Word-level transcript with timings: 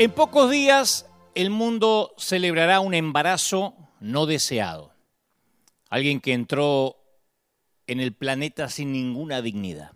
En 0.00 0.12
pocos 0.12 0.50
días 0.50 1.04
el 1.34 1.50
mundo 1.50 2.14
celebrará 2.16 2.80
un 2.80 2.94
embarazo 2.94 3.74
no 4.00 4.24
deseado. 4.24 4.94
Alguien 5.90 6.22
que 6.22 6.32
entró 6.32 6.96
en 7.86 8.00
el 8.00 8.14
planeta 8.14 8.70
sin 8.70 8.92
ninguna 8.92 9.42
dignidad. 9.42 9.92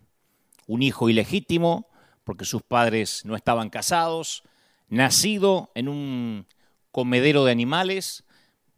Un 0.66 0.82
hijo 0.82 1.08
ilegítimo 1.08 1.88
porque 2.22 2.44
sus 2.44 2.60
padres 2.60 3.24
no 3.24 3.34
estaban 3.34 3.70
casados, 3.70 4.42
nacido 4.90 5.70
en 5.74 5.88
un 5.88 6.46
comedero 6.90 7.46
de 7.46 7.52
animales, 7.52 8.24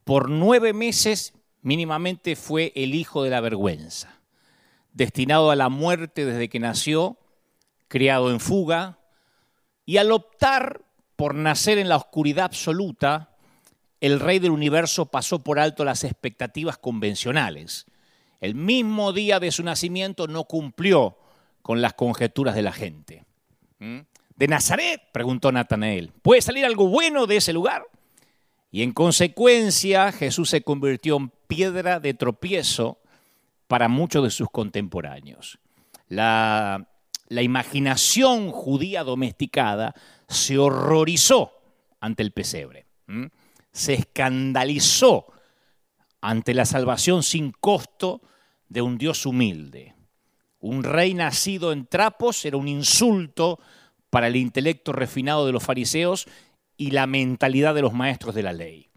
por 0.05 0.31
nueve 0.31 0.73
meses 0.75 1.35
mínimamente 1.61 2.37
fue 2.37 2.73
el 2.77 2.95
hijo 2.95 3.25
de 3.25 3.31
la 3.31 3.41
vergüenza, 3.41 4.21
destinado 4.93 5.51
a 5.51 5.57
la 5.57 5.71
muerte 5.71 6.25
desde 6.25 6.49
que 6.49 6.61
nació, 6.61 7.19
criado 7.89 8.31
en 8.31 8.39
fuga, 8.39 9.01
y 9.85 9.97
al 9.97 10.13
optar 10.13 10.86
por 11.17 11.35
nacer 11.35 11.79
en 11.79 11.89
la 11.89 11.97
oscuridad 11.97 12.45
absoluta, 12.45 13.31
el 14.01 14.21
rey 14.21 14.39
del 14.39 14.51
universo 14.51 15.07
pasó 15.07 15.41
por 15.41 15.59
alto 15.59 15.85
las 15.85 16.05
expectativas 16.05 16.79
convencionales. 16.79 17.87
El 18.41 18.55
mismo 18.55 19.13
día 19.13 19.41
de 19.41 19.51
su 19.51 19.63
nacimiento 19.63 20.29
no 20.29 20.45
cumplió 20.45 21.19
con 21.63 21.81
las 21.81 21.95
conjeturas 21.95 22.55
de 22.55 22.63
la 22.63 22.73
gente. 22.73 23.25
¿Mm? 23.79 24.01
¿De 24.37 24.49
Nazaret? 24.49 25.03
preguntó 25.13 25.51
Natanael. 25.51 26.13
¿Puede 26.23 26.43
salir 26.43 26.67
algo 26.67 26.89
bueno 26.89 27.27
de 27.27 27.39
ese 27.39 27.55
lugar? 27.55 27.87
Y 28.71 28.83
en 28.83 28.93
consecuencia 28.93 30.13
Jesús 30.13 30.51
se 30.51 30.61
convirtió 30.61 31.17
en 31.17 31.31
piedra 31.49 31.99
de 31.99 32.13
tropiezo 32.13 32.99
para 33.67 33.89
muchos 33.89 34.23
de 34.23 34.31
sus 34.31 34.51
contemporáneos. 34.51 35.59
La, 36.09 36.87
la 37.29 37.43
imaginación 37.43 38.51
judía 38.53 39.03
domesticada 39.03 39.95
se 40.29 40.59
horrorizó 40.59 41.53
ante 42.01 42.23
el 42.23 42.33
pesebre, 42.33 42.87
se 43.73 43.95
escandalizó 43.95 45.27
ante 46.21 46.55
la 46.55 46.65
salvación 46.65 47.23
sin 47.23 47.53
costo 47.53 48.23
de 48.69 48.83
un 48.83 48.99
Dios 48.99 49.27
humilde. 49.27 49.95
Un 50.61 50.83
rey 50.83 51.15
nacido 51.15 51.73
en 51.73 51.87
trapos 51.87 52.45
era 52.45 52.57
un 52.57 52.69
insulto 52.69 53.61
para 54.11 54.27
el 54.27 54.37
intelecto 54.37 54.93
refinado 54.93 55.47
de 55.47 55.53
los 55.53 55.63
fariseos 55.63 56.27
y 56.77 56.91
la 56.91 57.07
mentalidad 57.07 57.75
de 57.75 57.83
los 57.83 57.93
maestros 57.93 58.35
de 58.35 58.43
la 58.43 58.53
ley. 58.53 58.89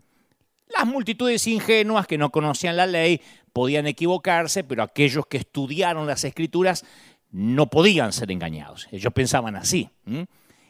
Las 0.68 0.88
multitudes 0.88 1.46
ingenuas 1.48 2.08
que 2.08 2.18
no 2.18 2.32
conocían 2.32 2.78
la 2.78 2.86
ley 2.86 3.22
podían 3.54 3.88
equivocarse, 3.88 4.64
pero 4.64 4.84
aquellos 4.84 5.26
que 5.26 5.38
estudiaron 5.38 6.08
las 6.08 6.24
escrituras 6.24 6.86
no 7.32 7.70
podían 7.70 8.14
ser 8.14 8.32
engañados. 8.32 8.88
Ellos 8.92 9.14
pensaban 9.14 9.56
así. 9.56 9.90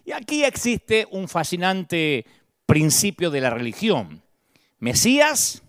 Y 0.09 0.11
aquí 0.11 0.43
existe 0.43 1.07
un 1.11 1.27
fascinante 1.27 2.25
principio 2.65 3.29
de 3.29 3.41
la 3.41 3.51
religión. 3.51 4.23
Mesías, 4.79 5.61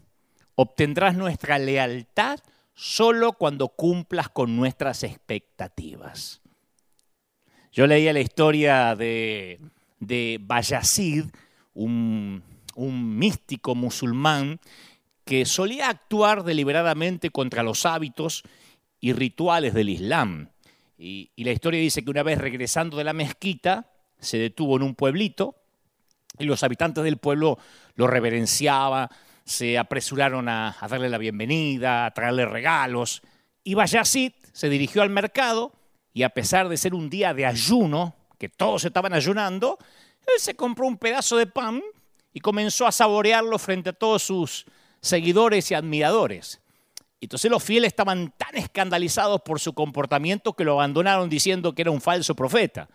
obtendrás 0.54 1.14
nuestra 1.14 1.58
lealtad 1.58 2.40
solo 2.72 3.34
cuando 3.34 3.68
cumplas 3.68 4.30
con 4.30 4.56
nuestras 4.56 5.02
expectativas. 5.02 6.40
Yo 7.70 7.86
leía 7.86 8.14
la 8.14 8.20
historia 8.20 8.96
de, 8.96 9.60
Bayazid, 10.40 11.26
un 11.74 12.42
místico 13.18 13.74
musulmán 13.74 14.58
que 15.26 15.44
solía 15.44 15.90
actuar 15.90 16.44
deliberadamente 16.44 17.28
contra 17.28 17.62
los 17.62 17.84
hábitos 17.84 18.42
y 19.00 19.12
rituales 19.12 19.74
del 19.74 19.90
Islam. 19.90 20.48
Y, 20.96 21.30
la 21.36 21.52
historia 21.52 21.78
dice 21.78 22.02
que 22.02 22.10
una 22.10 22.22
vez 22.22 22.38
regresando 22.38 22.96
de 22.96 23.04
la 23.04 23.12
mezquita, 23.12 23.90
se 24.20 24.38
detuvo 24.38 24.76
en 24.76 24.82
un 24.82 24.94
pueblito 24.94 25.56
y 26.38 26.44
los 26.44 26.62
habitantes 26.62 27.04
del 27.04 27.18
pueblo 27.18 27.58
lo 27.94 28.06
reverenciaban, 28.06 29.08
se 29.44 29.78
apresuraron 29.78 30.48
a, 30.48 30.76
darle 30.88 31.08
la 31.08 31.18
bienvenida, 31.18 32.06
a 32.06 32.10
traerle 32.12 32.46
regalos. 32.46 33.22
Y 33.64 33.74
Bayazid 33.74 34.32
se 34.52 34.68
dirigió 34.68 35.02
al 35.02 35.10
mercado 35.10 35.72
y 36.12 36.22
a 36.22 36.30
pesar 36.30 36.68
de 36.68 36.76
ser 36.76 36.94
un 36.94 37.10
día 37.10 37.34
de 37.34 37.46
ayuno, 37.46 38.14
que 38.38 38.48
todos 38.48 38.84
estaban 38.84 39.12
ayunando, 39.12 39.78
él 40.20 40.40
se 40.40 40.54
compró 40.54 40.86
un 40.86 40.96
pedazo 40.96 41.36
de 41.36 41.46
pan 41.46 41.82
y 42.32 42.40
comenzó 42.40 42.86
a 42.86 42.92
saborearlo 42.92 43.58
frente 43.58 43.90
a 43.90 43.92
todos 43.92 44.22
sus 44.22 44.64
seguidores 45.00 45.70
y 45.70 45.74
admiradores. 45.74 46.60
Entonces 47.20 47.50
los 47.50 47.62
fieles 47.62 47.88
estaban 47.88 48.32
tan 48.36 48.56
escandalizados 48.56 49.42
por 49.42 49.60
su 49.60 49.74
comportamiento 49.74 50.54
que 50.54 50.64
lo 50.64 50.72
abandonaron 50.72 51.28
diciendo 51.28 51.74
que 51.74 51.82
era 51.82 51.90
un 51.90 52.00
falso 52.00 52.34
profeta. 52.34 52.88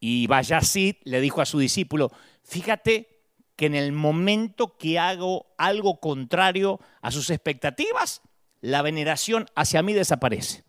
Y 0.00 0.26
Bayazid 0.26 0.96
le 1.04 1.20
dijo 1.20 1.40
a 1.40 1.46
su 1.46 1.58
discípulo, 1.58 2.12
fíjate 2.42 3.20
que 3.56 3.66
en 3.66 3.74
el 3.74 3.92
momento 3.92 4.76
que 4.76 4.98
hago 4.98 5.46
algo 5.56 6.00
contrario 6.00 6.80
a 7.00 7.10
sus 7.10 7.30
expectativas, 7.30 8.20
la 8.60 8.82
veneración 8.82 9.46
hacia 9.54 9.82
mí 9.82 9.94
desaparece. 9.94 10.64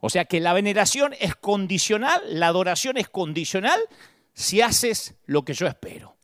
O 0.00 0.10
sea 0.10 0.26
que 0.26 0.40
la 0.40 0.52
veneración 0.52 1.14
es 1.18 1.34
condicional, 1.34 2.20
la 2.28 2.48
adoración 2.48 2.98
es 2.98 3.08
condicional 3.08 3.80
si 4.34 4.60
haces 4.60 5.14
lo 5.24 5.44
que 5.44 5.54
yo 5.54 5.66
espero. 5.66 6.14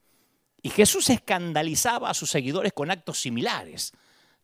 Y 0.63 0.69
Jesús 0.69 1.09
escandalizaba 1.09 2.11
a 2.11 2.15
sus 2.15 2.31
seguidores 2.31 2.75
con 2.75 2.91
actos 2.91 3.21
similares. 3.21 3.93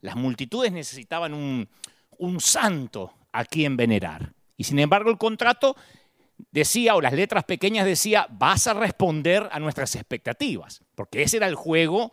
Las 0.00 0.16
multitudes 0.16 0.72
necesitaban 0.72 1.34
un, 1.34 2.41
santo 2.41 3.12
a 3.32 3.44
quien 3.44 3.76
venerar. 3.76 4.32
Y 4.56 4.64
sin 4.64 4.78
embargo 4.78 5.10
el 5.10 5.19
contrato 5.19 5.76
decía, 6.51 6.95
o 6.95 7.01
las 7.01 7.13
letras 7.13 7.45
pequeñas 7.45 7.87
decía, 7.87 8.27
vas 8.31 8.67
a 8.67 8.75
responder 8.75 9.49
a 9.53 9.59
nuestras 9.61 9.95
expectativas, 9.95 10.83
porque 10.95 11.23
ese 11.23 11.39
era 11.39 11.47
el 11.47 11.55
juego 11.55 12.13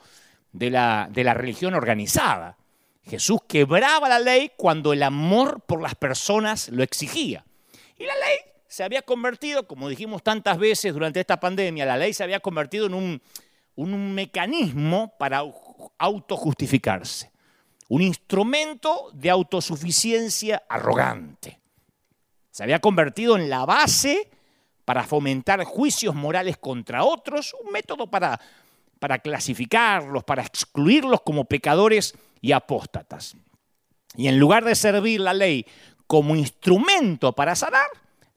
de 0.52 0.70
la, 0.70 1.10
de 1.12 1.24
la 1.24 1.34
religión 1.34 1.74
organizada. 1.74 2.58
Jesús 3.04 3.40
quebraba 3.48 4.08
la 4.08 4.20
ley 4.20 4.52
cuando 4.56 4.94
el 4.94 5.04
amor 5.04 5.62
por 5.62 5.82
las 5.82 5.96
personas 5.96 6.70
lo 6.70 6.84
exigía. 6.84 7.46
Y 7.98 8.06
la 8.06 8.14
ley 8.16 8.38
se 8.68 8.84
había 8.84 9.02
convertido, 9.02 9.68
como 9.68 9.90
dijimos 9.90 10.24
tantas 10.24 10.58
veces 10.58 10.94
durante 10.94 11.20
esta 11.20 11.40
pandemia, 11.40 11.86
la 11.86 11.98
ley 11.98 12.14
se 12.14 12.24
había 12.24 12.40
convertido 12.40 12.86
en 12.88 12.94
un, 12.94 13.22
un 13.76 14.14
mecanismo 14.14 15.14
para 15.18 15.44
autojustificarse 15.98 17.34
un 17.94 18.02
instrumento 18.02 19.12
de 19.14 19.30
autosuficiencia 19.30 20.64
arrogante. 20.68 21.60
Se 22.54 22.62
había 22.62 22.78
convertido 22.78 23.36
en 23.36 23.50
la 23.50 23.66
base 23.66 24.30
para 24.86 25.04
fomentar 25.06 25.64
juicios 25.64 26.14
morales 26.14 26.56
contra 26.56 27.04
otros, 27.04 27.56
un 27.66 27.72
método 27.72 28.06
para, 28.06 28.40
para 29.00 29.18
clasificarlos, 29.18 30.24
para 30.24 30.44
excluirlos 30.44 31.22
como 31.22 31.46
pecadores 31.46 32.14
y 32.42 32.52
apóstatas. 32.52 33.36
Y 34.16 34.28
en 34.28 34.38
lugar 34.38 34.66
de 34.66 34.76
servir 34.76 35.20
la 35.20 35.34
ley 35.34 35.66
como 36.06 36.36
instrumento 36.36 37.34
para 37.34 37.56
sanar, 37.56 37.88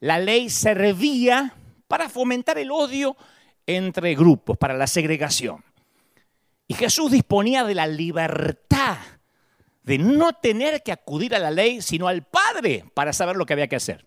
la 0.01 0.19
ley 0.19 0.49
servía 0.49 1.53
para 1.87 2.09
fomentar 2.09 2.57
el 2.57 2.71
odio 2.71 3.19
entre 3.67 4.15
grupos, 4.15 4.57
para 4.57 4.73
la 4.73 4.87
segregación. 4.87 5.63
Y 6.67 6.73
Jesús 6.73 7.13
disponía 7.13 7.65
de 7.65 7.75
la 7.75 7.87
libertad 7.87 8.97
de 9.87 9.99
no 9.99 10.33
tener 10.33 10.83
que 10.83 10.93
acudir 10.93 11.35
a 11.35 11.39
la 11.39 11.53
ley, 11.53 11.81
sino 11.81 12.09
al 12.09 12.23
Padre 12.23 12.85
para 12.93 13.13
saber 13.13 13.37
lo 13.37 13.47
que 13.47 13.53
había 13.53 13.69
que 13.69 13.77
hacer. 13.77 14.05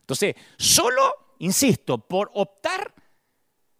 Entonces, 0.00 0.36
solo, 0.56 1.12
insisto, 1.40 1.98
por 1.98 2.30
optar 2.34 2.94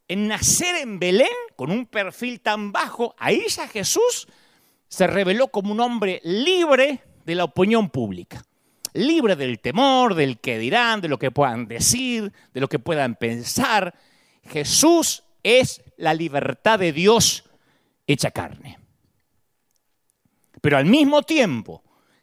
en 0.09 0.27
nacer 0.27 0.77
en 0.77 0.99
Belén 0.99 1.29
con 1.55 1.71
un 1.71 1.87
perfil 1.87 2.41
tan 2.41 2.73
bajo, 2.73 3.15
ahí 3.19 3.45
ya 3.49 3.69
Jesús 3.69 4.27
se 4.89 5.07
reveló 5.07 5.49
como 5.49 5.71
un 5.73 5.81
hombre 5.81 6.21
libre 6.25 7.03
de 7.25 7.35
la 7.37 7.45
opinión 7.45 7.89
pública, 7.89 8.43
libre 8.93 9.37
del 9.37 9.61
temor, 9.61 10.17
del 10.17 10.41
que 10.41 10.59
dirán, 10.59 11.01
de 11.01 11.09
lo 11.09 11.21
que 11.21 11.31
puedan 11.31 11.69
decir, 11.69 12.33
de 12.53 12.61
lo 12.61 12.69
que 12.69 12.81
puedan 12.81 13.15
pensar. 13.15 13.95
Jesús 14.43 15.23
es 15.45 15.83
la 15.97 16.15
libertad 16.15 16.81
de 16.81 16.93
Dios 16.93 17.45
hecha 18.09 18.33
carne. 18.33 18.88
Pero 20.61 20.77
al 20.77 20.85
mismo 20.85 21.23
tiempo 21.23 21.83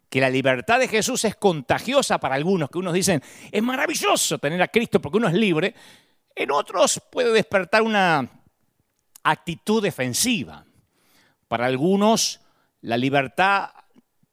que 0.09 0.21
la 0.21 0.29
libertad 0.29 0.79
de 0.79 0.87
Jesús 0.87 1.25
es 1.25 1.35
contagiosa 1.35 2.19
para 2.19 2.35
algunos, 2.35 2.69
que 2.69 2.77
unos 2.77 2.93
dicen, 2.93 3.21
es 3.51 3.63
maravilloso 3.63 4.37
tener 4.37 4.61
a 4.61 4.67
Cristo 4.67 5.01
porque 5.01 5.17
uno 5.17 5.27
es 5.27 5.33
libre, 5.33 5.75
en 6.35 6.51
otros 6.51 7.01
puede 7.11 7.31
despertar 7.31 7.81
una 7.81 8.29
actitud 9.23 9.81
defensiva. 9.81 10.65
Para 11.47 11.65
algunos 11.65 12.41
la 12.81 12.97
libertad 12.97 13.69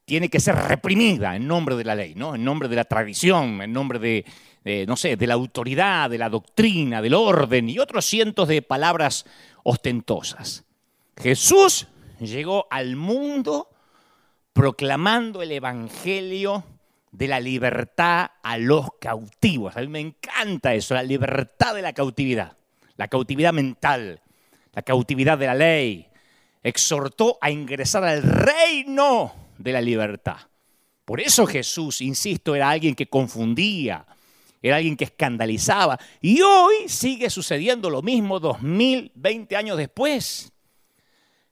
tiene 0.05 0.29
que 0.29 0.41
ser 0.41 0.57
reprimida 0.57 1.37
en 1.37 1.47
nombre 1.47 1.77
de 1.77 1.85
la 1.85 1.95
ley, 1.95 2.15
¿no? 2.15 2.35
en 2.35 2.45
nombre 2.45 2.69
de 2.69 2.77
la 2.77 2.85
tradición, 2.85 3.63
en 3.63 3.73
nombre 3.73 3.99
de, 3.99 4.87
no 4.87 4.97
sé, 4.97 5.17
de 5.17 5.27
la 5.27 5.35
autoridad, 5.35 6.11
de 6.11 6.19
la 6.19 6.29
doctrina, 6.29 7.01
del 7.01 7.15
orden 7.15 7.69
y 7.69 7.79
otros 7.79 8.05
cientos 8.05 8.49
de 8.49 8.63
palabras 8.63 9.25
ostentosas. 9.63 10.65
Jesús 11.17 11.87
llegó 12.21 12.67
al 12.71 12.97
mundo 12.97 13.72
proclamando 14.53 15.43
el 15.43 15.53
Evangelio 15.53 16.65
de 17.11 17.29
la 17.29 17.41
libertad 17.41 18.31
a 18.43 18.59
los 18.59 18.89
cautivos. 19.01 19.77
A 19.77 19.81
mí 19.81 19.89
me 19.89 20.01
encanta 20.01 20.75
eso, 20.75 20.95
la 20.95 21.03
libertad 21.03 21.75
de 21.75 21.83
la 21.83 21.93
cautividad, 21.93 22.57
la 22.97 23.09
cautividad 23.09 23.53
mental, 23.53 24.21
la 24.73 24.83
cautividad 24.83 25.39
de 25.39 25.47
la 25.47 25.55
ley, 25.55 26.09
exhortó 26.63 27.39
a 27.41 27.51
ingresar 27.51 28.05
al 28.05 28.23
reino 28.23 29.33
de 29.59 29.73
la 29.73 29.81
libertad. 29.81 30.39
Por 31.05 31.21
eso 31.21 31.47
Jesús, 31.47 32.01
insisto, 32.01 32.55
era 32.55 32.71
alguien 32.71 32.95
que 32.95 33.09
confundía, 33.09 34.07
era 34.63 34.77
alguien 34.77 34.97
que 34.97 35.05
escandalizaba. 35.05 35.99
Y 36.21 36.41
hoy 36.41 36.89
sigue 36.89 37.29
sucediendo 37.29 37.91
lo 37.91 38.01
mismo 38.01 38.39
2020 38.39 39.57
años 39.57 39.77
después. 39.77 40.53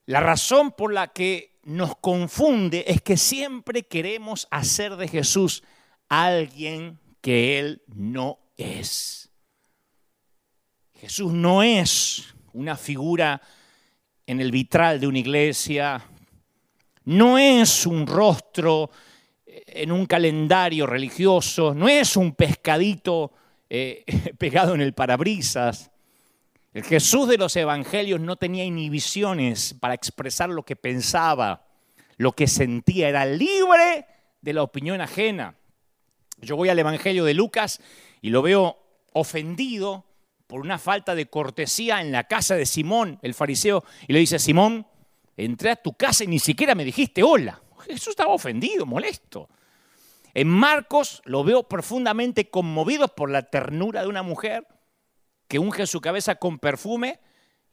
La 0.06 0.20
razón 0.20 0.72
por 0.72 0.92
la 0.92 1.08
que 1.08 1.58
nos 1.62 1.96
confunde 1.96 2.84
es 2.86 3.02
que 3.02 3.16
siempre 3.16 3.82
queremos 3.82 4.48
hacer 4.50 4.96
de 4.96 5.08
Jesús 5.08 5.62
alguien 6.08 6.98
que 7.20 7.58
Él 7.58 7.82
no 7.86 8.38
es. 8.56 9.30
Jesús 10.94 11.32
no 11.32 11.62
es 11.62 12.34
una 12.52 12.76
figura 12.76 13.40
en 14.26 14.40
el 14.40 14.50
vitral 14.50 15.00
de 15.00 15.06
una 15.06 15.18
iglesia, 15.18 16.04
no 17.04 17.38
es 17.38 17.86
un 17.86 18.06
rostro 18.06 18.90
en 19.46 19.92
un 19.92 20.06
calendario 20.06 20.86
religioso, 20.86 21.74
no 21.74 21.88
es 21.88 22.16
un 22.16 22.32
pescadito 22.34 23.32
eh, 23.68 24.04
pegado 24.38 24.74
en 24.74 24.80
el 24.80 24.92
parabrisas. 24.92 25.89
El 26.72 26.84
Jesús 26.84 27.28
de 27.28 27.36
los 27.36 27.56
evangelios 27.56 28.20
no 28.20 28.36
tenía 28.36 28.64
inhibiciones 28.64 29.74
para 29.80 29.94
expresar 29.94 30.50
lo 30.50 30.62
que 30.62 30.76
pensaba, 30.76 31.66
lo 32.16 32.32
que 32.32 32.46
sentía, 32.46 33.08
era 33.08 33.26
libre 33.26 34.06
de 34.40 34.52
la 34.52 34.62
opinión 34.62 35.00
ajena. 35.00 35.56
Yo 36.38 36.54
voy 36.54 36.68
al 36.68 36.78
Evangelio 36.78 37.24
de 37.24 37.34
Lucas 37.34 37.80
y 38.20 38.30
lo 38.30 38.40
veo 38.40 38.78
ofendido 39.12 40.04
por 40.46 40.60
una 40.60 40.78
falta 40.78 41.16
de 41.16 41.26
cortesía 41.26 42.00
en 42.00 42.12
la 42.12 42.24
casa 42.24 42.54
de 42.54 42.66
Simón, 42.66 43.18
el 43.22 43.34
fariseo, 43.34 43.84
y 44.06 44.12
le 44.12 44.20
dice, 44.20 44.38
Simón, 44.38 44.86
entré 45.36 45.70
a 45.70 45.76
tu 45.76 45.94
casa 45.94 46.22
y 46.22 46.28
ni 46.28 46.38
siquiera 46.38 46.76
me 46.76 46.84
dijiste 46.84 47.24
hola. 47.24 47.60
Jesús 47.80 48.08
estaba 48.08 48.32
ofendido, 48.32 48.86
molesto. 48.86 49.48
En 50.34 50.46
Marcos 50.46 51.20
lo 51.24 51.42
veo 51.42 51.64
profundamente 51.64 52.48
conmovido 52.48 53.08
por 53.08 53.28
la 53.28 53.42
ternura 53.42 54.02
de 54.02 54.08
una 54.08 54.22
mujer 54.22 54.66
que 55.50 55.58
unge 55.58 55.84
su 55.88 56.00
cabeza 56.00 56.36
con 56.36 56.60
perfume 56.60 57.18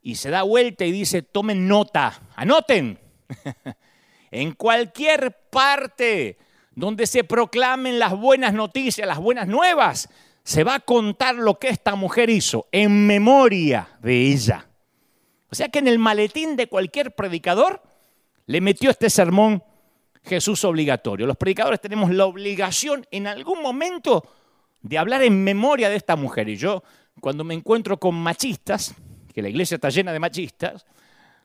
y 0.02 0.16
se 0.16 0.32
da 0.32 0.42
vuelta 0.42 0.84
y 0.84 0.92
dice, 0.92 1.22
tomen 1.22 1.68
nota, 1.68 2.20
anoten. 2.36 3.00
en 4.32 4.54
cualquier 4.54 5.38
parte 5.52 6.40
donde 6.72 7.06
se 7.06 7.24
proclamen 7.24 8.00
las 8.00 8.18
buenas 8.18 8.56
noticias, 8.56 9.08
las 9.08 9.20
buenas 9.20 9.48
nuevas, 9.48 10.10
se 10.44 10.64
va 10.64 10.74
a 10.74 10.80
contar 10.80 11.36
lo 11.36 11.60
que 11.60 11.70
esta 11.70 11.94
mujer 11.94 12.32
hizo 12.32 12.68
en 12.72 13.06
memoria 13.06 13.88
de 14.02 14.32
ella. 14.32 14.68
O 15.52 15.56
sea 15.56 15.70
que 15.70 15.78
en 15.78 15.88
el 15.88 16.00
maletín 16.00 16.56
de 16.56 16.68
cualquier 16.68 17.14
predicador 17.14 17.84
le 18.48 18.60
metió 18.60 18.90
este 18.90 19.12
sermón 19.12 19.64
Jesús 20.24 20.64
obligatorio. 20.66 21.28
Los 21.28 21.38
predicadores 21.38 21.80
tenemos 21.80 22.10
la 22.10 22.26
obligación 22.26 23.06
en 23.12 23.28
algún 23.28 23.62
momento 23.62 24.28
de 24.82 24.98
hablar 24.98 25.22
en 25.22 25.44
memoria 25.44 25.90
de 25.90 25.96
esta 25.96 26.16
mujer. 26.16 26.50
Y 26.50 26.56
yo, 26.56 26.82
cuando 27.20 27.44
me 27.44 27.54
encuentro 27.54 28.00
con 28.00 28.16
machistas, 28.16 28.96
que 29.34 29.42
la 29.42 29.50
iglesia 29.50 29.76
está 29.76 29.90
llena 29.90 30.14
de 30.14 30.20
machistas, 30.20 30.86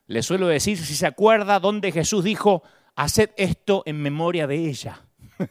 les 0.07 0.27
suelo 0.27 0.47
decir 0.47 0.79
si 0.79 0.95
se 0.95 1.07
acuerda 1.07 1.61
dónde 1.61 1.93
Jesús 1.93 2.25
dijo, 2.25 2.63
haced 2.97 3.31
esto 3.37 3.83
en 3.87 4.01
memoria 4.03 4.47
de 4.47 4.57
ella. 4.69 5.01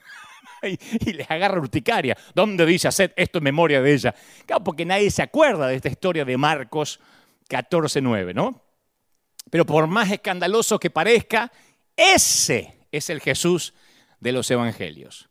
y, 0.63 1.13
les 1.13 1.29
agarra 1.29 1.59
urticaria. 1.59 2.17
¿Dónde 2.35 2.65
dice 2.65 2.87
haced 2.87 3.11
esto 3.15 3.39
en 3.39 3.45
memoria 3.45 3.81
de 3.81 3.93
ella? 3.93 4.15
Claro, 4.45 4.63
porque 4.63 4.85
nadie 4.85 5.09
se 5.11 5.21
acuerda 5.21 5.67
de 5.67 5.75
esta 5.75 5.89
historia 5.89 6.25
de 6.25 6.37
Marcos 6.37 6.99
14.9, 7.49 8.33
¿no? 8.33 8.61
Pero 9.49 9.65
por 9.65 9.87
más 9.87 10.11
escandaloso 10.11 10.79
que 10.79 10.89
parezca, 10.89 11.51
ese 11.95 12.85
es 12.91 13.09
el 13.09 13.19
Jesús 13.21 13.73
de 14.19 14.31
los 14.31 14.49
evangelios. 14.51 15.29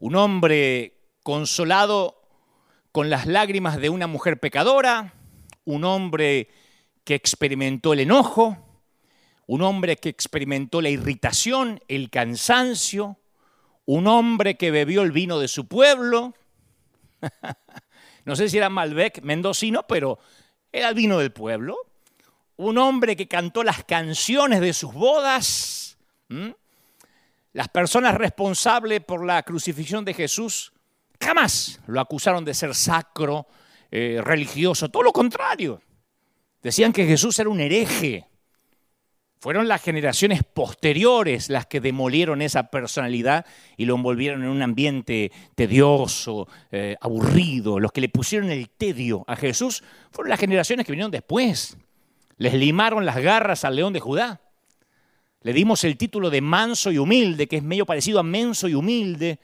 Un 0.00 0.16
hombre 0.16 0.94
consolado 1.22 2.17
con 2.92 3.10
las 3.10 3.26
lágrimas 3.26 3.78
de 3.78 3.90
una 3.90 4.06
mujer 4.06 4.40
pecadora, 4.40 5.14
un 5.64 5.84
hombre 5.84 6.48
que 7.04 7.14
experimentó 7.14 7.92
el 7.92 8.00
enojo, 8.00 8.56
un 9.46 9.62
hombre 9.62 9.96
que 9.96 10.08
experimentó 10.08 10.80
la 10.80 10.90
irritación, 10.90 11.80
el 11.88 12.10
cansancio, 12.10 13.18
un 13.86 14.06
hombre 14.06 14.56
que 14.56 14.70
bebió 14.70 15.02
el 15.02 15.12
vino 15.12 15.38
de 15.38 15.48
su 15.48 15.66
pueblo. 15.66 16.34
no 18.24 18.36
sé 18.36 18.48
si 18.48 18.58
era 18.58 18.68
Malbec, 18.68 19.22
mendocino, 19.22 19.86
pero 19.86 20.18
era 20.70 20.90
el 20.90 20.94
vino 20.94 21.18
del 21.18 21.32
pueblo. 21.32 21.76
Un 22.56 22.76
hombre 22.76 23.16
que 23.16 23.28
cantó 23.28 23.62
las 23.62 23.84
canciones 23.84 24.60
de 24.60 24.74
sus 24.74 24.92
bodas. 24.92 25.96
Las 27.52 27.68
personas 27.68 28.14
responsables 28.16 29.02
por 29.02 29.24
la 29.24 29.42
crucifixión 29.42 30.04
de 30.04 30.12
Jesús 30.12 30.72
jamás 31.20 31.80
lo 31.86 32.00
acusaron 32.00 32.44
de 32.44 32.54
ser 32.54 32.74
sacro, 32.74 33.46
eh, 33.90 34.20
religioso, 34.22 34.88
todo 34.88 35.02
lo 35.02 35.12
contrario. 35.12 35.80
Decían 36.62 36.92
que 36.92 37.06
Jesús 37.06 37.38
era 37.38 37.48
un 37.48 37.60
hereje. 37.60 38.26
Fueron 39.40 39.68
las 39.68 39.82
generaciones 39.82 40.42
posteriores 40.42 41.48
las 41.48 41.66
que 41.66 41.80
demolieron 41.80 42.42
esa 42.42 42.70
personalidad 42.70 43.46
y 43.76 43.84
lo 43.84 43.94
envolvieron 43.94 44.42
en 44.42 44.48
un 44.48 44.62
ambiente 44.62 45.30
tedioso, 45.54 46.48
eh, 46.72 46.96
aburrido. 47.00 47.78
Los 47.78 47.92
que 47.92 48.00
le 48.00 48.08
pusieron 48.08 48.50
el 48.50 48.68
tedio 48.68 49.24
a 49.28 49.36
Jesús 49.36 49.84
fueron 50.10 50.30
las 50.30 50.40
generaciones 50.40 50.84
que 50.84 50.92
vinieron 50.92 51.12
después. 51.12 51.76
Les 52.36 52.52
limaron 52.54 53.06
las 53.06 53.18
garras 53.18 53.64
al 53.64 53.76
león 53.76 53.92
de 53.92 54.00
Judá. 54.00 54.40
Le 55.42 55.52
dimos 55.52 55.84
el 55.84 55.96
título 55.96 56.30
de 56.30 56.40
manso 56.40 56.90
y 56.90 56.98
humilde, 56.98 57.46
que 57.46 57.58
es 57.58 57.62
medio 57.62 57.86
parecido 57.86 58.18
a 58.18 58.24
menso 58.24 58.66
y 58.66 58.74
humilde, 58.74 59.38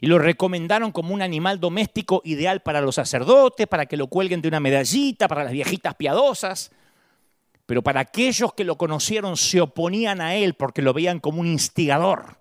y 0.00 0.06
lo 0.06 0.18
recomendaron 0.18 0.92
como 0.92 1.12
un 1.12 1.20
animal 1.20 1.58
doméstico 1.58 2.22
ideal 2.24 2.62
para 2.62 2.80
los 2.80 2.94
sacerdotes, 2.94 3.66
para 3.66 3.86
que 3.86 3.96
lo 3.96 4.06
cuelguen 4.06 4.40
de 4.40 4.48
una 4.48 4.60
medallita, 4.60 5.26
para 5.26 5.44
las 5.44 5.52
viejitas 5.52 5.96
piadosas. 5.96 6.70
Pero 7.66 7.82
para 7.82 8.00
aquellos 8.00 8.52
que 8.54 8.64
lo 8.64 8.76
conocieron 8.76 9.36
se 9.36 9.60
oponían 9.60 10.20
a 10.20 10.34
él 10.36 10.54
porque 10.54 10.82
lo 10.82 10.92
veían 10.92 11.20
como 11.20 11.40
un 11.40 11.46
instigador 11.46 12.38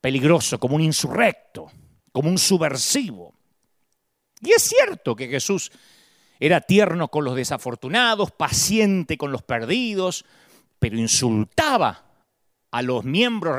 peligroso, 0.00 0.58
como 0.58 0.76
un 0.76 0.82
insurrecto, 0.82 1.70
como 2.12 2.28
un 2.28 2.38
subversivo. 2.38 3.34
Y 4.40 4.52
es 4.52 4.62
cierto 4.62 5.16
que 5.16 5.28
Jesús 5.28 5.72
era 6.40 6.60
tierno 6.60 7.08
con 7.08 7.24
los 7.24 7.34
desafortunados, 7.34 8.30
paciente 8.30 9.18
con 9.18 9.32
los 9.32 9.42
perdidos, 9.42 10.24
pero 10.78 10.96
insultaba 10.96 12.04
a 12.70 12.82
los 12.82 13.04
miembros 13.04 13.56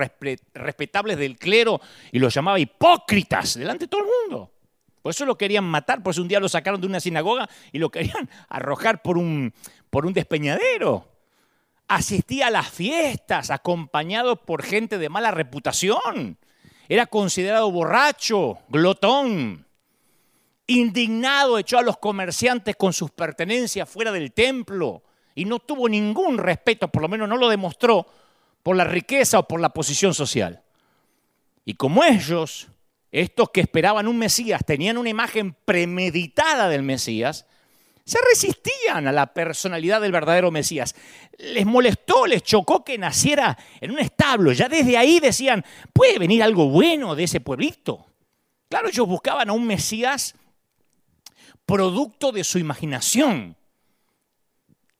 respetables 0.54 1.18
del 1.18 1.38
clero 1.38 1.82
y 2.12 2.20
los 2.20 2.34
llamaba 2.34 2.60
hipócritas 2.60 3.56
delante 3.56 3.86
de 3.86 3.90
todo 3.90 4.02
el 4.02 4.08
mundo. 4.08 4.52
Por 5.02 5.12
eso 5.12 5.26
lo 5.26 5.38
querían 5.38 5.64
matar, 5.64 6.04
por 6.04 6.12
eso 6.12 6.22
un 6.22 6.28
día 6.28 6.40
lo 6.40 6.50
sacaron 6.50 6.82
de 6.82 6.88
una 6.88 7.00
sinagoga 7.00 7.50
y 7.72 7.80
lo 7.80 7.90
querían 7.90 8.30
arrojar 8.50 9.02
por 9.02 9.18
un, 9.18 9.54
por 9.90 10.06
un 10.06 10.14
despeñadero. 10.14 11.08
Asistía 11.88 12.48
a 12.48 12.52
las 12.52 12.70
fiestas 12.70 13.50
acompañado 13.50 14.46
por 14.46 14.62
gente 14.62 14.98
de 14.98 15.10
mala 15.10 15.32
reputación. 15.32 16.38
Era 16.88 17.08
considerado 17.08 17.72
borracho, 17.72 18.60
glotón. 18.70 19.66
Indignado 20.68 21.58
echó 21.58 21.80
a 21.80 21.84
los 21.84 21.98
comerciantes 21.98 22.76
con 22.76 22.94
sus 22.94 23.10
pertenencias 23.10 23.90
fuera 23.90 24.12
del 24.12 24.34
templo 24.34 25.02
y 25.40 25.46
no 25.46 25.60
tuvo 25.60 25.88
ningún 25.88 26.38
respeto, 26.38 26.90
por 26.90 27.02
lo 27.02 27.08
menos 27.08 27.30
no 27.30 27.38
lo 27.38 27.48
demostró, 27.48 28.06
por 28.62 28.76
la 28.76 28.84
riqueza 28.84 29.40
o 29.40 29.48
por 29.48 29.62
la 29.62 29.70
posición 29.70 30.14
social. 30.14 30.62
Y 31.64 31.76
como 31.76 32.04
ellos, 32.04 32.68
estos 33.10 33.50
que 33.52 33.62
esperaban 33.62 34.10
un 34.10 34.18
Mesías, 34.18 34.62
tenían 34.66 34.98
una 34.98 35.08
imagen 35.08 35.56
premeditada 35.64 36.68
del 36.68 36.84
Mesías, 36.84 37.46
se 38.04 38.18
resistían 38.30 39.08
a 39.08 39.14
la 39.14 39.34
personalidad 39.34 40.02
del 40.02 40.12
verdadero 40.12 40.52
Mesías. 40.52 40.94
Les 41.38 41.66
molestó, 41.66 42.26
les 42.26 42.44
chocó 42.44 42.84
que 42.84 42.98
naciera 42.98 43.58
en 43.80 43.92
un 43.92 44.00
establo. 44.00 44.52
Ya 44.52 44.68
desde 44.68 44.98
ahí 44.98 45.22
decían, 45.22 45.64
puede 45.94 46.20
venir 46.20 46.44
algo 46.44 46.68
bueno 46.68 47.16
de 47.16 47.24
ese 47.24 47.40
pueblito. 47.40 48.08
Claro, 48.68 48.90
ellos 48.90 49.08
buscaban 49.08 49.50
a 49.50 49.54
un 49.54 49.66
Mesías 49.66 50.36
producto 51.66 52.34
de 52.34 52.44
su 52.44 52.60
imaginación, 52.60 53.56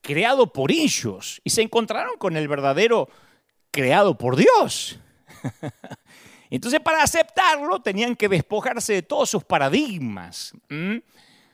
creado 0.10 0.52
por 0.52 0.72
ellos 0.72 1.40
y 1.44 1.52
se 1.52 1.62
encontraron 1.62 2.18
con 2.18 2.36
el 2.36 2.48
verdadero 2.48 3.08
creado 3.70 4.18
por 4.18 4.36
Dios. 4.36 5.00
Entonces 6.50 6.80
para 6.80 7.04
aceptarlo 7.04 7.80
tenían 7.80 8.16
que 8.16 8.28
despojarse 8.28 8.94
de 8.94 9.02
todos 9.04 9.30
sus 9.30 9.44
paradigmas, 9.44 10.52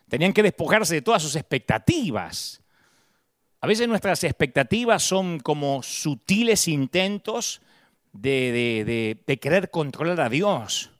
tenían 0.07 0.31
que 0.31 0.41
despojarse 0.41 0.95
de 0.95 1.01
todas 1.01 1.21
sus 1.21 1.35
expectativas. 1.35 2.61
A 3.59 3.67
veces 3.67 3.89
nuestras 3.89 4.23
expectativas 4.23 5.03
son 5.03 5.41
como 5.41 5.83
sutiles 5.83 6.69
intentos 6.69 7.61
de, 8.13 9.19
querer 9.41 9.69
controlar 9.69 10.21
a 10.21 10.29
Dios. 10.29 10.91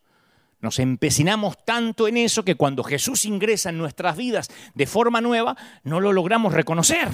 Nos 0.60 0.80
empecinamos 0.80 1.64
tanto 1.64 2.10
en 2.10 2.18
eso 2.18 2.44
que 2.44 2.56
cuando 2.56 2.84
Jesús 2.84 3.24
ingresa 3.24 3.70
en 3.70 3.78
nuestras 3.78 4.18
vidas 4.18 4.50
de 4.74 4.88
forma 4.88 5.22
nueva, 5.22 5.56
no 5.84 6.02
lo 6.02 6.12
logramos 6.12 6.52
reconocer. 6.52 7.08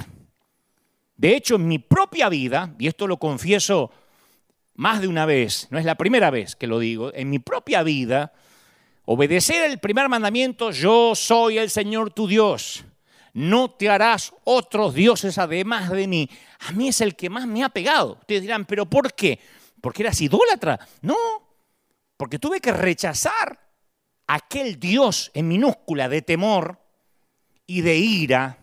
De 1.22 1.36
hecho, 1.36 1.54
en 1.54 1.68
mi 1.68 1.78
propia 1.78 2.30
vida, 2.30 2.74
y 2.80 2.88
esto 2.88 3.06
lo 3.06 3.18
confieso 3.18 3.92
más 4.74 5.02
de 5.02 5.08
una 5.08 5.28
vez, 5.28 5.68
no 5.70 5.78
es 5.78 5.86
la 5.86 5.94
primera 5.94 6.32
vez 6.32 6.56
que 6.56 6.66
lo 6.66 6.80
digo, 6.80 7.14
en 7.14 7.30
mi 7.30 7.38
propia 7.38 7.84
vida, 7.84 8.34
obedecer 9.06 9.70
el 9.70 9.78
primer 9.78 10.10
mandamiento, 10.10 10.72
yo 10.72 11.14
soy 11.14 11.60
el 11.60 11.70
Señor 11.70 12.10
tu 12.10 12.26
Dios, 12.26 12.86
no 13.34 13.70
te 13.70 13.88
harás 13.88 14.34
otros 14.46 14.96
dioses 14.96 15.38
además 15.38 15.92
de 15.92 16.08
mí, 16.08 16.28
a 16.58 16.72
mí 16.72 16.88
es 16.88 17.02
el 17.02 17.16
que 17.16 17.30
más 17.30 17.46
me 17.46 17.64
ha 17.64 17.70
pegado. 17.70 18.14
Ustedes 18.14 18.42
dirán, 18.42 18.66
pero 18.66 18.88
¿por 18.88 19.14
qué? 19.14 19.40
¿Porque 19.80 20.02
eras 20.02 20.20
idólatra? 20.22 20.80
No, 21.04 21.18
porque 22.18 22.40
tuve 22.40 22.60
que 22.60 22.72
rechazar 22.72 23.60
aquel 24.26 24.80
Dios 24.80 25.30
en 25.36 25.48
minúscula 25.48 26.10
de 26.10 26.24
temor 26.24 26.80
y 27.68 27.82
de 27.82 27.96
ira 27.98 28.61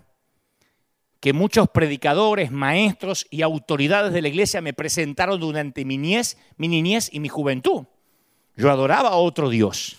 que 1.20 1.32
muchos 1.32 1.68
predicadores, 1.68 2.50
maestros 2.50 3.26
y 3.30 3.42
autoridades 3.42 4.12
de 4.12 4.22
la 4.22 4.28
iglesia 4.28 4.60
me 4.60 4.72
presentaron 4.72 5.40
durante 5.40 5.84
mi 5.84 5.98
niñez, 5.98 6.38
mi 6.56 6.68
niñez 6.68 7.08
y 7.12 7.20
mi 7.20 7.28
juventud. 7.28 7.86
Yo 8.56 8.70
adoraba 8.70 9.10
a 9.10 9.16
otro 9.16 9.48
Dios, 9.48 9.98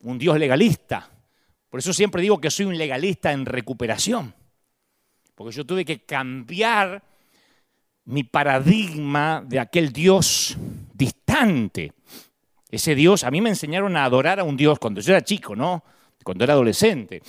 un 0.00 0.18
Dios 0.18 0.38
legalista. 0.38 1.10
Por 1.68 1.80
eso 1.80 1.92
siempre 1.92 2.22
digo 2.22 2.40
que 2.40 2.50
soy 2.50 2.66
un 2.66 2.78
legalista 2.78 3.32
en 3.32 3.44
recuperación, 3.44 4.34
porque 5.34 5.54
yo 5.54 5.66
tuve 5.66 5.84
que 5.84 6.04
cambiar 6.04 7.02
mi 8.04 8.24
paradigma 8.24 9.42
de 9.46 9.60
aquel 9.60 9.92
Dios 9.92 10.56
distante. 10.94 11.92
Ese 12.70 12.94
Dios, 12.94 13.24
a 13.24 13.30
mí 13.30 13.40
me 13.40 13.50
enseñaron 13.50 13.96
a 13.96 14.04
adorar 14.04 14.40
a 14.40 14.44
un 14.44 14.56
Dios 14.56 14.78
cuando 14.78 15.00
yo 15.00 15.12
era 15.12 15.22
chico, 15.22 15.56
¿no? 15.56 15.82
Cuando 16.22 16.44
era 16.44 16.54
adolescente 16.54 17.22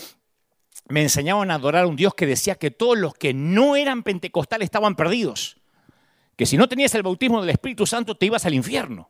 me 0.89 1.03
enseñaban 1.03 1.51
a 1.51 1.55
adorar 1.55 1.83
a 1.83 1.87
un 1.87 1.95
Dios 1.95 2.15
que 2.15 2.25
decía 2.25 2.55
que 2.55 2.71
todos 2.71 2.97
los 2.97 3.13
que 3.13 3.33
no 3.33 3.75
eran 3.75 4.03
pentecostales 4.03 4.65
estaban 4.65 4.95
perdidos. 4.95 5.57
Que 6.35 6.45
si 6.45 6.57
no 6.57 6.67
tenías 6.67 6.93
el 6.95 7.03
bautismo 7.03 7.41
del 7.41 7.51
Espíritu 7.51 7.85
Santo 7.85 8.15
te 8.15 8.25
ibas 8.25 8.45
al 8.45 8.55
infierno. 8.55 9.09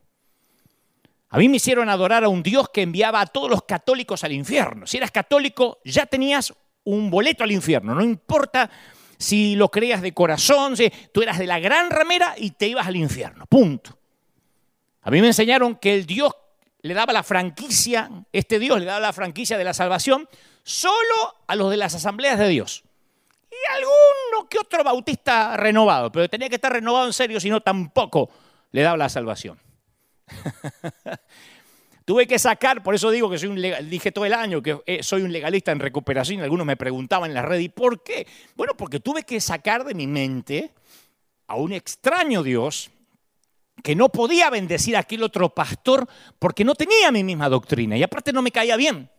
A 1.30 1.38
mí 1.38 1.48
me 1.48 1.58
hicieron 1.58 1.90
adorar 1.90 2.24
a 2.24 2.30
un 2.30 2.44
Dios 2.44 2.70
que 2.70 2.82
enviaba 2.82 3.22
a 3.22 3.28
todos 3.28 3.50
los 3.50 3.64
católicos 3.64 4.24
al 4.24 4.34
infierno. 4.34 4.88
Si 4.88 4.98
eras 4.98 5.12
católico 5.12 5.80
ya 5.86 6.06
tenías 6.06 6.54
un 6.84 7.10
boleto 7.10 7.44
al 7.44 7.52
infierno. 7.52 7.96
No 7.96 8.04
importa 8.04 8.70
si 9.18 9.56
lo 9.56 9.70
creías 9.70 10.02
de 10.02 10.14
corazón, 10.14 10.76
si 10.76 10.92
tú 11.14 11.22
eras 11.22 11.38
de 11.38 11.48
la 11.48 11.60
gran 11.60 11.90
ramera 11.92 12.36
y 12.38 12.52
te 12.52 12.68
ibas 12.68 12.88
al 12.88 12.98
infierno. 12.98 13.46
Punto. 13.46 13.98
A 15.02 15.12
mí 15.12 15.22
me 15.22 15.28
enseñaron 15.28 15.76
que 15.76 15.94
el 15.94 16.06
Dios 16.06 16.34
le 16.82 16.94
daba 16.94 17.14
la 17.14 17.24
franquicia, 17.24 18.10
este 18.34 18.60
Dios 18.60 18.80
le 18.80 18.86
daba 18.86 19.00
la 19.00 19.14
franquicia 19.14 19.58
de 19.58 19.64
la 19.64 19.74
salvación 19.74 20.28
solo 20.70 21.36
a 21.48 21.56
los 21.56 21.72
de 21.72 21.78
las 21.78 21.96
asambleas 21.96 22.38
de 22.38 22.48
Dios. 22.48 22.84
Y 23.50 23.76
alguno 23.76 24.48
que 24.48 24.60
otro 24.60 24.84
bautista 24.84 25.58
renovado, 25.58 26.12
pero 26.12 26.30
tenía 26.30 26.48
que 26.48 26.56
estar 26.56 26.72
renovado 26.72 27.08
en 27.08 27.14
serio, 27.14 27.40
si 27.40 27.50
no 27.50 27.62
tampoco 27.62 28.30
le 28.72 28.84
daba 28.84 28.96
la 28.96 29.10
salvación. 29.10 29.58
Tuve 32.06 32.28
que 32.28 32.38
sacar, 32.38 32.84
por 32.84 32.94
eso 32.94 33.10
digo 33.10 33.30
que 33.30 33.40
soy 33.40 33.50
un 33.50 33.90
dije 33.90 34.12
todo 34.12 34.26
el 34.26 34.34
año 34.34 34.62
que 34.62 34.80
eh, 34.86 35.02
soy 35.02 35.24
un 35.24 35.32
legalista 35.32 35.72
en 35.72 35.80
recuperación, 35.80 36.42
algunos 36.42 36.66
me 36.66 36.78
preguntaban 36.78 37.32
en 37.32 37.36
la 37.36 37.42
red, 37.42 37.60
¿y 37.60 37.70
por 37.70 38.04
qué? 38.04 38.28
Bueno, 38.56 38.74
porque 38.78 39.00
tuve 39.00 39.24
que 39.24 39.42
sacar 39.42 39.84
de 39.84 39.96
mi 39.96 40.06
mente 40.06 40.72
a 41.48 41.56
un 41.56 41.74
extraño 41.74 42.44
Dios 42.44 42.92
que 43.84 43.96
no 43.96 44.10
podía 44.10 44.52
bendecir 44.52 44.96
a 44.96 45.00
aquel 45.00 45.24
otro 45.24 45.50
pastor 45.50 46.08
porque 46.38 46.64
no 46.64 46.76
tenía 46.76 47.12
mi 47.12 47.24
misma 47.24 47.50
doctrina 47.50 47.98
y 47.98 48.04
aparte 48.04 48.32
no 48.34 48.44
me 48.44 48.52
caía 48.52 48.76
bien. 48.76 49.10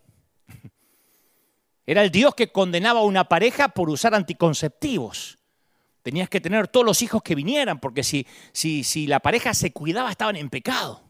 Era 1.91 2.05
el 2.05 2.13
Dios 2.13 2.37
que 2.37 2.53
condenaba 2.53 3.01
a 3.01 3.03
una 3.03 3.25
pareja 3.25 3.71
por 3.71 3.91
usar 3.91 4.15
anticonceptivos. 4.15 5.39
Tenías 6.03 6.29
que 6.29 6.41
tener 6.41 6.69
todos 6.69 6.87
los 6.87 7.03
hijos 7.03 7.21
que 7.21 7.35
vinieran, 7.35 7.81
porque 7.81 8.05
si, 8.05 8.29
si, 8.53 8.85
si 8.85 9.09
la 9.09 9.19
pareja 9.19 9.55
se 9.55 9.73
cuidaba 9.73 10.09
estaban 10.09 10.37
en 10.37 10.51
pecado. 10.51 11.03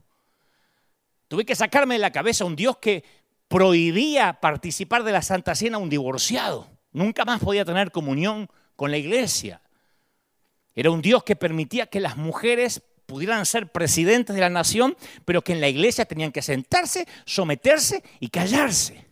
Tuve 1.29 1.45
que 1.45 1.55
sacarme 1.55 1.97
de 1.97 1.99
la 1.99 2.13
cabeza 2.13 2.47
un 2.47 2.57
Dios 2.57 2.79
que 2.79 3.05
prohibía 3.47 4.41
participar 4.41 5.05
de 5.05 5.13
la 5.13 5.21
Santa 5.21 5.55
Cena 5.55 5.77
a 5.77 5.81
un 5.81 5.91
divorciado. 5.91 6.67
Nunca 6.93 7.27
más 7.27 7.41
podía 7.41 7.67
tener 7.67 7.91
comunión 7.91 8.49
con 8.75 8.91
la 8.91 8.97
iglesia. 8.97 9.61
Era 10.75 10.91
un 10.91 11.03
Dios 11.03 11.25
que 11.25 11.37
permitía 11.37 11.89
que 11.89 12.01
las 12.01 12.17
mujeres 12.17 12.81
pudieran 13.05 13.45
ser 13.45 13.71
presidentes 13.71 14.35
de 14.35 14.41
la 14.41 14.49
nación, 14.49 14.97
pero 15.27 15.45
que 15.45 15.53
en 15.53 15.61
la 15.61 15.69
iglesia 15.69 16.07
tenían 16.07 16.33
que 16.33 16.41
sentarse, 16.41 17.07
someterse 17.27 18.03
y 18.19 18.29
callarse. 18.29 19.10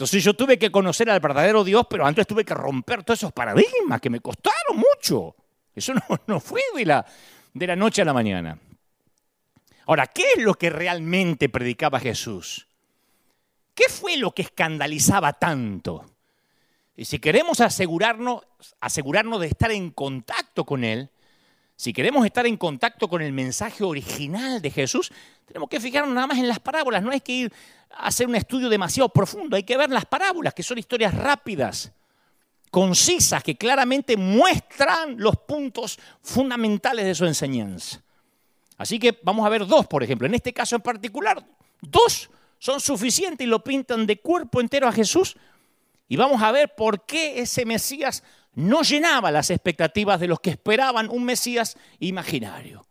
Entonces 0.00 0.24
yo 0.24 0.32
tuve 0.32 0.58
que 0.58 0.70
conocer 0.70 1.10
al 1.10 1.20
verdadero 1.20 1.62
Dios, 1.62 1.84
pero 1.90 2.06
antes 2.06 2.26
tuve 2.26 2.42
que 2.42 2.54
romper 2.54 3.04
todos 3.04 3.18
esos 3.18 3.34
paradigmas 3.34 4.00
que 4.00 4.08
me 4.08 4.20
costaron 4.20 4.78
mucho. 4.78 5.36
Eso 5.74 5.92
no, 6.26 6.40
fue 6.40 6.62
de 6.74 6.86
la, 6.86 7.04
de 7.52 7.66
la 7.66 7.76
noche 7.76 8.00
a 8.00 8.06
la 8.06 8.14
mañana. 8.14 8.58
Ahora, 9.84 10.06
¿qué 10.06 10.24
es 10.34 10.42
lo 10.42 10.54
que 10.54 10.70
realmente 10.70 11.50
predicaba 11.50 12.00
Jesús? 12.00 12.66
¿Qué 13.74 13.90
fue 13.90 14.16
lo 14.16 14.30
que 14.30 14.40
escandalizaba 14.40 15.34
tanto? 15.34 16.06
Y 16.96 17.04
si 17.04 17.18
queremos 17.18 17.60
asegurarnos, 17.60 18.46
asegurarnos 18.80 19.38
de 19.38 19.48
estar 19.48 19.70
en 19.70 19.90
contacto 19.90 20.64
con 20.64 20.82
Él, 20.82 21.10
si 21.76 21.92
queremos 21.92 22.24
estar 22.24 22.46
en 22.46 22.56
contacto 22.56 23.06
con 23.06 23.20
el 23.20 23.34
mensaje 23.34 23.84
original 23.84 24.62
de 24.62 24.70
Jesús, 24.70 25.12
tenemos 25.46 25.68
que 25.68 25.78
fijarnos 25.78 26.14
nada 26.14 26.26
más 26.26 26.38
en 26.38 26.48
las 26.48 26.58
parábolas. 26.58 27.02
No 27.02 27.10
hay 27.10 27.20
que 27.20 27.32
ir 27.32 27.52
hacer 27.90 28.26
un 28.26 28.36
estudio 28.36 28.68
demasiado 28.68 29.08
profundo, 29.08 29.56
hay 29.56 29.62
que 29.62 29.76
ver 29.76 29.90
las 29.90 30.06
parábolas, 30.06 30.54
que 30.54 30.62
son 30.62 30.78
historias 30.78 31.14
rápidas, 31.14 31.92
concisas, 32.70 33.42
que 33.42 33.56
claramente 33.56 34.16
muestran 34.16 35.16
los 35.18 35.36
puntos 35.36 35.98
fundamentales 36.22 37.04
de 37.04 37.14
su 37.14 37.26
enseñanza. 37.26 38.02
Así 38.78 38.98
que 38.98 39.18
vamos 39.22 39.44
a 39.44 39.50
ver 39.50 39.66
dos, 39.66 39.86
por 39.86 40.02
ejemplo. 40.02 40.26
En 40.26 40.34
este 40.34 40.52
caso 40.52 40.76
en 40.76 40.82
particular, 40.82 41.44
dos 41.82 42.30
son 42.58 42.80
suficientes 42.80 43.46
y 43.46 43.50
lo 43.50 43.62
pintan 43.62 44.06
de 44.06 44.20
cuerpo 44.20 44.60
entero 44.60 44.88
a 44.88 44.92
Jesús. 44.92 45.36
Y 46.08 46.16
vamos 46.16 46.42
a 46.42 46.50
ver 46.50 46.74
por 46.74 47.04
qué 47.04 47.40
ese 47.40 47.64
Mesías 47.64 48.22
no 48.54 48.82
llenaba 48.82 49.30
las 49.30 49.50
expectativas 49.50 50.18
de 50.18 50.28
los 50.28 50.40
que 50.40 50.50
esperaban 50.50 51.08
un 51.10 51.24
Mesías 51.24 51.76
imaginario. 51.98 52.86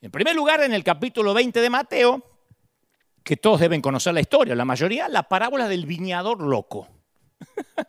En 0.00 0.10
primer 0.10 0.34
lugar, 0.34 0.62
en 0.62 0.72
el 0.72 0.82
capítulo 0.82 1.32
20 1.32 1.60
de 1.60 1.70
Mateo, 1.70 2.31
que 3.22 3.36
todos 3.36 3.60
deben 3.60 3.80
conocer 3.80 4.14
la 4.14 4.20
historia, 4.20 4.54
la 4.54 4.64
mayoría, 4.64 5.08
la 5.08 5.24
parábola 5.24 5.68
del 5.68 5.86
viñador 5.86 6.40
loco. 6.40 6.88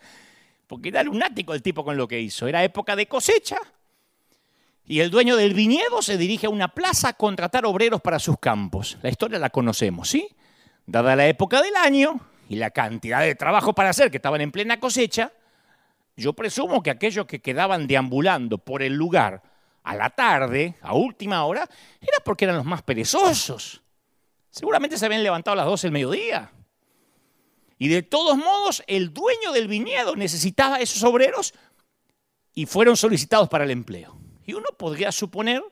Porque 0.67 0.89
era 0.89 1.03
lunático 1.03 1.53
el 1.53 1.61
tipo 1.61 1.83
con 1.83 1.97
lo 1.97 2.07
que 2.07 2.19
hizo. 2.19 2.47
Era 2.47 2.63
época 2.63 2.95
de 2.95 3.07
cosecha 3.07 3.57
y 4.85 4.99
el 4.99 5.09
dueño 5.09 5.35
del 5.37 5.53
viñedo 5.53 6.01
se 6.01 6.17
dirige 6.17 6.47
a 6.47 6.49
una 6.49 6.67
plaza 6.67 7.09
a 7.09 7.13
contratar 7.13 7.65
obreros 7.65 8.01
para 8.01 8.19
sus 8.19 8.37
campos. 8.39 8.97
La 9.01 9.09
historia 9.09 9.39
la 9.39 9.49
conocemos, 9.49 10.09
¿sí? 10.09 10.27
Dada 10.85 11.15
la 11.15 11.27
época 11.27 11.61
del 11.61 11.75
año 11.75 12.19
y 12.49 12.55
la 12.55 12.71
cantidad 12.71 13.21
de 13.21 13.35
trabajo 13.35 13.73
para 13.73 13.89
hacer 13.89 14.11
que 14.11 14.17
estaban 14.17 14.41
en 14.41 14.51
plena 14.51 14.79
cosecha, 14.79 15.31
yo 16.17 16.33
presumo 16.33 16.83
que 16.83 16.91
aquellos 16.91 17.25
que 17.25 17.41
quedaban 17.41 17.87
deambulando 17.87 18.57
por 18.57 18.83
el 18.83 18.93
lugar 18.93 19.41
a 19.83 19.95
la 19.95 20.09
tarde, 20.09 20.75
a 20.81 20.93
última 20.93 21.45
hora, 21.45 21.67
era 22.01 22.17
porque 22.23 22.45
eran 22.45 22.57
los 22.57 22.65
más 22.65 22.81
perezosos. 22.81 23.81
Seguramente 24.53 24.99
se 24.99 25.07
habían 25.07 25.23
levantado 25.23 25.53
a 25.53 25.55
las 25.55 25.65
12 25.65 25.87
del 25.87 25.93
mediodía. 25.93 26.51
Y 27.79 27.87
de 27.87 28.03
todos 28.03 28.37
modos, 28.37 28.83
el 28.85 29.11
dueño 29.11 29.51
del 29.51 29.67
viñedo 29.67 30.15
necesitaba 30.15 30.79
esos 30.79 31.01
obreros 31.03 31.55
y 32.53 32.67
fueron 32.67 32.95
solicitados 32.95 33.49
para 33.49 33.63
el 33.63 33.71
empleo. 33.71 34.15
Y 34.45 34.53
uno 34.53 34.67
podría 34.77 35.11
suponer 35.11 35.63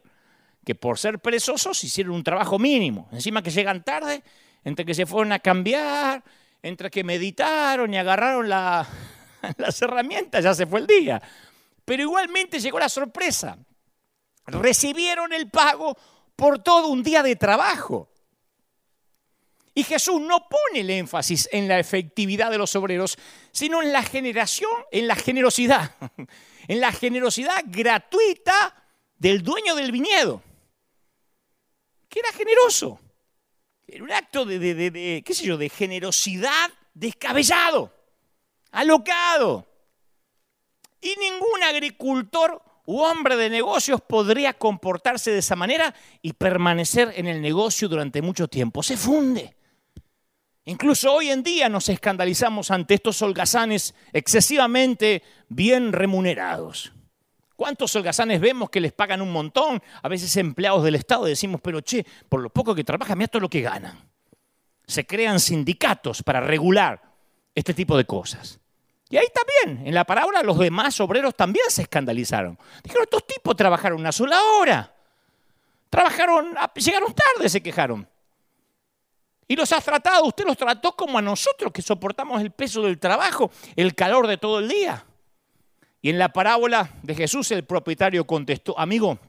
que 0.66 0.74
por 0.74 0.98
ser 0.98 1.20
perezosos 1.20 1.84
hicieron 1.84 2.16
un 2.16 2.24
trabajo 2.24 2.58
mínimo. 2.58 3.08
Encima 3.12 3.44
que 3.44 3.52
llegan 3.52 3.84
tarde, 3.84 4.24
entre 4.64 4.84
que 4.84 4.96
se 4.96 5.06
fueron 5.06 5.32
a 5.32 5.38
cambiar, 5.38 6.24
entre 6.64 6.90
que 6.90 7.04
meditaron 7.04 7.94
y 7.94 7.98
agarraron 8.00 8.50
la, 8.50 8.88
las 9.58 9.80
herramientas, 9.80 10.44
ya 10.44 10.56
se 10.56 10.66
fue 10.66 10.80
el 10.80 10.88
día. 10.88 11.22
Pero 11.86 12.02
igualmente 12.02 12.60
llegó 12.60 12.80
la 12.80 12.90
sorpresa. 12.90 13.60
Recibieron 14.48 15.34
el 15.34 15.52
pago 15.52 15.96
por 16.36 16.58
todo 16.64 16.88
un 16.88 17.04
día 17.04 17.22
de 17.22 17.36
trabajo. 17.36 18.11
Y 19.74 19.84
Jesús 19.84 20.20
no 20.20 20.48
pone 20.50 20.82
el 20.82 20.90
énfasis 20.90 21.48
en 21.52 21.68
la 21.68 21.80
efectividad 21.80 22.52
de 22.52 22.58
los 22.58 22.76
obreros, 22.76 23.18
sino 23.52 23.82
en 23.82 23.94
la 23.94 24.04
generación, 24.04 24.72
en 24.92 25.08
la 25.08 25.16
generosidad, 25.16 25.96
en 26.68 26.80
la 26.80 26.92
generosidad 26.92 27.64
gratuita 27.66 28.86
del 29.18 29.44
dueño 29.44 29.76
del 29.76 29.92
viñedo, 29.92 30.42
que 32.10 32.20
era 32.20 32.32
generoso. 32.34 33.00
Era 33.88 34.04
un 34.04 34.12
acto 34.12 34.46
de, 34.46 34.60
de 34.60 35.24
qué 35.26 35.34
sé 35.34 35.46
yo, 35.46 35.58
de 35.58 35.70
generosidad 35.70 36.72
descabellado 36.94 37.94
alocado. 38.72 39.68
Y 41.02 41.16
ningún 41.20 41.64
agricultor 41.64 42.62
u 42.86 43.00
hombre 43.00 43.36
de 43.36 43.50
negocios 43.50 44.02
podría 44.02 44.54
comportarse 44.54 45.32
de 45.32 45.40
esa 45.40 45.56
manera 45.56 45.94
y 46.22 46.34
permanecer 46.34 47.14
en 47.16 47.28
el 47.28 47.42
negocio 47.42 47.88
durante 47.88 48.22
mucho 48.22 48.48
tiempo. 48.48 48.84
Se 48.84 48.98
funde. 48.98 49.56
Incluso 50.72 51.14
hoy 51.14 51.30
en 51.30 51.44
día 51.44 51.68
nos 51.68 51.90
escandalizamos 51.90 52.72
ante 52.72 52.94
estos 52.94 53.22
holgazanes 53.22 53.94
excesivamente 54.14 55.22
bien 55.50 55.92
remunerados. 55.92 56.94
¿Cuántos 57.58 57.94
holgazanes 57.94 58.40
vemos 58.40 58.70
que 58.70 58.80
les 58.80 58.94
pagan 58.94 59.22
un 59.22 59.34
montón? 59.34 59.84
A 60.02 60.08
veces 60.08 60.34
empleados 60.38 60.86
del 60.86 60.96
Estado 60.96 61.26
decimos, 61.26 61.60
pero 61.62 61.82
che, 61.82 62.06
por 62.30 62.40
lo 62.42 62.50
poco 62.50 62.74
que 62.74 62.86
trabajan, 62.86 63.18
mira 63.18 63.28
todo 63.28 63.42
lo 63.42 63.50
que 63.50 63.60
ganan. 63.60 64.00
Se 64.88 65.06
crean 65.06 65.42
sindicatos 65.42 66.24
para 66.24 66.40
regular 66.40 67.02
este 67.54 67.74
tipo 67.74 67.98
de 67.98 68.06
cosas. 68.06 68.58
Y 69.10 69.18
ahí 69.18 69.28
también, 69.34 69.86
en 69.86 69.94
la 69.94 70.06
parábola, 70.06 70.42
los 70.42 70.58
demás 70.58 70.98
obreros 71.02 71.36
también 71.36 71.66
se 71.68 71.82
escandalizaron. 71.82 72.58
Dijeron, 72.82 73.04
estos 73.04 73.28
tipos 73.28 73.58
trabajaron 73.58 74.00
una 74.00 74.14
sola 74.14 74.42
hora. 74.58 74.96
Trabajaron, 75.90 76.56
llegaron 76.76 77.14
tarde, 77.14 77.50
se 77.50 77.62
quejaron. 77.62 78.08
Y 79.48 79.56
los 79.56 79.72
has 79.72 79.84
tratado, 79.84 80.26
usted 80.26 80.46
los 80.46 80.58
trató 80.58 80.96
como 80.96 81.18
a 81.18 81.22
nosotros 81.22 81.72
que 81.72 81.82
soportamos 81.82 82.42
el 82.42 82.52
peso 82.52 82.82
del 82.82 83.00
trabajo, 83.00 83.52
el 83.76 83.96
calor 83.96 84.28
de 84.28 84.38
todo 84.38 84.60
el 84.60 84.70
día. 84.70 85.06
Y 86.02 86.10
en 86.10 86.18
la 86.18 86.32
parábola 86.32 86.90
de 87.04 87.16
Jesús 87.16 87.52
el 87.52 87.66
propietario 87.66 88.26
contestó, 88.26 88.78
amigo, 88.80 89.20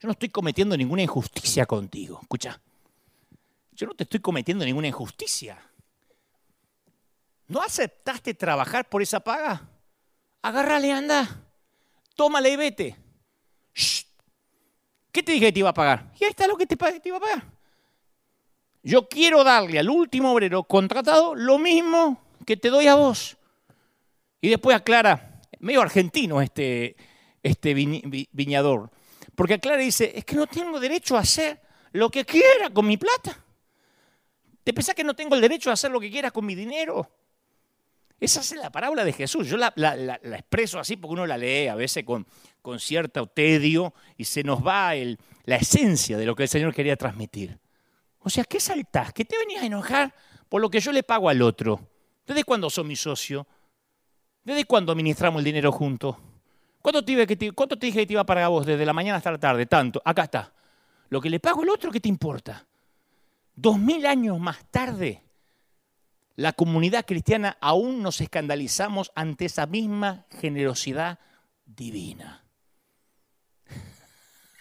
yo 0.00 0.06
no 0.06 0.12
estoy 0.12 0.28
cometiendo 0.28 0.76
ninguna 0.76 1.02
injusticia 1.02 1.66
contigo. 1.66 2.18
Escucha, 2.22 2.60
yo 3.72 3.86
no 3.86 3.94
te 3.94 4.04
estoy 4.04 4.20
cometiendo 4.20 4.64
ninguna 4.64 4.88
injusticia. 4.88 5.58
¿No 7.48 7.60
aceptaste 7.60 8.34
trabajar 8.34 8.88
por 8.88 9.02
esa 9.02 9.20
paga? 9.20 9.68
Agárrale, 10.42 10.92
anda. 10.92 11.26
Tómale 12.14 12.50
y 12.50 12.56
vete. 12.56 12.96
¿Qué 15.10 15.22
te 15.22 15.32
dije 15.32 15.46
que 15.46 15.52
te 15.52 15.58
iba 15.58 15.70
a 15.70 15.74
pagar? 15.74 16.12
Y 16.20 16.24
ahí 16.24 16.30
está 16.30 16.46
lo 16.46 16.56
que 16.56 16.66
te 16.66 16.76
iba 17.04 17.16
a 17.16 17.20
pagar. 17.20 17.59
Yo 18.82 19.08
quiero 19.08 19.44
darle 19.44 19.78
al 19.78 19.90
último 19.90 20.32
obrero 20.32 20.64
contratado 20.64 21.34
lo 21.34 21.58
mismo 21.58 22.20
que 22.46 22.56
te 22.56 22.70
doy 22.70 22.86
a 22.86 22.94
vos. 22.94 23.36
Y 24.40 24.48
después 24.48 24.76
aclara, 24.76 25.40
medio 25.58 25.82
argentino 25.82 26.40
este, 26.40 26.96
este 27.42 27.74
viñador, 27.74 28.90
porque 29.34 29.54
aclara 29.54 29.82
y 29.82 29.86
dice, 29.86 30.12
es 30.14 30.24
que 30.24 30.34
no 30.34 30.46
tengo 30.46 30.80
derecho 30.80 31.16
a 31.16 31.20
hacer 31.20 31.60
lo 31.92 32.10
que 32.10 32.24
quiera 32.24 32.70
con 32.70 32.86
mi 32.86 32.96
plata. 32.96 33.38
¿Te 34.64 34.72
pensás 34.72 34.94
que 34.94 35.04
no 35.04 35.14
tengo 35.14 35.34
el 35.34 35.40
derecho 35.40 35.70
a 35.70 35.74
hacer 35.74 35.90
lo 35.90 36.00
que 36.00 36.10
quiera 36.10 36.30
con 36.30 36.46
mi 36.46 36.54
dinero? 36.54 37.10
Esa 38.18 38.40
es 38.40 38.52
la 38.52 38.70
parábola 38.70 39.04
de 39.04 39.12
Jesús. 39.12 39.48
Yo 39.48 39.56
la, 39.56 39.72
expreso 40.22 40.78
así 40.78 40.96
porque 40.96 41.14
uno 41.14 41.26
la 41.26 41.38
lee 41.38 41.68
a 41.68 41.74
veces 41.74 42.04
con, 42.04 42.26
con 42.60 42.78
cierto 42.78 43.26
tedio 43.26 43.94
y 44.16 44.24
se 44.24 44.42
nos 44.42 44.64
va 44.64 44.92
la 45.44 45.56
esencia 45.56 46.18
de 46.18 46.26
lo 46.26 46.36
que 46.36 46.44
el 46.44 46.48
Señor 46.48 46.74
quería 46.74 46.96
transmitir. 46.96 47.58
O 48.20 48.30
sea, 48.30 48.44
¿qué 48.44 48.60
saltás? 48.60 49.12
¿Qué 49.12 49.24
te 49.24 49.36
venías 49.38 49.62
a 49.62 49.66
enojar 49.66 50.14
por 50.48 50.60
lo 50.60 50.70
que 50.70 50.80
yo 50.80 50.92
le 50.92 51.02
pago 51.02 51.28
al 51.28 51.42
otro? 51.42 51.80
¿Desde 52.26 52.44
cuándo 52.44 52.68
sos 52.70 52.84
mi 52.84 52.96
socio? 52.96 53.46
¿Desde 54.44 54.64
cuándo 54.64 54.92
administramos 54.92 55.40
el 55.40 55.44
dinero 55.44 55.72
juntos? 55.72 56.16
¿Cuánto 56.82 57.04
te, 57.04 57.52
¿Cuánto 57.52 57.78
te 57.78 57.86
dije 57.86 58.00
que 58.00 58.06
te 58.06 58.12
iba 58.14 58.22
a 58.22 58.26
pagar 58.26 58.48
vos 58.48 58.64
desde 58.66 58.86
la 58.86 58.92
mañana 58.92 59.18
hasta 59.18 59.32
la 59.32 59.38
tarde? 59.38 59.66
Tanto. 59.66 60.00
Acá 60.04 60.24
está. 60.24 60.52
Lo 61.08 61.20
que 61.20 61.30
le 61.30 61.40
pago 61.40 61.62
al 61.62 61.70
otro, 61.70 61.90
¿qué 61.90 62.00
te 62.00 62.08
importa? 62.08 62.66
Dos 63.54 63.78
mil 63.78 64.06
años 64.06 64.38
más 64.38 64.64
tarde, 64.70 65.22
la 66.36 66.52
comunidad 66.52 67.04
cristiana 67.04 67.58
aún 67.60 68.02
nos 68.02 68.20
escandalizamos 68.20 69.12
ante 69.14 69.46
esa 69.46 69.66
misma 69.66 70.26
generosidad 70.30 71.18
divina. 71.66 72.44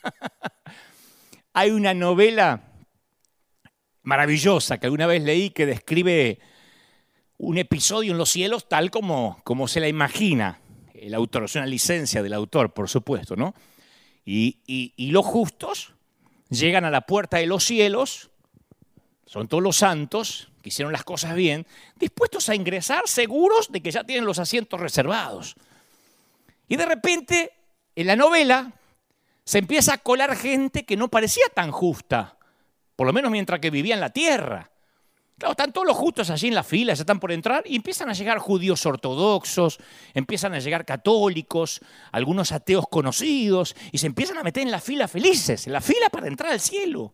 Hay 1.54 1.72
una 1.72 1.94
novela 1.94 2.69
maravillosa 4.04 4.78
que 4.78 4.88
alguna 4.88 5.08
vez 5.08 5.24
leí 5.24 5.50
que 5.50 5.66
describe 5.66 6.40
un 7.38 7.58
episodio 7.58 8.12
en 8.12 8.18
los 8.18 8.30
cielos 8.30 8.68
tal 8.68 8.92
como, 8.92 9.42
como 9.44 9.68
se 9.68 9.80
la 9.80 9.88
imagina 9.88 10.60
el 10.94 11.14
autor, 11.14 11.46
es 11.46 11.56
una 11.56 11.66
licencia 11.66 12.22
del 12.22 12.34
autor, 12.34 12.74
por 12.74 12.90
supuesto, 12.90 13.36
¿no? 13.36 13.56
Y, 14.26 14.58
y 14.68 15.12
los 15.12 15.26
justos 15.26 15.94
llegan 16.50 16.86
a 16.86 16.92
la 16.92 17.02
puerta 17.02 17.38
de 17.38 17.48
los 17.48 17.64
cielos, 17.64 18.30
son 19.26 19.48
todos 19.48 19.64
los 19.64 19.78
santos, 19.78 20.50
que 20.62 20.70
hicieron 20.70 20.92
las 20.92 21.04
cosas 21.04 21.36
bien, 21.36 21.66
dispuestos 21.96 22.50
a 22.50 22.56
ingresar 22.56 23.04
seguros 23.06 23.72
de 23.72 23.82
que 23.82 23.92
ya 23.92 24.04
tienen 24.04 24.26
los 24.26 24.40
asientos 24.40 24.80
reservados. 24.80 25.56
Y 26.68 26.76
de 26.76 26.86
repente, 26.86 27.54
en 27.96 28.08
la 28.08 28.16
novela, 28.16 28.74
se 29.46 29.60
empieza 29.60 29.94
a 29.94 29.98
colar 30.00 30.36
gente 30.36 30.86
que 30.86 30.98
no 30.98 31.08
parecía 31.08 31.46
tan 31.54 31.72
justa, 31.72 32.38
por 33.00 33.08
lo 33.08 33.14
menos 33.14 33.32
mientras 33.32 33.62
que 33.62 33.70
vivía 33.70 33.94
en 33.94 34.02
la 34.02 34.10
tierra. 34.10 34.70
Claro, 35.38 35.52
están 35.52 35.72
todos 35.72 35.88
los 35.88 35.96
justos 35.96 36.30
allí 36.32 36.50
en 36.50 36.54
la 36.54 36.64
fila, 36.64 36.94
ya 36.94 37.04
están 37.04 37.18
por 37.18 37.32
entrar, 37.32 37.64
y 37.66 37.78
empiezan 37.78 38.10
a 38.10 38.12
llegar 38.12 38.40
judíos 38.40 38.86
ortodoxos, 38.86 39.80
empiezan 40.14 40.54
a 40.54 40.60
llegar 40.60 40.84
católicos, 40.84 41.80
algunos 42.12 42.52
ateos 42.52 42.84
conocidos, 42.92 43.74
y 43.94 44.00
se 44.00 44.08
empiezan 44.08 44.38
a 44.38 44.44
meter 44.44 44.64
en 44.64 44.72
la 44.72 44.82
fila 44.82 45.08
felices, 45.08 45.66
en 45.66 45.72
la 45.72 45.80
fila 45.80 46.10
para 46.10 46.28
entrar 46.28 46.52
al 46.52 46.60
cielo. 46.60 47.14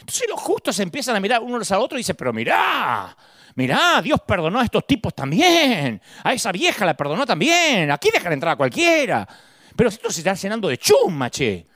Entonces 0.00 0.26
los 0.28 0.40
justos 0.40 0.80
empiezan 0.80 1.14
a 1.14 1.20
mirar 1.20 1.42
unos 1.42 1.70
a 1.70 1.78
otros 1.78 1.98
y 1.98 2.00
dicen, 2.00 2.16
pero 2.16 2.32
mirá, 2.32 3.16
mirá, 3.54 4.02
Dios 4.02 4.18
perdonó 4.26 4.58
a 4.58 4.64
estos 4.64 4.84
tipos 4.84 5.14
también, 5.14 6.02
a 6.24 6.32
esa 6.32 6.50
vieja 6.50 6.84
la 6.84 6.96
perdonó 6.96 7.24
también, 7.24 7.88
aquí 7.92 8.08
dejan 8.12 8.32
entrar 8.32 8.54
a 8.54 8.56
cualquiera. 8.56 9.28
Pero 9.76 9.90
esto 9.90 10.10
se 10.10 10.22
está 10.22 10.34
llenando 10.34 10.66
de 10.66 10.76
chumma, 10.76 11.30
che. 11.30 11.69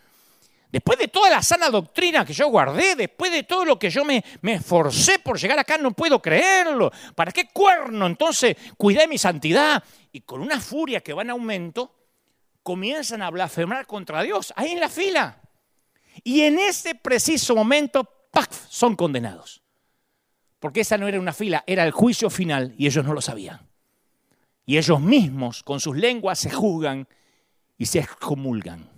Después 0.74 0.98
de 0.98 1.06
toda 1.06 1.30
la 1.30 1.40
sana 1.40 1.70
doctrina 1.70 2.24
que 2.24 2.32
yo 2.32 2.48
guardé, 2.48 2.96
después 2.96 3.30
de 3.30 3.44
todo 3.44 3.64
lo 3.64 3.78
que 3.78 3.90
yo 3.90 4.04
me, 4.04 4.24
esforcé 4.42 5.20
por 5.20 5.38
llegar 5.38 5.56
acá, 5.56 5.78
no 5.78 5.92
puedo 5.92 6.20
creerlo. 6.20 6.90
¿Para 7.14 7.30
qué 7.30 7.46
cuerno 7.46 8.08
entonces 8.08 8.56
cuidé 8.76 9.06
mi 9.06 9.16
santidad? 9.16 9.84
Y 10.10 10.22
con 10.22 10.40
una 10.40 10.58
furia 10.58 11.00
que 11.00 11.12
va 11.12 11.22
en 11.22 11.30
aumento, 11.30 11.94
comienzan 12.64 13.22
a 13.22 13.30
blasfemar 13.30 13.87
contra 13.87 14.24
Dios, 14.24 14.52
ahí 14.56 14.72
en 14.72 14.80
la 14.80 14.88
fila. 14.88 15.40
Y 16.24 16.40
en 16.40 16.58
ese 16.58 16.96
preciso 16.96 17.54
momento 17.54 18.08
son 18.68 18.96
condenados. 18.96 19.62
Porque 20.58 20.80
esa 20.80 20.98
no 20.98 21.06
era 21.06 21.20
una 21.20 21.32
fila, 21.32 21.62
era 21.68 21.84
el 21.84 21.92
juicio 21.92 22.30
final 22.30 22.74
y 22.76 22.88
ellos 22.88 23.04
no 23.04 23.14
lo 23.14 23.20
sabían. 23.20 23.60
Y 24.66 24.76
ellos 24.76 25.00
mismos 25.00 25.62
con 25.62 25.78
sus 25.78 25.96
lenguas 25.96 26.40
se 26.40 26.50
juzgan 26.50 27.06
y 27.78 27.87
se 27.87 28.00
excomulgan. 28.00 28.92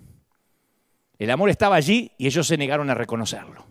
El 1.19 1.31
amor 1.31 1.49
estaba 1.49 1.75
allí 1.75 2.11
y 2.17 2.27
ellos 2.27 2.47
se 2.47 2.57
negaron 2.57 2.89
a 2.89 2.93
reconocerlo. 2.93 3.65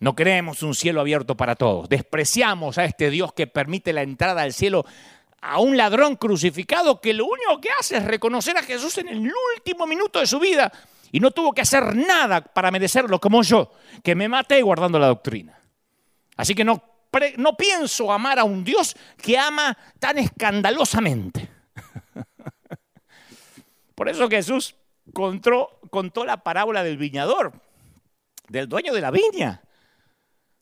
No 0.00 0.16
queremos 0.16 0.62
un 0.64 0.74
cielo 0.74 1.00
abierto 1.00 1.36
para 1.36 1.54
todos. 1.54 1.88
Despreciamos 1.88 2.76
a 2.78 2.84
este 2.84 3.08
Dios 3.10 3.32
que 3.32 3.46
permite 3.46 3.92
la 3.92 4.02
entrada 4.02 4.42
al 4.42 4.52
cielo 4.52 4.84
a 5.40 5.60
un 5.60 5.76
ladrón 5.76 6.16
crucificado 6.16 7.00
que 7.00 7.12
lo 7.12 7.26
único 7.26 7.60
que 7.60 7.70
hace 7.78 7.98
es 7.98 8.04
reconocer 8.04 8.56
a 8.56 8.62
Jesús 8.62 8.98
en 8.98 9.08
el 9.08 9.32
último 9.56 9.86
minuto 9.86 10.18
de 10.18 10.26
su 10.26 10.40
vida 10.40 10.72
y 11.12 11.20
no 11.20 11.30
tuvo 11.30 11.52
que 11.52 11.60
hacer 11.60 11.94
nada 11.94 12.40
para 12.40 12.70
merecerlo 12.70 13.20
como 13.20 13.42
yo, 13.42 13.70
que 14.02 14.14
me 14.14 14.28
maté 14.28 14.62
guardando 14.62 14.98
la 14.98 15.08
doctrina. 15.08 15.60
Así 16.36 16.54
que 16.54 16.64
no, 16.64 16.82
no 17.36 17.56
pienso 17.56 18.10
amar 18.10 18.38
a 18.38 18.44
un 18.44 18.64
Dios 18.64 18.96
que 19.20 19.36
ama 19.36 19.76
tan 19.98 20.18
escandalosamente. 20.18 21.48
Por 23.94 24.08
eso 24.08 24.28
Jesús 24.28 24.74
contó, 25.12 25.80
contó 25.92 26.24
la 26.24 26.38
parábola 26.38 26.82
del 26.82 26.96
viñador, 26.96 27.52
del 28.48 28.66
dueño 28.66 28.94
de 28.94 29.02
la 29.02 29.10
viña, 29.10 29.62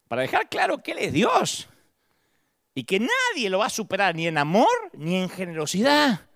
para 0.08 0.22
dejar 0.22 0.48
claro 0.48 0.82
que 0.82 0.90
Él 0.90 0.98
es 0.98 1.12
Dios 1.12 1.68
y 2.74 2.82
que 2.82 2.98
nadie 2.98 3.48
lo 3.48 3.60
va 3.60 3.66
a 3.66 3.70
superar 3.70 4.16
ni 4.16 4.26
en 4.26 4.38
amor 4.38 4.66
ni 4.92 5.14
en 5.14 5.28
generosidad. 5.28 6.26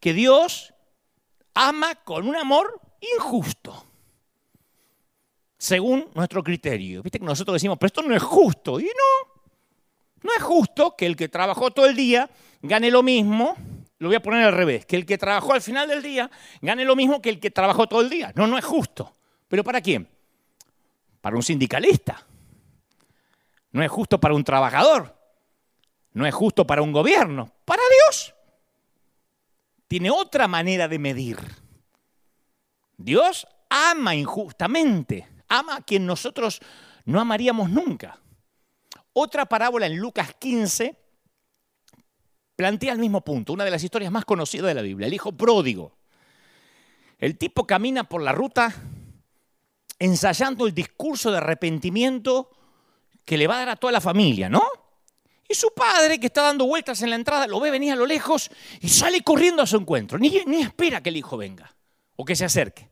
Que 0.00 0.12
Dios 0.12 0.74
ama 1.54 1.94
con 1.94 2.28
un 2.28 2.36
amor 2.36 2.78
injusto, 3.16 3.86
según 5.56 6.10
nuestro 6.12 6.44
criterio. 6.44 7.02
Viste 7.02 7.18
que 7.18 7.24
nosotros 7.24 7.54
decimos, 7.54 7.78
pero 7.78 7.86
esto 7.86 8.02
no 8.02 8.14
es 8.14 8.22
justo. 8.22 8.80
Y 8.80 8.84
no, 8.84 9.42
no 10.20 10.30
es 10.36 10.42
justo 10.42 10.94
que 10.94 11.06
el 11.06 11.16
que 11.16 11.30
trabajó 11.30 11.70
todo 11.70 11.86
el 11.86 11.96
día 11.96 12.28
gane 12.60 12.90
lo 12.90 13.02
mismo, 13.02 13.56
lo 14.04 14.10
voy 14.10 14.16
a 14.16 14.22
poner 14.22 14.44
al 14.44 14.52
revés, 14.52 14.86
que 14.86 14.96
el 14.96 15.06
que 15.06 15.18
trabajó 15.18 15.54
al 15.54 15.62
final 15.62 15.88
del 15.88 16.02
día 16.02 16.30
gane 16.60 16.84
lo 16.84 16.94
mismo 16.94 17.20
que 17.22 17.30
el 17.30 17.40
que 17.40 17.50
trabajó 17.50 17.88
todo 17.88 18.02
el 18.02 18.10
día. 18.10 18.32
No, 18.36 18.46
no 18.46 18.58
es 18.58 18.64
justo. 18.64 19.16
¿Pero 19.48 19.64
para 19.64 19.80
quién? 19.80 20.06
Para 21.20 21.36
un 21.36 21.42
sindicalista. 21.42 22.26
No 23.72 23.82
es 23.82 23.90
justo 23.90 24.20
para 24.20 24.34
un 24.34 24.44
trabajador. 24.44 25.16
No 26.12 26.26
es 26.26 26.34
justo 26.34 26.66
para 26.66 26.82
un 26.82 26.92
gobierno. 26.92 27.50
Para 27.64 27.82
Dios. 28.06 28.34
Tiene 29.88 30.10
otra 30.10 30.46
manera 30.48 30.86
de 30.86 30.98
medir. 30.98 31.38
Dios 32.96 33.46
ama 33.70 34.14
injustamente, 34.14 35.28
ama 35.48 35.76
a 35.76 35.80
quien 35.82 36.06
nosotros 36.06 36.60
no 37.06 37.20
amaríamos 37.20 37.70
nunca. 37.70 38.18
Otra 39.14 39.46
parábola 39.46 39.86
en 39.86 39.96
Lucas 39.96 40.34
15 40.38 41.03
plantea 42.56 42.92
el 42.92 42.98
mismo 42.98 43.22
punto, 43.22 43.52
una 43.52 43.64
de 43.64 43.70
las 43.70 43.82
historias 43.82 44.12
más 44.12 44.24
conocidas 44.24 44.68
de 44.68 44.74
la 44.74 44.82
Biblia, 44.82 45.06
el 45.06 45.14
hijo 45.14 45.32
pródigo. 45.32 45.96
El 47.18 47.38
tipo 47.38 47.66
camina 47.66 48.04
por 48.04 48.22
la 48.22 48.32
ruta 48.32 48.74
ensayando 49.98 50.66
el 50.66 50.74
discurso 50.74 51.30
de 51.30 51.38
arrepentimiento 51.38 52.50
que 53.24 53.38
le 53.38 53.46
va 53.46 53.56
a 53.56 53.58
dar 53.58 53.68
a 53.70 53.76
toda 53.76 53.92
la 53.92 54.00
familia, 54.00 54.48
¿no? 54.48 54.62
Y 55.48 55.54
su 55.54 55.72
padre, 55.74 56.18
que 56.18 56.26
está 56.26 56.42
dando 56.42 56.66
vueltas 56.66 57.00
en 57.02 57.10
la 57.10 57.16
entrada, 57.16 57.46
lo 57.46 57.60
ve 57.60 57.70
venir 57.70 57.92
a 57.92 57.96
lo 57.96 58.06
lejos 58.06 58.50
y 58.80 58.88
sale 58.88 59.22
corriendo 59.22 59.62
a 59.62 59.66
su 59.66 59.76
encuentro. 59.76 60.18
Ni, 60.18 60.42
ni 60.46 60.62
espera 60.62 61.02
que 61.02 61.10
el 61.10 61.16
hijo 61.16 61.36
venga 61.36 61.74
o 62.16 62.24
que 62.24 62.34
se 62.34 62.44
acerque. 62.44 62.90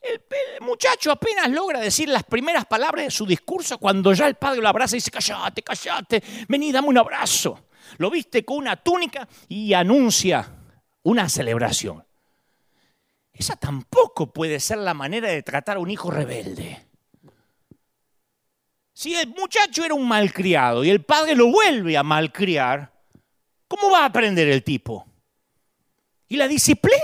El, 0.00 0.20
muchacho 0.60 1.10
apenas 1.10 1.50
logra 1.50 1.80
decir 1.80 2.08
las 2.08 2.24
primeras 2.24 2.64
palabras 2.64 3.04
de 3.04 3.10
su 3.10 3.26
discurso 3.26 3.78
cuando 3.78 4.12
ya 4.14 4.26
el 4.26 4.34
padre 4.34 4.60
lo 4.60 4.68
abraza 4.68 4.96
y 4.96 4.98
dice, 4.98 5.10
callate, 5.10 5.62
callate, 5.62 6.22
vení, 6.48 6.72
dame 6.72 6.88
un 6.88 6.98
abrazo. 6.98 7.69
Lo 7.98 8.10
viste 8.10 8.44
con 8.44 8.58
una 8.58 8.76
túnica 8.76 9.28
y 9.48 9.72
anuncia 9.74 10.48
una 11.02 11.28
celebración. 11.28 12.04
Esa 13.32 13.56
tampoco 13.56 14.32
puede 14.32 14.60
ser 14.60 14.78
la 14.78 14.94
manera 14.94 15.28
de 15.28 15.42
tratar 15.42 15.78
a 15.78 15.80
un 15.80 15.90
hijo 15.90 16.10
rebelde. 16.10 16.86
Si 18.92 19.14
el 19.14 19.28
muchacho 19.28 19.82
era 19.82 19.94
un 19.94 20.06
malcriado 20.06 20.84
y 20.84 20.90
el 20.90 21.02
padre 21.02 21.34
lo 21.34 21.46
vuelve 21.46 21.96
a 21.96 22.02
malcriar, 22.02 22.92
¿cómo 23.66 23.90
va 23.90 24.00
a 24.00 24.06
aprender 24.06 24.46
el 24.48 24.62
tipo? 24.62 25.06
¿Y 26.28 26.36
la 26.36 26.46
disciplina? 26.46 26.98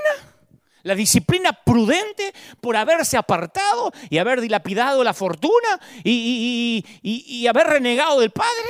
La 0.83 0.95
disciplina 0.95 1.53
prudente 1.53 2.35
por 2.61 2.77
haberse 2.77 3.17
apartado 3.17 3.91
y 4.11 4.19
haber 4.19 4.41
dilapidado 4.41 5.03
la 5.03 5.15
fortuna 5.15 5.81
y, 6.05 7.47
haber 7.49 7.67
renegado 7.67 8.21
del 8.21 8.31
padre. 8.31 8.69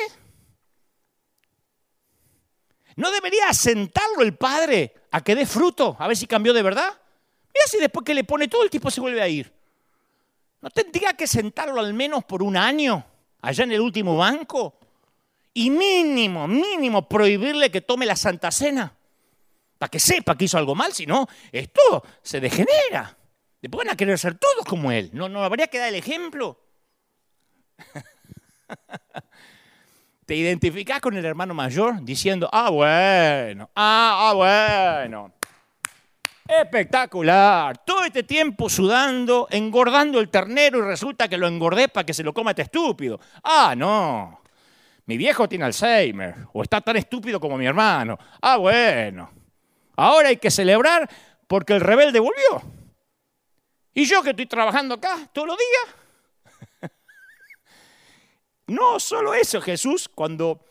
¿No 2.96 3.10
debería 3.10 3.52
sentarlo 3.52 4.22
el 4.22 4.34
padre 4.34 4.94
a 5.10 5.22
que 5.22 5.34
dé 5.34 5.46
fruto, 5.46 5.96
a 5.98 6.08
ver 6.08 6.16
si 6.16 6.26
cambió 6.26 6.52
de 6.52 6.62
verdad? 6.62 6.98
Mira 7.54 7.66
si 7.66 7.78
después 7.78 8.04
que 8.04 8.14
le 8.14 8.24
pone 8.24 8.48
todo 8.48 8.62
el 8.62 8.70
tipo 8.70 8.90
se 8.90 9.00
vuelve 9.00 9.22
a 9.22 9.28
ir. 9.28 9.52
¿No 10.62 10.70
tendría 10.70 11.12
que 11.12 11.26
sentarlo 11.26 11.80
al 11.80 11.92
menos 11.94 12.24
por 12.24 12.42
un 12.42 12.56
año, 12.56 13.04
allá 13.42 13.64
en 13.64 13.72
el 13.72 13.80
último 13.80 14.16
banco? 14.16 14.78
Y 15.52 15.70
mínimo, 15.70 16.48
mínimo, 16.48 17.08
prohibirle 17.08 17.70
que 17.70 17.82
tome 17.82 18.06
la 18.06 18.16
Santa 18.16 18.50
Cena 18.50 18.96
para 19.78 19.90
que 19.90 20.00
sepa 20.00 20.36
que 20.36 20.46
hizo 20.46 20.58
algo 20.58 20.74
mal, 20.74 20.92
si 20.92 21.06
no, 21.06 21.28
esto 21.52 22.02
se 22.22 22.40
degenera. 22.40 23.16
Después 23.60 23.84
van 23.84 23.92
a 23.92 23.96
querer 23.96 24.18
ser 24.18 24.38
todos 24.38 24.64
como 24.64 24.90
él. 24.90 25.10
¿No, 25.12 25.28
no 25.28 25.44
habría 25.44 25.66
que 25.66 25.78
dar 25.78 25.88
el 25.88 25.96
ejemplo? 25.96 26.58
Te 30.26 30.34
identificás 30.34 31.00
con 31.00 31.16
el 31.16 31.24
hermano 31.24 31.54
mayor 31.54 32.02
diciendo, 32.02 32.48
ah, 32.52 32.68
bueno, 32.70 33.70
ah, 33.76 34.28
ah, 34.28 34.34
bueno. 34.34 35.32
Espectacular. 36.48 37.78
Todo 37.84 38.04
este 38.04 38.24
tiempo 38.24 38.68
sudando, 38.68 39.46
engordando 39.52 40.18
el 40.18 40.28
ternero 40.28 40.80
y 40.80 40.82
resulta 40.82 41.28
que 41.28 41.38
lo 41.38 41.46
engordé 41.46 41.88
para 41.88 42.04
que 42.04 42.12
se 42.12 42.24
lo 42.24 42.34
coma 42.34 42.50
este 42.50 42.62
estúpido. 42.62 43.20
Ah, 43.44 43.74
no. 43.76 44.40
Mi 45.06 45.16
viejo 45.16 45.48
tiene 45.48 45.64
Alzheimer 45.64 46.34
o 46.52 46.60
está 46.60 46.80
tan 46.80 46.96
estúpido 46.96 47.38
como 47.38 47.56
mi 47.56 47.66
hermano. 47.66 48.18
Ah, 48.42 48.56
bueno. 48.56 49.30
Ahora 49.94 50.30
hay 50.30 50.38
que 50.38 50.50
celebrar 50.50 51.08
porque 51.46 51.72
el 51.74 51.80
rebelde 51.80 52.18
volvió. 52.18 52.62
Y 53.94 54.04
yo 54.06 54.24
que 54.24 54.30
estoy 54.30 54.46
trabajando 54.46 54.96
acá 54.96 55.18
todos 55.32 55.46
los 55.46 55.56
días. 55.56 56.05
No 58.66 59.00
solo 59.00 59.34
eso, 59.34 59.60
Jesús, 59.60 60.08
cuando 60.08 60.64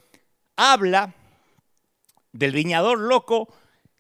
habla 0.56 1.14
del 2.32 2.52
viñador 2.52 3.00
loco 3.00 3.54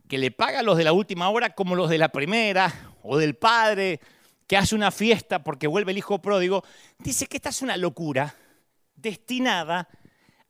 que 0.08 0.17
le 0.17 0.31
paga 0.31 0.60
a 0.60 0.63
los 0.63 0.77
de 0.77 0.84
la 0.84 0.93
última 0.93 1.29
hora 1.29 1.55
como 1.55 1.75
los 1.75 1.89
de 1.89 1.97
la 1.97 2.10
primera, 2.10 2.93
o 3.01 3.17
del 3.17 3.36
padre 3.36 3.99
que 4.47 4.58
hace 4.58 4.75
una 4.75 4.91
fiesta 4.91 5.43
porque 5.43 5.67
vuelve 5.67 5.91
el 5.91 5.97
hijo 5.97 6.21
pródigo, 6.21 6.63
dice 6.99 7.27
que 7.27 7.38
esta 7.38 7.49
es 7.49 7.62
una 7.62 7.77
locura 7.77 8.36
destinada 8.95 9.88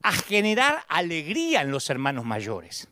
a 0.01 0.11
generar 0.11 0.83
alegría 0.87 1.61
en 1.61 1.71
los 1.71 1.89
hermanos 1.89 2.25
mayores 2.25 2.89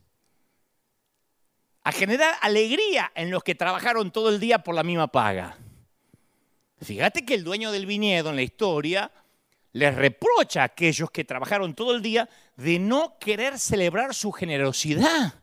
a 1.84 1.92
generar 1.92 2.36
alegría 2.42 3.12
en 3.16 3.30
los 3.30 3.44
que 3.44 3.56
trabajaron 3.56 4.12
todo 4.12 4.30
el 4.30 4.40
día 4.40 4.60
por 4.60 4.74
la 4.74 4.84
misma 4.84 5.08
paga. 5.08 5.58
Fíjate 6.82 7.26
que 7.26 7.34
el 7.34 7.44
dueño 7.44 7.72
del 7.72 7.86
viñedo 7.86 8.30
en 8.30 8.38
la 8.38 8.42
historia 8.42 9.12
les 9.74 9.94
reprocha 9.94 10.62
a 10.62 10.66
aquellos 10.66 11.12
que 11.12 11.26
trabajaron 11.26 11.74
todo 11.74 11.96
el 11.96 12.02
día 12.02 12.30
de 12.56 12.80
no 12.80 13.18
querer 13.20 13.60
celebrar 13.60 14.14
su 14.14 14.32
generosidad. 14.32 15.34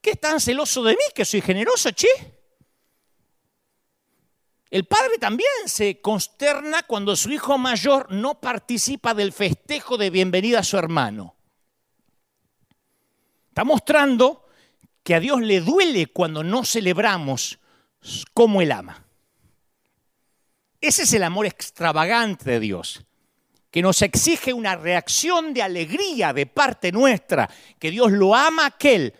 ¿Qué 0.00 0.16
tan 0.16 0.40
celoso 0.40 0.82
de 0.82 0.92
mí 0.92 1.02
que 1.14 1.24
soy 1.24 1.40
generoso, 1.40 1.90
che? 1.90 2.08
El 4.70 4.84
padre 4.86 5.18
también 5.18 5.50
se 5.66 6.00
consterna 6.00 6.84
cuando 6.84 7.16
su 7.16 7.30
hijo 7.30 7.58
mayor 7.58 8.10
no 8.12 8.40
participa 8.40 9.14
del 9.14 9.32
festejo 9.32 9.98
de 9.98 10.10
bienvenida 10.10 10.60
a 10.60 10.64
su 10.64 10.78
hermano. 10.78 11.34
Está 13.48 13.64
mostrando 13.64 14.46
que 15.02 15.16
a 15.16 15.20
Dios 15.20 15.40
le 15.40 15.60
duele 15.60 16.06
cuando 16.06 16.44
no 16.44 16.64
celebramos 16.64 17.58
como 18.32 18.62
Él 18.62 18.70
ama. 18.70 19.04
Ese 20.80 21.02
es 21.02 21.12
el 21.12 21.24
amor 21.24 21.46
extravagante 21.46 22.48
de 22.48 22.60
Dios, 22.60 23.04
que 23.70 23.82
nos 23.82 24.02
exige 24.02 24.52
una 24.52 24.76
reacción 24.76 25.54
de 25.54 25.62
alegría 25.62 26.32
de 26.32 26.46
parte 26.46 26.90
nuestra, 26.90 27.48
que 27.78 27.90
Dios 27.90 28.10
lo 28.10 28.34
ama 28.34 28.66
aquel, 28.66 29.14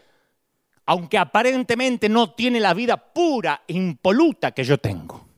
aunque 0.87 1.19
aparentemente 1.19 2.09
no 2.09 2.33
tiene 2.35 2.59
la 2.59 2.75
vida 2.75 2.97
pura 2.97 3.63
e 3.67 3.75
impoluta 3.75 4.51
que 4.53 4.65
yo 4.65 4.79
tengo. 4.79 5.29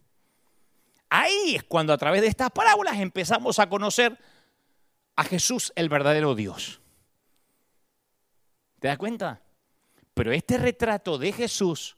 Ahí 1.10 1.56
es 1.56 1.64
cuando 1.64 1.92
a 1.92 1.98
través 1.98 2.22
de 2.22 2.28
estas 2.28 2.50
parábolas 2.50 2.98
empezamos 2.98 3.58
a 3.58 3.68
conocer 3.68 4.18
a 5.14 5.24
Jesús, 5.24 5.70
el 5.76 5.90
verdadero 5.90 6.34
Dios. 6.34 6.80
¿Te 8.80 8.88
das 8.88 8.96
cuenta? 8.96 9.42
Pero 10.14 10.32
este 10.32 10.56
retrato 10.56 11.18
de 11.18 11.32
Jesús 11.32 11.96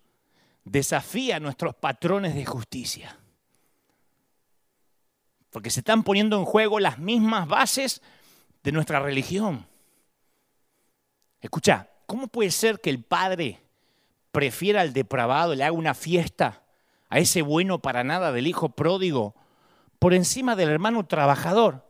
desafía 0.64 1.38
nuestros 1.38 1.77
patrones 1.77 2.35
de 2.35 2.44
justicia. 2.44 3.18
Porque 5.54 5.70
se 5.70 5.82
están 5.82 6.02
poniendo 6.02 6.36
en 6.36 6.44
juego 6.44 6.80
las 6.80 6.98
mismas 6.98 7.46
bases 7.46 8.02
de 8.64 8.72
nuestra 8.72 8.98
religión. 8.98 9.68
Escucha, 11.40 11.90
¿cómo 12.06 12.26
puede 12.26 12.50
ser 12.50 12.80
que 12.80 12.90
el 12.90 13.04
padre 13.04 13.60
prefiera 14.32 14.80
al 14.80 14.92
depravado, 14.92 15.54
le 15.54 15.62
haga 15.62 15.70
una 15.70 15.94
fiesta 15.94 16.64
a 17.08 17.20
ese 17.20 17.42
bueno 17.42 17.78
para 17.78 18.02
nada 18.02 18.32
del 18.32 18.48
hijo 18.48 18.70
pródigo 18.70 19.36
por 20.00 20.12
encima 20.12 20.56
del 20.56 20.70
hermano 20.70 21.06
trabajador? 21.06 21.88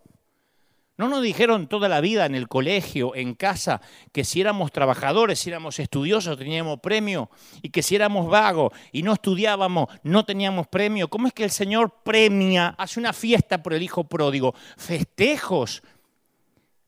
No 0.97 1.09
nos 1.09 1.23
dijeron 1.23 1.67
toda 1.67 1.89
la 1.89 2.01
vida 2.01 2.25
en 2.25 2.37
el 2.37 2.47
colegio, 2.47 3.17
en 3.17 3.35
casa, 3.35 3.81
que 4.13 4.23
si 4.23 4.41
éramos 4.41 4.71
trabajadores, 4.71 5.41
si 5.41 5.51
éramos 5.51 5.81
estudiosos, 5.81 6.39
teníamos 6.39 6.79
premio, 6.79 7.31
y 7.63 7.71
que 7.71 7.83
si 7.83 7.97
éramos 7.97 8.29
vagos 8.29 8.73
y 8.93 9.03
no 9.03 9.15
estudiábamos, 9.15 9.89
no 10.05 10.25
teníamos 10.25 10.69
premio. 10.69 11.09
¿Cómo 11.09 11.27
es 11.27 11.33
que 11.33 11.43
el 11.43 11.51
Señor 11.51 12.03
premia, 12.05 12.77
hace 12.79 13.01
una 13.01 13.13
fiesta 13.13 13.61
por 13.61 13.75
el 13.75 13.83
Hijo 13.83 14.05
pródigo? 14.05 14.55
Festejos. 14.77 15.83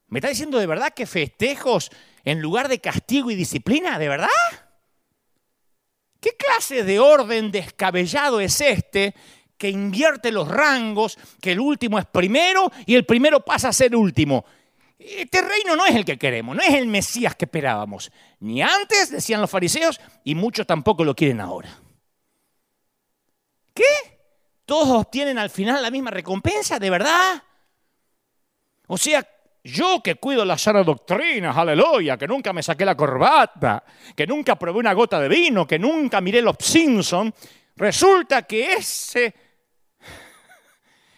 ¿Me 0.06 0.20
está 0.20 0.28
diciendo 0.28 0.58
de 0.58 0.68
verdad 0.68 0.94
que 0.94 1.04
festejos 1.06 1.90
en 2.24 2.40
lugar 2.40 2.68
de 2.68 2.80
castigo 2.80 3.32
y 3.32 3.34
disciplina? 3.34 3.98
¿De 3.98 4.08
verdad? 4.08 4.28
¿Qué 6.20 6.30
clase 6.36 6.84
de 6.84 7.00
orden 7.00 7.50
descabellado 7.50 8.38
es 8.38 8.60
este 8.60 9.14
que 9.56 9.70
invierte 9.70 10.30
los 10.30 10.48
rangos, 10.48 11.18
que 11.40 11.52
el 11.52 11.60
último 11.60 11.98
es 11.98 12.06
primero 12.06 12.70
y 12.84 12.94
el 12.94 13.04
primero 13.04 13.40
pasa 13.40 13.68
a 13.68 13.72
ser 13.72 13.94
último. 13.96 14.44
Este 14.98 15.42
reino 15.42 15.76
no 15.76 15.86
es 15.86 15.94
el 15.94 16.04
que 16.04 16.18
queremos, 16.18 16.56
no 16.56 16.62
es 16.62 16.74
el 16.74 16.86
Mesías 16.86 17.34
que 17.34 17.44
esperábamos. 17.44 18.10
Ni 18.40 18.62
antes, 18.62 19.10
decían 19.10 19.40
los 19.40 19.50
fariseos, 19.50 20.00
y 20.24 20.34
muchos 20.34 20.66
tampoco 20.66 21.04
lo 21.04 21.14
quieren 21.14 21.40
ahora. 21.40 21.78
¿Qué? 23.74 23.84
¿Todos 24.64 24.88
obtienen 24.88 25.38
al 25.38 25.50
final 25.50 25.82
la 25.82 25.90
misma 25.90 26.10
recompensa? 26.10 26.78
¿De 26.78 26.90
verdad? 26.90 27.42
O 28.88 28.96
sea, 28.96 29.26
yo 29.62 30.00
que 30.02 30.14
cuido 30.14 30.44
las 30.44 30.62
sanas 30.62 30.86
doctrinas, 30.86 31.56
aleluya, 31.56 32.16
que 32.16 32.26
nunca 32.26 32.52
me 32.52 32.62
saqué 32.62 32.84
la 32.84 32.96
corbata, 32.96 33.84
que 34.14 34.26
nunca 34.26 34.56
probé 34.56 34.78
una 34.78 34.92
gota 34.92 35.20
de 35.20 35.28
vino, 35.28 35.66
que 35.66 35.78
nunca 35.78 36.20
miré 36.20 36.40
los 36.40 36.56
Simpson, 36.58 37.34
resulta 37.76 38.42
que 38.42 38.72
ese 38.74 39.34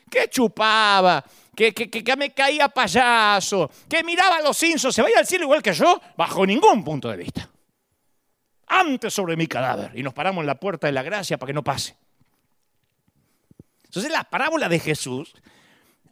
que 0.08 0.28
chupaba, 0.28 1.24
que, 1.54 2.14
me 2.16 2.32
caía 2.32 2.68
payaso, 2.68 3.70
que 3.88 4.04
miraba 4.04 4.36
a 4.36 4.42
los 4.42 4.62
insos, 4.62 4.94
se 4.94 5.02
vaya 5.02 5.18
al 5.18 5.26
cielo 5.26 5.44
igual 5.44 5.62
que 5.62 5.72
yo, 5.72 6.00
bajo 6.16 6.46
ningún 6.46 6.84
punto 6.84 7.08
de 7.08 7.16
vista. 7.16 7.50
Antes 8.66 9.14
sobre 9.14 9.36
mi 9.36 9.46
cadáver 9.46 9.92
y 9.94 10.02
nos 10.02 10.14
paramos 10.14 10.42
en 10.42 10.46
la 10.46 10.60
puerta 10.60 10.86
de 10.86 10.92
la 10.92 11.02
gracia 11.02 11.38
para 11.38 11.48
que 11.48 11.54
no 11.54 11.64
pase. 11.64 11.96
Entonces 13.84 14.12
la 14.12 14.24
parábola 14.24 14.68
de 14.68 14.78
Jesús 14.78 15.34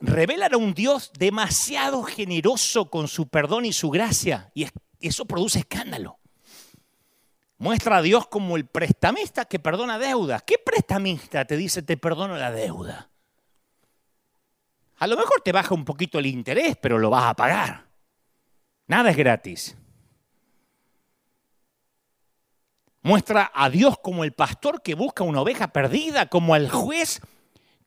revela 0.01 0.49
a 0.51 0.57
un 0.57 0.75
Dios 0.75 1.13
demasiado 1.19 2.03
generoso 2.03 2.91
con 2.91 3.07
su 3.07 3.29
perdón 3.29 3.67
y 3.67 3.73
su 3.73 3.91
gracia 3.91 4.51
y 4.55 4.67
eso 5.01 5.27
produce 5.27 5.61
escándalo. 5.61 6.19
Muestra 7.59 7.99
a 7.99 8.03
Dios 8.03 8.27
como 8.27 8.57
el 8.57 8.67
prestamista 8.67 9.47
que 9.47 9.59
perdona 9.59 9.99
deudas. 9.99 10.43
¿Qué 10.43 10.59
prestamista 10.59 11.45
te 11.45 11.57
dice 11.57 11.83
te 11.83 11.97
perdono 11.97 12.37
la 12.37 12.51
deuda? 12.51 13.11
A 14.99 15.07
lo 15.07 15.17
mejor 15.17 15.43
te 15.43 15.53
baja 15.53 15.75
un 15.75 15.85
poquito 15.85 16.19
el 16.19 16.27
interés, 16.27 16.77
pero 16.81 16.99
lo 16.99 17.11
vas 17.11 17.25
a 17.25 17.35
pagar. 17.35 17.87
Nada 18.87 19.11
es 19.11 19.17
gratis. 19.17 19.77
Muestra 23.03 23.53
a 23.55 23.71
Dios 23.71 23.99
como 24.03 24.25
el 24.25 24.33
pastor 24.33 24.83
que 24.83 24.95
busca 24.95 25.23
una 25.23 25.41
oveja 25.41 25.69
perdida, 25.69 26.29
como 26.29 26.55
al 26.55 26.71
juez 26.71 27.21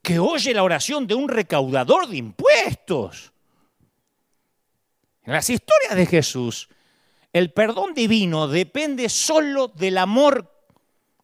que 0.01 0.19
oye 0.19 0.53
la 0.53 0.63
oración 0.63 1.07
de 1.07 1.15
un 1.15 1.27
recaudador 1.27 2.07
de 2.07 2.17
impuestos. 2.17 3.33
En 5.23 5.33
las 5.33 5.49
historias 5.49 5.95
de 5.95 6.05
Jesús, 6.05 6.69
el 7.33 7.51
perdón 7.51 7.93
divino 7.93 8.47
depende 8.47 9.09
solo 9.09 9.67
del 9.67 9.97
amor 9.97 10.51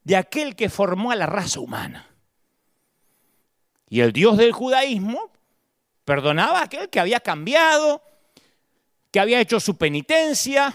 de 0.04 0.18
aquel 0.18 0.56
que 0.56 0.70
formó 0.70 1.12
a 1.12 1.16
la 1.16 1.26
raza 1.26 1.60
humana. 1.60 2.10
Y 3.90 4.02
el 4.02 4.12
Dios 4.12 4.38
del 4.38 4.52
judaísmo 4.52 5.32
perdonaba 6.06 6.60
a 6.60 6.64
aquel 6.66 6.90
que 6.90 7.00
había 7.00 7.20
cambiado, 7.20 8.02
que 9.12 9.20
había 9.20 9.42
hecho 9.42 9.60
su 9.60 9.76
penitencia, 9.76 10.74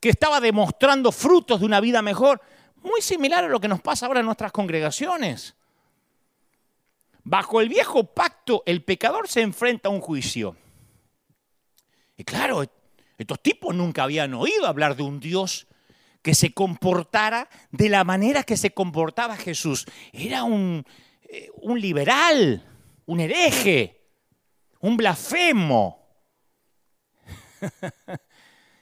que 0.00 0.10
estaba 0.10 0.40
demostrando 0.40 1.12
frutos 1.12 1.60
de 1.60 1.66
una 1.66 1.80
vida 1.80 2.02
mejor, 2.02 2.40
muy 2.82 3.00
similar 3.00 3.44
a 3.44 3.48
lo 3.48 3.60
que 3.60 3.68
nos 3.68 3.80
pasa 3.80 4.06
ahora 4.06 4.20
en 4.20 4.26
nuestras 4.26 4.52
congregaciones. 4.52 5.54
Bajo 7.22 7.60
el 7.60 7.68
viejo 7.68 8.04
pacto, 8.04 8.62
el 8.66 8.84
pecador 8.84 9.28
se 9.28 9.40
enfrenta 9.40 9.88
a 9.88 9.92
un 9.92 10.00
juicio. 10.00 10.56
Y 12.16 12.24
claro, 12.24 12.64
estos 13.18 13.42
tipos 13.42 13.74
nunca 13.74 14.04
habían 14.04 14.34
oído 14.34 14.66
hablar 14.66 14.96
de 14.96 15.02
un 15.02 15.20
Dios 15.20 15.66
que 16.22 16.34
se 16.34 16.52
comportara 16.52 17.48
de 17.70 17.88
la 17.88 18.04
manera 18.04 18.42
que 18.42 18.56
se 18.56 18.72
comportaba 18.72 19.36
Jesús. 19.36 19.86
Era 20.12 20.44
un, 20.44 20.84
eh, 21.22 21.50
un 21.62 21.80
liberal, 21.80 22.64
un 23.06 23.20
hereje, 23.20 23.95
un 24.86 24.96
blasfemo. 24.96 26.06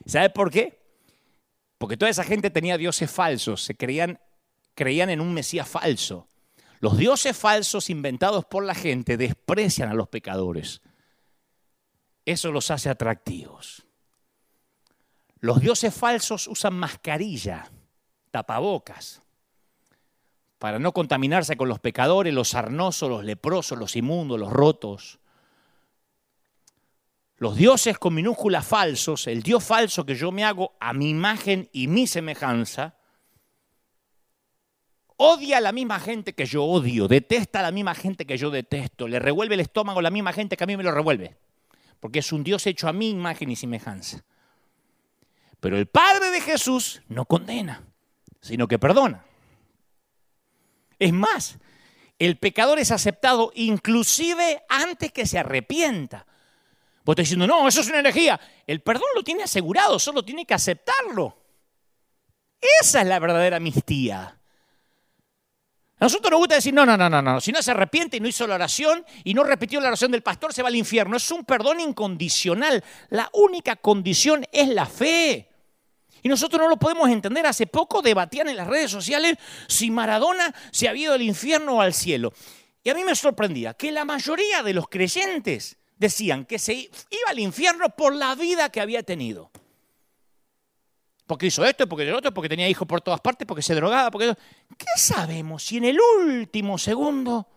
¿Sabe 0.06 0.28
por 0.30 0.50
qué? 0.50 0.78
Porque 1.78 1.96
toda 1.96 2.10
esa 2.10 2.24
gente 2.24 2.50
tenía 2.50 2.76
dioses 2.76 3.10
falsos, 3.10 3.62
se 3.62 3.74
creían, 3.74 4.20
creían 4.74 5.08
en 5.08 5.20
un 5.20 5.32
Mesías 5.32 5.66
falso. 5.66 6.28
Los 6.80 6.98
dioses 6.98 7.36
falsos 7.36 7.88
inventados 7.88 8.44
por 8.44 8.64
la 8.64 8.74
gente 8.74 9.16
desprecian 9.16 9.88
a 9.88 9.94
los 9.94 10.08
pecadores. 10.08 10.82
Eso 12.26 12.52
los 12.52 12.70
hace 12.70 12.90
atractivos. 12.90 13.86
Los 15.40 15.60
dioses 15.60 15.94
falsos 15.94 16.46
usan 16.48 16.74
mascarilla, 16.74 17.70
tapabocas, 18.30 19.22
para 20.58 20.78
no 20.78 20.92
contaminarse 20.92 21.56
con 21.56 21.68
los 21.68 21.80
pecadores, 21.80 22.34
los 22.34 22.50
sarnosos, 22.50 23.08
los 23.08 23.24
leprosos, 23.24 23.78
los 23.78 23.96
inmundos, 23.96 24.38
los 24.38 24.52
rotos. 24.52 25.18
Los 27.36 27.56
dioses 27.56 27.98
con 27.98 28.14
minúscula 28.14 28.62
falsos, 28.62 29.26
el 29.26 29.42
Dios 29.42 29.64
falso 29.64 30.06
que 30.06 30.14
yo 30.14 30.30
me 30.30 30.44
hago 30.44 30.76
a 30.78 30.92
mi 30.92 31.10
imagen 31.10 31.68
y 31.72 31.88
mi 31.88 32.06
semejanza, 32.06 32.96
odia 35.16 35.58
a 35.58 35.60
la 35.60 35.72
misma 35.72 35.98
gente 35.98 36.34
que 36.34 36.46
yo 36.46 36.64
odio, 36.64 37.08
detesta 37.08 37.60
a 37.60 37.62
la 37.62 37.72
misma 37.72 37.94
gente 37.94 38.24
que 38.24 38.36
yo 38.36 38.50
detesto, 38.50 39.08
le 39.08 39.18
revuelve 39.18 39.54
el 39.54 39.60
estómago 39.60 39.98
a 39.98 40.02
la 40.02 40.10
misma 40.10 40.32
gente 40.32 40.56
que 40.56 40.64
a 40.64 40.66
mí 40.66 40.76
me 40.76 40.84
lo 40.84 40.92
revuelve, 40.92 41.36
porque 42.00 42.20
es 42.20 42.32
un 42.32 42.44
Dios 42.44 42.66
hecho 42.66 42.88
a 42.88 42.92
mi 42.92 43.10
imagen 43.10 43.50
y 43.50 43.56
semejanza. 43.56 44.24
Pero 45.60 45.78
el 45.78 45.86
Padre 45.86 46.30
de 46.30 46.40
Jesús 46.40 47.02
no 47.08 47.24
condena, 47.24 47.82
sino 48.40 48.68
que 48.68 48.78
perdona. 48.78 49.24
Es 50.98 51.12
más, 51.12 51.58
el 52.18 52.38
pecador 52.38 52.78
es 52.78 52.90
aceptado 52.90 53.50
inclusive 53.54 54.62
antes 54.68 55.10
que 55.10 55.26
se 55.26 55.38
arrepienta. 55.38 56.26
Vos 57.04 57.12
estás 57.12 57.24
diciendo, 57.24 57.46
no, 57.46 57.68
eso 57.68 57.82
es 57.82 57.88
una 57.88 58.00
energía. 58.00 58.40
El 58.66 58.80
perdón 58.80 59.08
lo 59.14 59.22
tiene 59.22 59.42
asegurado, 59.42 59.98
solo 59.98 60.24
tiene 60.24 60.46
que 60.46 60.54
aceptarlo. 60.54 61.36
Esa 62.80 63.02
es 63.02 63.06
la 63.06 63.18
verdadera 63.18 63.58
amnistía. 63.58 64.40
A 65.98 66.04
nosotros 66.04 66.30
nos 66.30 66.38
gusta 66.38 66.54
decir, 66.56 66.72
no, 66.72 66.86
no, 66.86 66.96
no, 66.96 67.10
no, 67.10 67.20
no. 67.20 67.40
Si 67.40 67.52
no 67.52 67.62
se 67.62 67.70
arrepiente 67.70 68.16
y 68.16 68.20
no 68.20 68.28
hizo 68.28 68.46
la 68.46 68.54
oración 68.54 69.04
y 69.22 69.34
no 69.34 69.44
repitió 69.44 69.80
la 69.80 69.88
oración 69.88 70.12
del 70.12 70.22
pastor, 70.22 70.54
se 70.54 70.62
va 70.62 70.68
al 70.68 70.76
infierno. 70.76 71.16
Es 71.16 71.30
un 71.30 71.44
perdón 71.44 71.80
incondicional. 71.80 72.82
La 73.10 73.28
única 73.34 73.76
condición 73.76 74.46
es 74.50 74.68
la 74.68 74.86
fe. 74.86 75.50
Y 76.22 76.28
nosotros 76.28 76.60
no 76.60 76.68
lo 76.68 76.78
podemos 76.78 77.10
entender. 77.10 77.46
Hace 77.46 77.66
poco 77.66 78.00
debatían 78.00 78.48
en 78.48 78.56
las 78.56 78.66
redes 78.66 78.90
sociales 78.90 79.36
si 79.68 79.90
Maradona 79.90 80.54
se 80.72 80.88
había 80.88 81.04
ido 81.04 81.12
al 81.12 81.22
infierno 81.22 81.74
o 81.74 81.80
al 81.82 81.92
cielo. 81.92 82.32
Y 82.82 82.88
a 82.88 82.94
mí 82.94 83.04
me 83.04 83.14
sorprendía 83.14 83.74
que 83.74 83.92
la 83.92 84.06
mayoría 84.06 84.62
de 84.62 84.72
los 84.72 84.88
creyentes 84.88 85.76
decían 85.96 86.44
que 86.44 86.58
se 86.58 86.74
iba 86.74 87.28
al 87.28 87.38
infierno 87.38 87.90
por 87.90 88.14
la 88.14 88.34
vida 88.34 88.70
que 88.70 88.80
había 88.80 89.02
tenido. 89.02 89.50
Porque 91.26 91.46
hizo 91.46 91.64
esto, 91.64 91.88
porque 91.88 92.04
lo 92.04 92.18
otro, 92.18 92.34
porque 92.34 92.48
tenía 92.48 92.68
hijos 92.68 92.86
por 92.86 93.00
todas 93.00 93.20
partes, 93.20 93.46
porque 93.46 93.62
se 93.62 93.74
drogaba, 93.74 94.10
porque... 94.10 94.34
¿Qué 94.76 94.86
sabemos 94.96 95.64
si 95.64 95.78
en 95.78 95.84
el 95.84 95.98
último 96.00 96.76
segundo 96.76 97.48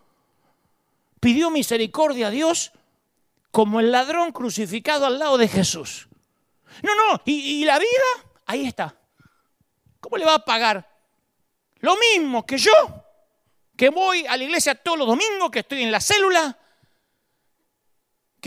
pidió 1.19 1.49
misericordia 1.49 2.27
a 2.27 2.31
Dios 2.31 2.71
como 3.51 3.79
el 3.79 3.91
ladrón 3.91 4.31
crucificado 4.31 5.05
al 5.05 5.19
lado 5.19 5.37
de 5.37 5.47
Jesús? 5.47 6.07
No, 6.81 6.95
no, 6.95 7.21
y, 7.25 7.61
y 7.61 7.65
la 7.65 7.79
vida 7.79 8.27
Ahí 8.47 8.65
está. 8.65 8.95
¿Cómo 9.99 10.17
le 10.17 10.25
va 10.25 10.35
a 10.35 10.45
pagar? 10.45 10.89
Lo 11.79 11.95
mismo 11.97 12.45
que 12.45 12.57
yo, 12.57 12.71
que 13.75 13.89
voy 13.89 14.25
a 14.25 14.37
la 14.37 14.43
iglesia 14.43 14.73
todos 14.73 14.97
los 14.97 15.07
domingos, 15.07 15.51
que 15.51 15.59
estoy 15.59 15.83
en 15.83 15.91
la 15.91 15.99
célula, 15.99 16.57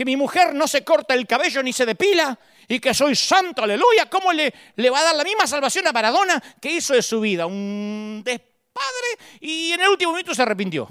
que 0.01 0.05
mi 0.05 0.17
mujer 0.17 0.55
no 0.55 0.67
se 0.67 0.83
corta 0.83 1.13
el 1.13 1.27
cabello 1.27 1.61
ni 1.61 1.71
se 1.71 1.85
depila 1.85 2.39
y 2.67 2.79
que 2.79 2.91
soy 2.91 3.15
santo, 3.15 3.61
aleluya. 3.61 4.09
¿Cómo 4.09 4.33
le, 4.33 4.51
le 4.75 4.89
va 4.89 4.97
a 4.97 5.03
dar 5.03 5.15
la 5.15 5.23
misma 5.23 5.45
salvación 5.45 5.85
a 5.85 5.91
Maradona 5.91 6.41
que 6.59 6.71
hizo 6.71 6.95
de 6.95 7.03
su 7.03 7.21
vida? 7.21 7.45
Un 7.45 8.23
despadre 8.25 9.39
y 9.41 9.73
en 9.73 9.81
el 9.81 9.89
último 9.89 10.09
momento 10.09 10.33
se 10.33 10.41
arrepintió. 10.41 10.89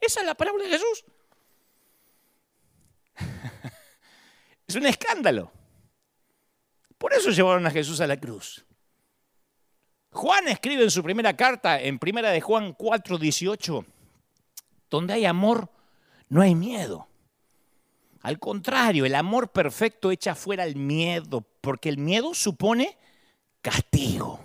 Esa 0.00 0.22
es 0.22 0.26
la 0.26 0.34
palabra 0.34 0.64
de 0.64 0.70
Jesús. 0.70 1.04
es 4.66 4.74
un 4.74 4.86
escándalo. 4.86 5.52
Por 6.98 7.12
eso 7.14 7.30
llevaron 7.30 7.64
a 7.64 7.70
Jesús 7.70 8.00
a 8.00 8.08
la 8.08 8.18
cruz. 8.18 8.64
Juan 10.10 10.48
escribe 10.48 10.82
en 10.82 10.90
su 10.90 11.04
primera 11.04 11.36
carta, 11.36 11.80
en 11.80 12.00
primera 12.00 12.30
de 12.30 12.40
Juan 12.40 12.72
4, 12.72 13.18
18, 13.18 13.84
donde 14.90 15.12
hay 15.12 15.26
amor, 15.26 15.70
no 16.28 16.42
hay 16.42 16.56
miedo. 16.56 17.07
Al 18.28 18.38
contrario, 18.38 19.06
el 19.06 19.14
amor 19.14 19.52
perfecto 19.52 20.10
echa 20.10 20.34
fuera 20.34 20.64
el 20.64 20.76
miedo, 20.76 21.46
porque 21.62 21.88
el 21.88 21.96
miedo 21.96 22.34
supone 22.34 22.98
castigo. 23.62 24.44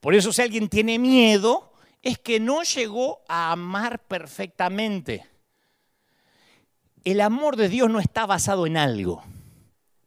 Por 0.00 0.16
eso 0.16 0.32
si 0.32 0.42
alguien 0.42 0.68
tiene 0.68 0.98
miedo, 0.98 1.72
es 2.02 2.18
que 2.18 2.40
no 2.40 2.64
llegó 2.64 3.22
a 3.28 3.52
amar 3.52 4.00
perfectamente. 4.00 5.24
El 7.04 7.20
amor 7.20 7.54
de 7.54 7.68
Dios 7.68 7.88
no 7.88 8.00
está 8.00 8.26
basado 8.26 8.66
en 8.66 8.76
algo 8.76 9.22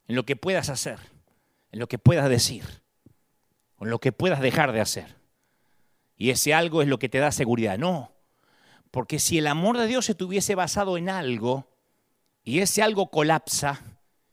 en 0.09 0.17
lo 0.17 0.25
que 0.25 0.35
puedas 0.35 0.67
hacer, 0.67 0.99
en 1.71 1.79
lo 1.79 1.87
que 1.87 1.97
puedas 1.97 2.27
decir, 2.27 2.65
en 3.79 3.89
lo 3.89 3.99
que 3.99 4.11
puedas 4.11 4.41
dejar 4.41 4.73
de 4.73 4.81
hacer. 4.81 5.15
Y 6.17 6.31
ese 6.31 6.53
algo 6.53 6.81
es 6.81 6.89
lo 6.89 6.99
que 6.99 7.07
te 7.07 7.19
da 7.19 7.31
seguridad. 7.31 7.77
No, 7.77 8.11
porque 8.91 9.19
si 9.19 9.37
el 9.37 9.47
amor 9.47 9.77
de 9.77 9.87
Dios 9.87 10.03
se 10.03 10.13
tuviese 10.13 10.55
basado 10.55 10.97
en 10.97 11.07
algo 11.07 11.72
y 12.43 12.59
ese 12.59 12.83
algo 12.83 13.09
colapsa, 13.09 13.81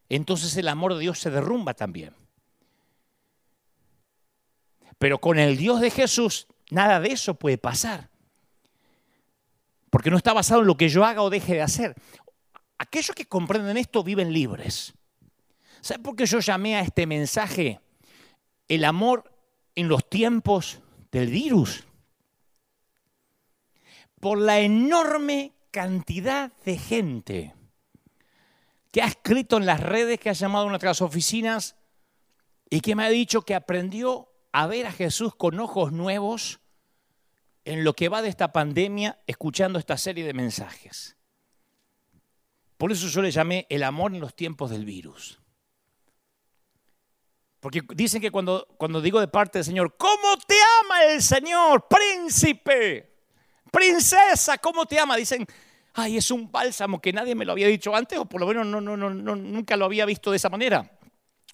entonces 0.09 0.57
el 0.57 0.69
amor 0.69 0.95
de 0.95 1.01
Dios 1.01 1.21
se 1.21 1.31
derrumba 1.31 1.75
también. 1.75 2.15
Pero 4.99 5.21
con 5.21 5.39
el 5.39 5.57
Dios 5.57 5.81
de 5.81 5.91
Jesús, 5.91 6.47
nada 6.71 7.01
de 7.01 7.13
eso 7.13 7.35
puede 7.35 7.57
pasar. 7.57 8.11
Porque 9.89 10.11
no 10.11 10.17
está 10.17 10.33
basado 10.33 10.61
en 10.61 10.67
lo 10.67 10.77
que 10.77 10.89
yo 10.89 11.05
haga 11.05 11.23
o 11.23 11.31
deje 11.31 11.55
de 11.55 11.63
hacer. 11.63 11.95
Aquellos 12.79 13.15
que 13.15 13.27
comprenden 13.27 13.77
esto 13.77 14.03
viven 14.03 14.33
libres. 14.33 14.93
¿Sabe 15.81 16.03
por 16.03 16.17
qué 16.17 16.27
yo 16.27 16.41
llamé 16.41 16.77
a 16.77 16.81
este 16.81 17.07
mensaje 17.07 17.81
el 18.69 18.85
amor 18.85 19.33
en 19.75 19.89
los 19.89 20.09
tiempos 20.09 20.81
del 21.11 21.31
virus? 21.31 21.85
Por 24.21 24.39
la 24.39 24.61
enorme 24.61 25.53
cantidad 25.71 26.53
de 26.65 26.77
gente 26.77 27.55
que 28.91 29.03
ha 29.03 29.07
escrito 29.07 29.57
en 29.57 29.67
las 29.67 29.81
redes, 29.81 30.19
que 30.19 30.31
ha 30.31 30.35
llamado 30.35 30.67
a 30.67 30.69
nuestras 30.71 31.01
oficinas 31.01 31.77
y 32.69 32.81
que 32.81 32.95
me 32.95 33.05
ha 33.05 33.09
dicho 33.09 33.43
que 33.43 33.55
aprendió 33.55 34.29
a 34.53 34.67
ver 34.67 34.87
a 34.87 34.93
Jesús 34.93 35.35
con 35.35 35.59
ojos 35.61 35.93
nuevos 35.93 36.61
en 37.65 37.85
lo 37.85 37.95
que 37.95 38.09
va 38.09 38.23
de 38.23 38.29
esta 38.29 38.53
pandemia 38.53 39.19
escuchando 39.27 39.79
esta 39.79 39.97
serie 39.97 40.25
de 40.25 40.35
mensajes. 40.35 41.17
Por 42.77 42.91
eso 42.91 43.09
yo 43.09 43.23
le 43.23 43.31
llamé 43.31 43.67
el 43.69 43.83
amor 43.83 44.15
en 44.15 44.21
los 44.21 44.35
tiempos 44.35 44.71
del 44.71 44.85
virus. 44.85 45.39
Porque 47.61 47.83
dicen 47.95 48.23
que 48.23 48.31
cuando, 48.31 48.67
cuando 48.79 49.03
digo 49.03 49.21
de 49.21 49.29
parte 49.29 49.59
del 49.59 49.67
Señor, 49.67 49.97
¿cómo 49.99 50.39
te 50.47 50.57
ama 50.83 51.05
el 51.05 51.23
Señor, 51.23 51.87
príncipe? 51.89 53.19
Princesa, 53.71 54.57
¿cómo 54.57 54.87
te 54.87 54.99
ama? 54.99 55.17
Dicen, 55.17 55.47
ay, 55.95 56.17
es 56.17 56.31
un 56.31 56.51
bálsamo 56.51 57.01
que 57.01 57.13
nadie 57.13 57.35
me 57.35 57.45
lo 57.45 57.53
había 57.53 57.67
dicho 57.67 57.95
antes 57.95 58.19
o 58.19 58.27
por 58.27 58.41
lo 58.41 58.47
menos 58.47 58.67
no, 58.67 58.81
no, 58.81 58.97
no, 58.97 59.11
nunca 59.11 59.77
lo 59.77 59.85
había 59.85 60.07
visto 60.07 60.31
de 60.31 60.37
esa 60.37 60.49
manera. 60.49 60.99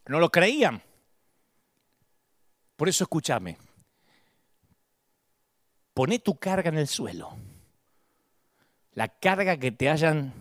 No 0.06 0.20
lo 0.20 0.30
creían. 0.30 0.82
Por 2.76 2.88
eso 2.88 3.04
escúchame. 3.04 3.56
Poné 5.94 6.18
tu 6.18 6.36
carga 6.36 6.68
en 6.68 6.78
el 6.78 6.86
suelo. 6.86 7.36
La 8.92 9.08
carga 9.08 9.56
que 9.56 9.72
te 9.72 9.88
hayan 9.88 10.32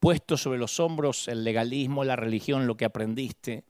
puesto 0.00 0.36
sobre 0.36 0.58
los 0.58 0.80
hombros, 0.80 1.28
el 1.28 1.44
legalismo, 1.44 2.02
la 2.02 2.16
religión, 2.16 2.66
lo 2.66 2.76
que 2.76 2.84
aprendiste, 2.84 3.64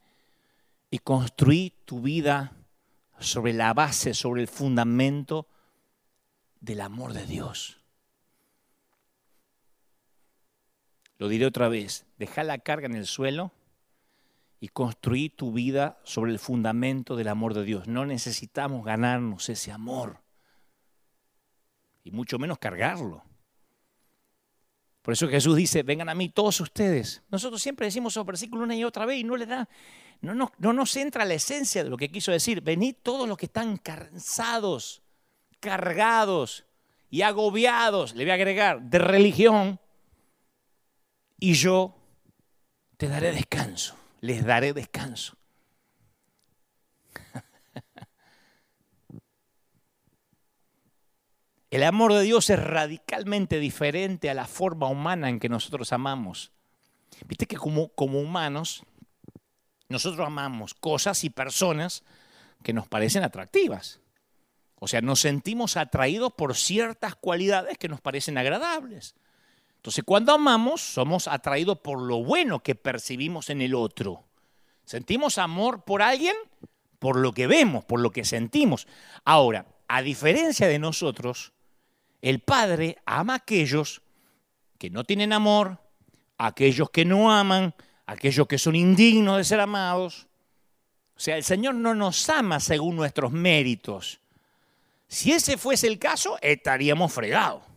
y 0.89 0.99
construí 0.99 1.73
tu 1.85 2.01
vida 2.01 2.53
sobre 3.19 3.53
la 3.53 3.73
base, 3.73 4.13
sobre 4.13 4.41
el 4.41 4.47
fundamento 4.47 5.47
del 6.59 6.81
amor 6.81 7.13
de 7.13 7.25
Dios. 7.25 7.82
Lo 11.23 11.29
diré 11.29 11.45
otra 11.45 11.69
vez, 11.69 12.05
deja 12.19 12.43
la 12.43 12.57
carga 12.57 12.85
en 12.85 12.95
el 12.95 13.05
suelo 13.05 13.53
y 14.59 14.67
construí 14.67 15.29
tu 15.29 15.53
vida 15.53 15.97
sobre 16.03 16.33
el 16.33 16.37
fundamento 16.37 17.15
del 17.15 17.29
amor 17.29 17.53
de 17.53 17.63
Dios. 17.63 17.87
No 17.87 18.05
necesitamos 18.05 18.83
ganarnos 18.83 19.47
ese 19.47 19.71
amor 19.71 20.19
y 22.03 22.11
mucho 22.11 22.37
menos 22.39 22.57
cargarlo. 22.57 23.23
Por 25.01 25.13
eso 25.13 25.29
Jesús 25.29 25.55
dice, 25.55 25.81
vengan 25.81 26.09
a 26.09 26.13
mí 26.13 26.27
todos 26.27 26.59
ustedes. 26.59 27.23
Nosotros 27.29 27.61
siempre 27.61 27.85
decimos 27.85 28.11
esos 28.11 28.25
versículos 28.25 28.65
una 28.65 28.75
y 28.75 28.83
otra 28.83 29.05
vez 29.05 29.19
y 29.19 29.23
no 29.23 29.37
da, 29.37 29.69
no, 30.19 30.35
no, 30.35 30.51
no 30.57 30.73
nos 30.73 30.93
entra 30.97 31.23
la 31.23 31.35
esencia 31.35 31.85
de 31.85 31.89
lo 31.89 31.95
que 31.95 32.11
quiso 32.11 32.33
decir. 32.33 32.59
Venid 32.59 32.95
todos 33.01 33.29
los 33.29 33.37
que 33.37 33.45
están 33.45 33.77
cansados, 33.77 35.01
cargados 35.61 36.65
y 37.09 37.21
agobiados, 37.21 38.13
le 38.13 38.25
voy 38.25 38.31
a 38.31 38.33
agregar, 38.33 38.81
de 38.81 38.99
religión, 38.99 39.79
y 41.43 41.53
yo 41.55 41.93
te 42.95 43.09
daré 43.09 43.33
descanso, 43.33 43.97
les 44.21 44.45
daré 44.45 44.71
descanso. 44.71 45.35
El 51.69 51.83
amor 51.83 52.13
de 52.13 52.21
Dios 52.21 52.49
es 52.49 52.57
radicalmente 52.57 53.59
diferente 53.59 54.29
a 54.29 54.33
la 54.33 54.47
forma 54.47 54.87
humana 54.87 55.27
en 55.27 55.41
que 55.41 55.49
nosotros 55.49 55.91
amamos. 55.91 56.53
Viste 57.25 57.45
que 57.45 57.57
como, 57.57 57.89
como 57.89 58.21
humanos, 58.21 58.85
nosotros 59.89 60.25
amamos 60.25 60.73
cosas 60.73 61.25
y 61.25 61.29
personas 61.29 62.05
que 62.63 62.71
nos 62.71 62.87
parecen 62.87 63.21
atractivas. 63.21 63.99
O 64.75 64.87
sea, 64.87 65.01
nos 65.01 65.19
sentimos 65.19 65.75
atraídos 65.75 66.31
por 66.31 66.55
ciertas 66.55 67.15
cualidades 67.15 67.77
que 67.77 67.89
nos 67.89 67.99
parecen 67.99 68.37
agradables. 68.37 69.13
Entonces, 69.83 70.05
cuando 70.05 70.31
amamos, 70.31 70.79
somos 70.79 71.27
atraídos 71.27 71.77
por 71.79 72.01
lo 72.01 72.23
bueno 72.23 72.63
que 72.63 72.73
percibimos 72.73 73.49
en 73.49 73.61
el 73.61 73.75
otro. 73.75 74.23
Sentimos 74.85 75.37
amor 75.37 75.83
por 75.83 76.01
alguien 76.01 76.37
por 76.99 77.17
lo 77.17 77.33
que 77.33 77.47
vemos, 77.47 77.83
por 77.83 77.99
lo 77.99 78.09
que 78.13 78.23
sentimos. 78.23 78.87
Ahora, 79.25 79.65
a 79.89 80.01
diferencia 80.01 80.69
de 80.69 80.79
nosotros, 80.79 81.51
el 82.21 82.39
Padre 82.39 82.95
ama 83.05 83.33
a 83.33 83.35
aquellos 83.35 84.01
que 84.77 84.89
no 84.89 85.03
tienen 85.03 85.33
amor, 85.33 85.81
a 86.37 86.47
aquellos 86.47 86.89
que 86.89 87.03
no 87.03 87.33
aman, 87.33 87.75
a 88.05 88.13
aquellos 88.13 88.47
que 88.47 88.57
son 88.57 88.77
indignos 88.77 89.35
de 89.35 89.43
ser 89.43 89.59
amados. 89.59 90.27
O 91.17 91.19
sea, 91.19 91.35
el 91.35 91.43
Señor 91.43 91.75
no 91.75 91.93
nos 91.93 92.29
ama 92.29 92.61
según 92.61 92.95
nuestros 92.95 93.33
méritos. 93.33 94.21
Si 95.09 95.33
ese 95.33 95.57
fuese 95.57 95.87
el 95.87 95.99
caso, 95.99 96.37
estaríamos 96.41 97.11
fregados. 97.11 97.72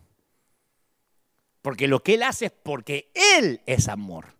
Porque 1.61 1.87
lo 1.87 2.01
que 2.01 2.15
Él 2.15 2.23
hace 2.23 2.47
es 2.47 2.51
porque 2.51 3.11
Él 3.37 3.61
es 3.65 3.87
amor. 3.87 4.35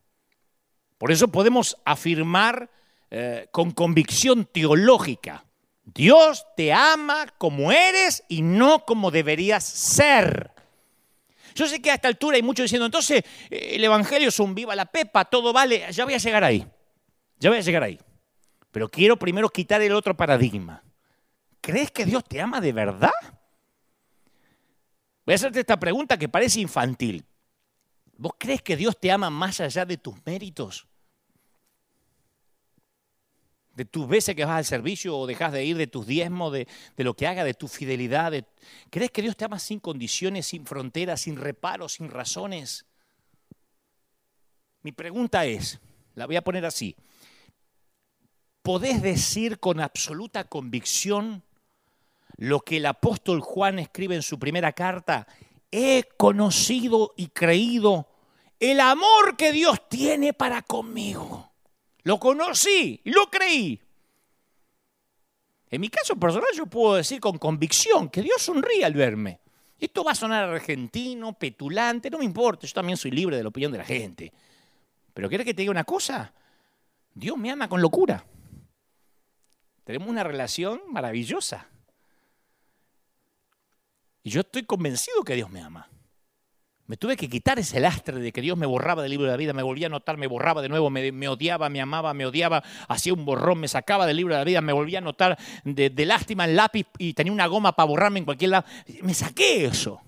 Por 0.98 1.12
eso 1.12 1.28
podemos 1.28 1.78
afirmar 1.86 2.70
eh, 3.10 3.48
con 3.52 3.72
convicción 3.72 4.46
teológica 4.46 5.44
Dios 5.94 6.46
te 6.58 6.74
ama 6.74 7.28
como 7.38 7.72
eres 7.72 8.24
y 8.28 8.42
no 8.42 8.84
como 8.86 9.10
deberías 9.10 9.64
ser. 9.64 10.52
Yo 11.56 11.66
sé 11.66 11.82
que 11.82 11.90
a 11.90 11.94
esta 11.94 12.10
altura 12.10 12.36
hay 12.36 12.44
muchos 12.44 12.66
diciendo, 12.66 12.86
entonces 12.86 13.24
eh, 13.50 13.70
el 13.72 13.84
Evangelio 13.84 14.28
es 14.28 14.40
un 14.40 14.54
viva 14.54 14.76
la 14.76 14.86
pepa, 14.86 15.24
todo 15.26 15.54
vale, 15.54 15.86
ya 15.92 16.04
voy 16.04 16.14
a 16.14 16.18
llegar 16.18 16.44
ahí, 16.44 16.68
ya 17.40 17.50
voy 17.50 17.60
a 17.60 17.62
llegar 17.62 17.84
ahí. 17.84 17.98
Pero 18.70 18.90
quiero 18.90 19.18
primero 19.18 19.48
quitar 19.48 19.82
el 19.82 19.94
otro 19.94 20.16
paradigma. 20.16 20.84
¿Crees 21.62 21.90
que 21.90 22.06
Dios 22.06 22.24
te 22.26 22.42
ama 22.42 22.60
de 22.60 22.74
verdad? 22.74 23.10
Voy 25.28 25.34
a 25.34 25.36
hacerte 25.36 25.60
esta 25.60 25.78
pregunta 25.78 26.18
que 26.18 26.30
parece 26.30 26.62
infantil. 26.62 27.26
¿Vos 28.18 28.32
crees 28.38 28.62
que 28.62 28.78
Dios 28.78 28.98
te 28.98 29.12
ama 29.12 29.30
más 29.30 29.60
allá 29.60 29.86
de 29.86 29.98
tus 29.98 30.16
méritos? 30.26 30.88
de 33.76 33.86
tus 33.86 34.08
veces 34.08 34.36
que 34.36 34.44
vas 34.44 34.58
al 34.58 34.66
servicio 34.66 35.16
o 35.16 35.28
dejas 35.28 35.52
de 35.52 35.64
ir, 35.64 35.78
de 35.78 35.86
tus 35.86 36.08
diezmos, 36.08 36.52
de, 36.52 36.68
lo 36.98 37.14
que 37.14 37.28
haga, 37.28 37.44
de 37.44 37.54
tu 37.54 37.68
fidelidad. 37.68 38.34
¿Crees 38.90 39.12
que 39.12 39.22
Dios 39.22 39.38
te 39.38 39.46
ama 39.46 39.60
sin 39.60 39.80
condiciones, 39.80 40.48
sin 40.48 40.66
fronteras, 40.66 41.22
sin 41.22 41.36
reparos, 41.36 41.94
sin 41.94 42.10
razones? 42.10 42.88
Mi 44.82 44.94
pregunta 44.94 45.46
es, 45.46 45.80
la 46.16 46.26
voy 46.26 46.38
a 46.38 46.44
poner 46.44 46.66
así, 46.66 46.96
¿podés 48.64 49.04
decir 49.04 49.60
con 49.60 49.80
absoluta 49.80 50.46
convicción 50.46 51.44
lo 52.38 52.62
que 52.62 52.78
el 52.78 52.86
apóstol 52.86 53.42
Juan 53.42 53.80
escribe 53.80 54.16
en 54.16 54.22
su 54.22 54.40
primera 54.40 54.72
carta? 54.72 55.28
He 55.72 56.04
conocido 56.18 57.14
y 57.18 57.28
creído 57.28 58.08
el 58.60 58.80
amor 58.80 59.36
que 59.38 59.52
Dios 59.52 59.90
tiene 59.90 60.34
para 60.34 60.62
conmigo. 60.62 61.52
Lo 62.04 62.20
conocí 62.20 63.02
y 63.04 63.12
lo 63.12 63.30
creí. 63.30 63.82
En 65.70 65.82
mi 65.82 65.90
caso 65.90 66.16
personal 66.16 66.50
yo 66.56 66.66
puedo 66.66 66.96
decir 66.96 67.20
con 67.20 67.38
convicción 67.38 68.10
que 68.10 68.22
Dios 68.22 68.42
sonríe 68.42 68.86
al 68.86 68.94
verme. 68.94 69.42
Esto 69.78 70.04
va 70.04 70.14
a 70.14 70.16
sonar 70.16 70.50
argentino, 70.50 71.34
petulante, 71.34 72.10
no 72.10 72.18
me 72.18 72.26
importa, 72.26 72.66
yo 72.66 72.74
también 72.74 72.98
soy 72.98 73.12
libre 73.12 73.38
de 73.38 73.44
la 73.44 73.50
opinión 73.50 73.72
de 73.72 73.78
la 73.78 73.84
gente. 73.84 74.32
Pero 75.14 75.30
¿quieres 75.30 75.46
que 75.46 75.54
te 75.54 75.62
diga 75.62 75.72
una 75.72 75.84
cosa? 75.84 76.34
Dios 77.14 77.38
me 77.38 77.52
ama 77.52 77.68
con 77.68 77.82
locura. 77.82 78.26
Tenemos 79.84 80.08
una 80.08 80.24
relación 80.24 80.82
maravillosa. 80.88 81.68
Y 84.28 84.30
yo 84.30 84.42
estoy 84.42 84.64
convencido 84.64 85.24
que 85.24 85.36
Dios 85.36 85.50
me 85.50 85.62
ama. 85.62 85.90
Me 86.86 86.98
tuve 86.98 87.16
que 87.16 87.30
quitar 87.30 87.60
ese 87.60 87.80
lastre 87.80 88.20
de 88.20 88.34
que 88.34 88.42
Dios 88.42 88.58
me 88.58 88.66
borraba 88.66 89.02
del 89.02 89.12
libro 89.12 89.26
de 89.26 89.32
la 89.32 89.38
vida, 89.38 89.54
me 89.54 89.64
volvía 89.64 89.88
a 89.88 89.90
notar, 89.90 90.18
me 90.18 90.28
borraba 90.28 90.62
de 90.62 90.68
nuevo, 90.68 90.90
me, 90.90 91.30
odiaba, 91.30 91.70
me 91.70 91.80
amaba, 91.80 92.14
me 92.14 92.26
odiaba, 92.26 92.62
hacía 92.90 93.14
un 93.14 93.24
borrón, 93.24 93.62
me 93.62 93.70
sacaba 93.70 94.06
del 94.06 94.18
libro 94.18 94.34
de 94.34 94.42
la 94.42 94.44
vida, 94.44 94.60
me 94.60 94.74
volvía 94.74 94.98
a 94.98 95.02
notar 95.02 95.38
de, 95.64 95.90
de 95.92 96.06
lástima 96.06 96.44
el 96.44 96.58
lápiz 96.58 96.88
y 96.98 97.14
tenía 97.14 97.32
una 97.32 97.48
goma 97.48 97.74
para 97.74 97.88
borrarme 97.88 98.20
en 98.20 98.26
cualquier 98.26 98.52
lado. 98.52 98.66
Me 99.02 99.14
saqué 99.14 99.64
eso. 99.64 100.02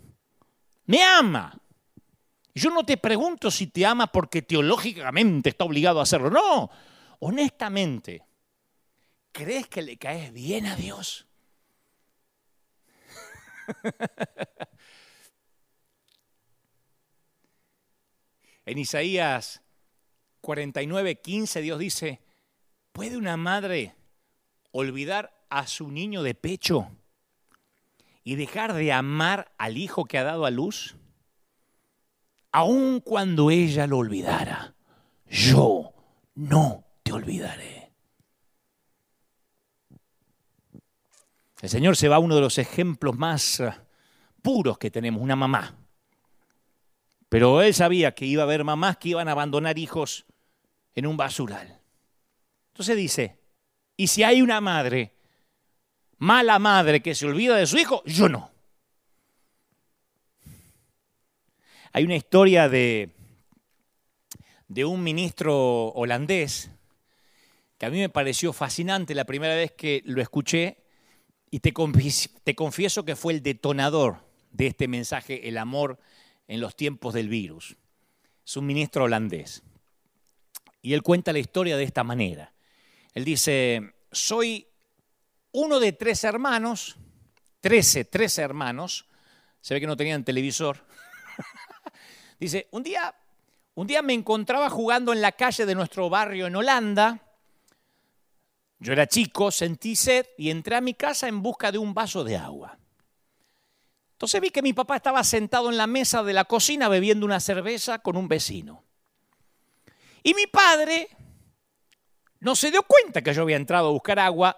Me 0.85 1.01
ama. 1.01 1.57
Yo 2.53 2.71
no 2.71 2.83
te 2.85 2.97
pregunto 2.97 3.49
si 3.49 3.67
te 3.67 3.85
ama 3.85 4.07
porque 4.07 4.41
teológicamente 4.41 5.47
está 5.47 5.63
obligado 5.63 6.01
a 6.01 6.03
hacerlo. 6.03 6.29
No, 6.29 6.69
honestamente, 7.19 8.25
¿crees 9.31 9.69
que 9.69 9.81
le 9.81 9.95
caes 9.95 10.33
bien 10.33 10.65
a 10.65 10.75
Dios? 10.75 11.28
En 18.65 18.77
Isaías 18.77 19.63
49, 20.41 21.21
15 21.21 21.61
Dios 21.61 21.79
dice, 21.79 22.21
¿puede 22.91 23.17
una 23.17 23.35
madre 23.35 23.95
olvidar 24.71 25.43
a 25.49 25.65
su 25.65 25.89
niño 25.89 26.21
de 26.21 26.35
pecho 26.35 26.91
y 28.23 28.35
dejar 28.35 28.73
de 28.73 28.91
amar 28.91 29.51
al 29.57 29.77
hijo 29.77 30.05
que 30.05 30.19
ha 30.19 30.23
dado 30.23 30.45
a 30.45 30.51
luz? 30.51 30.97
Aun 32.51 32.99
cuando 32.99 33.49
ella 33.49 33.87
lo 33.87 33.97
olvidara, 33.97 34.75
yo 35.27 35.93
no 36.35 36.85
te 37.01 37.13
olvidaré. 37.13 37.78
El 41.61 41.69
Señor 41.69 41.97
se 41.97 42.07
va 42.07 42.15
a 42.15 42.19
uno 42.19 42.35
de 42.35 42.41
los 42.41 42.57
ejemplos 42.57 43.17
más 43.17 43.59
eh, 43.59 43.73
puros 44.41 44.77
que 44.77 44.91
tenemos, 44.91 45.21
una 45.21 45.35
mamá. 45.35 45.75
Pero 47.27 47.61
él 47.61 47.73
sabía 47.73 48.15
que 48.15 48.25
iba 48.25 48.43
a 48.43 48.45
haber 48.45 48.63
mamás 48.63 48.97
que 48.97 49.09
iban 49.09 49.27
a 49.27 49.33
abandonar 49.33 49.77
hijos 49.77 50.25
en 50.95 51.05
un 51.05 51.17
basural. 51.17 51.81
Entonces 52.69 52.95
dice, 52.95 53.39
y 53.97 54.07
si 54.07 54.23
hay 54.23 54.41
una 54.41 54.61
madre, 54.61 55.13
mala 56.17 56.59
madre 56.59 57.01
que 57.01 57.13
se 57.13 57.25
olvida 57.25 57.57
de 57.57 57.67
su 57.67 57.77
hijo, 57.77 58.03
yo 58.05 58.29
no. 58.29 58.51
Hay 61.91 62.05
una 62.05 62.15
historia 62.15 62.69
de, 62.69 63.09
de 64.67 64.85
un 64.85 65.03
ministro 65.03 65.87
holandés 65.89 66.71
que 67.77 67.85
a 67.85 67.89
mí 67.89 67.99
me 67.99 68.09
pareció 68.09 68.53
fascinante 68.53 69.13
la 69.13 69.25
primera 69.25 69.55
vez 69.55 69.71
que 69.73 70.01
lo 70.05 70.21
escuché 70.21 70.88
y 71.51 71.59
te, 71.59 71.73
confieso 71.73 73.05
que 73.05 73.15
fue 73.15 73.33
el 73.33 73.43
detonador 73.43 74.17
de 74.51 74.67
este 74.67 74.87
mensaje, 74.87 75.47
el 75.47 75.57
amor 75.57 75.99
en 76.47 76.61
los 76.61 76.75
tiempos 76.75 77.13
del 77.13 77.29
virus. 77.29 77.75
Es 78.45 78.57
un 78.57 78.65
ministro 78.65 79.05
holandés. 79.05 79.63
Y 80.81 80.93
él 80.93 81.01
cuenta 81.01 81.33
la 81.33 81.39
historia 81.39 81.75
de 81.75 81.83
esta 81.83 82.03
manera. 82.03 82.53
Él 83.13 83.25
dice, 83.25 83.93
soy 84.11 84.67
uno 85.51 85.79
de 85.79 85.91
tres 85.93 86.23
hermanos, 86.23 86.97
trece, 87.59 88.05
trece 88.05 88.41
hermanos, 88.41 89.05
se 89.61 89.73
ve 89.73 89.79
que 89.79 89.87
no 89.87 89.97
tenían 89.97 90.23
televisor. 90.23 90.85
dice, 92.39 92.67
un 92.71 92.83
día, 92.83 93.13
un 93.75 93.87
día 93.87 94.01
me 94.01 94.13
encontraba 94.13 94.69
jugando 94.69 95.13
en 95.13 95.21
la 95.21 95.31
calle 95.31 95.65
de 95.65 95.75
nuestro 95.75 96.09
barrio 96.09 96.47
en 96.47 96.55
Holanda. 96.55 97.28
Yo 98.79 98.93
era 98.93 99.07
chico, 99.07 99.51
sentí 99.51 99.95
sed 99.95 100.25
y 100.37 100.49
entré 100.49 100.75
a 100.75 100.81
mi 100.81 100.93
casa 100.93 101.27
en 101.27 101.41
busca 101.41 101.71
de 101.71 101.77
un 101.77 101.93
vaso 101.93 102.23
de 102.23 102.37
agua. 102.37 102.77
Entonces 104.13 104.39
vi 104.41 104.49
que 104.49 104.61
mi 104.61 104.73
papá 104.73 104.95
estaba 104.97 105.23
sentado 105.23 105.69
en 105.69 105.77
la 105.77 105.87
mesa 105.87 106.23
de 106.23 106.33
la 106.33 106.45
cocina 106.45 106.87
bebiendo 106.87 107.25
una 107.25 107.39
cerveza 107.39 107.99
con 107.99 108.15
un 108.15 108.27
vecino. 108.27 108.83
Y 110.23 110.33
mi 110.33 110.47
padre 110.47 111.09
no 112.39 112.55
se 112.55 112.71
dio 112.71 112.83
cuenta 112.83 113.21
que 113.21 113.33
yo 113.33 113.41
había 113.41 113.57
entrado 113.57 113.89
a 113.89 113.91
buscar 113.91 114.19
agua 114.19 114.57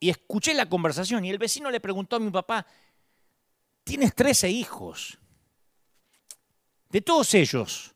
y 0.00 0.10
escuché 0.10 0.54
la 0.54 0.68
conversación 0.68 1.24
y 1.24 1.30
el 1.30 1.38
vecino 1.38 1.70
le 1.70 1.80
preguntó 1.80 2.16
a 2.16 2.20
mi 2.20 2.30
papá, 2.30 2.66
tienes 3.84 4.14
13 4.14 4.50
hijos, 4.50 5.18
de 6.88 7.00
todos 7.00 7.34
ellos, 7.34 7.94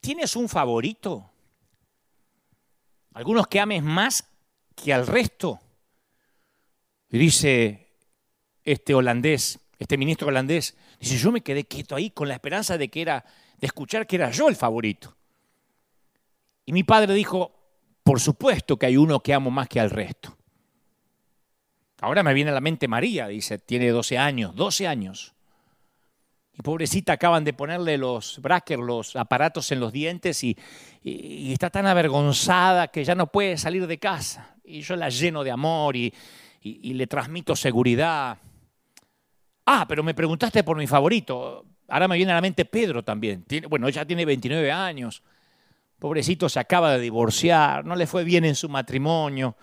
¿tienes 0.00 0.36
un 0.36 0.48
favorito? 0.48 1.30
Algunos 3.12 3.46
que 3.48 3.60
ames 3.60 3.82
más 3.82 4.27
que 4.82 4.92
al 4.92 5.06
resto. 5.06 5.60
Dice 7.08 7.88
este 8.64 8.94
holandés, 8.94 9.58
este 9.78 9.96
ministro 9.96 10.28
holandés, 10.28 10.76
dice, 11.00 11.16
yo 11.16 11.32
me 11.32 11.40
quedé 11.40 11.64
quieto 11.64 11.96
ahí 11.96 12.10
con 12.10 12.28
la 12.28 12.34
esperanza 12.34 12.76
de 12.76 12.88
que 12.88 13.00
era, 13.00 13.24
de 13.58 13.66
escuchar 13.66 14.06
que 14.06 14.16
era 14.16 14.30
yo 14.30 14.48
el 14.48 14.56
favorito. 14.56 15.16
Y 16.66 16.72
mi 16.72 16.84
padre 16.84 17.14
dijo, 17.14 17.54
por 18.02 18.20
supuesto 18.20 18.76
que 18.76 18.86
hay 18.86 18.96
uno 18.96 19.20
que 19.20 19.32
amo 19.32 19.50
más 19.50 19.68
que 19.68 19.80
al 19.80 19.90
resto. 19.90 20.36
Ahora 22.00 22.22
me 22.22 22.34
viene 22.34 22.50
a 22.50 22.54
la 22.54 22.60
mente 22.60 22.86
María, 22.86 23.26
dice, 23.28 23.58
tiene 23.58 23.88
12 23.88 24.18
años, 24.18 24.54
12 24.54 24.86
años. 24.86 25.34
Y 26.52 26.62
pobrecita 26.62 27.12
acaban 27.14 27.44
de 27.44 27.52
ponerle 27.52 27.96
los 27.98 28.40
brackers, 28.42 28.82
los 28.82 29.16
aparatos 29.16 29.70
en 29.72 29.80
los 29.80 29.92
dientes 29.92 30.42
y, 30.42 30.56
está 31.02 31.70
tan 31.70 31.86
avergonzada 31.86 32.88
que 32.88 33.04
ya 33.04 33.14
no 33.14 33.28
puede 33.28 33.56
salir 33.56 33.86
de 33.86 33.98
casa. 33.98 34.57
Y 34.68 34.82
yo 34.82 34.96
la 34.96 35.08
lleno 35.08 35.42
de 35.42 35.50
amor 35.50 35.96
y, 35.96 36.12
le 36.62 37.06
transmito 37.06 37.56
seguridad. 37.56 38.36
Ah, 39.64 39.86
pero 39.88 40.02
me 40.02 40.12
preguntaste 40.12 40.62
por 40.62 40.76
mi 40.76 40.86
favorito. 40.86 41.64
Ahora 41.88 42.08
me 42.08 42.16
viene 42.16 42.32
a 42.32 42.34
la 42.34 42.40
mente 42.40 42.66
Pedro 42.66 43.02
también. 43.02 43.46
bueno, 43.68 43.88
ella 43.88 44.04
tiene 44.04 44.24
29 44.26 44.70
años. 44.70 45.22
Pobrecito 45.98 46.48
se 46.48 46.60
acaba 46.60 46.92
de 46.92 47.00
divorciar, 47.00 47.84
no 47.84 47.96
le 47.96 48.06
fue 48.06 48.22
bien 48.22 48.44
en 48.44 48.54
su 48.54 48.68
matrimonio 48.68 49.56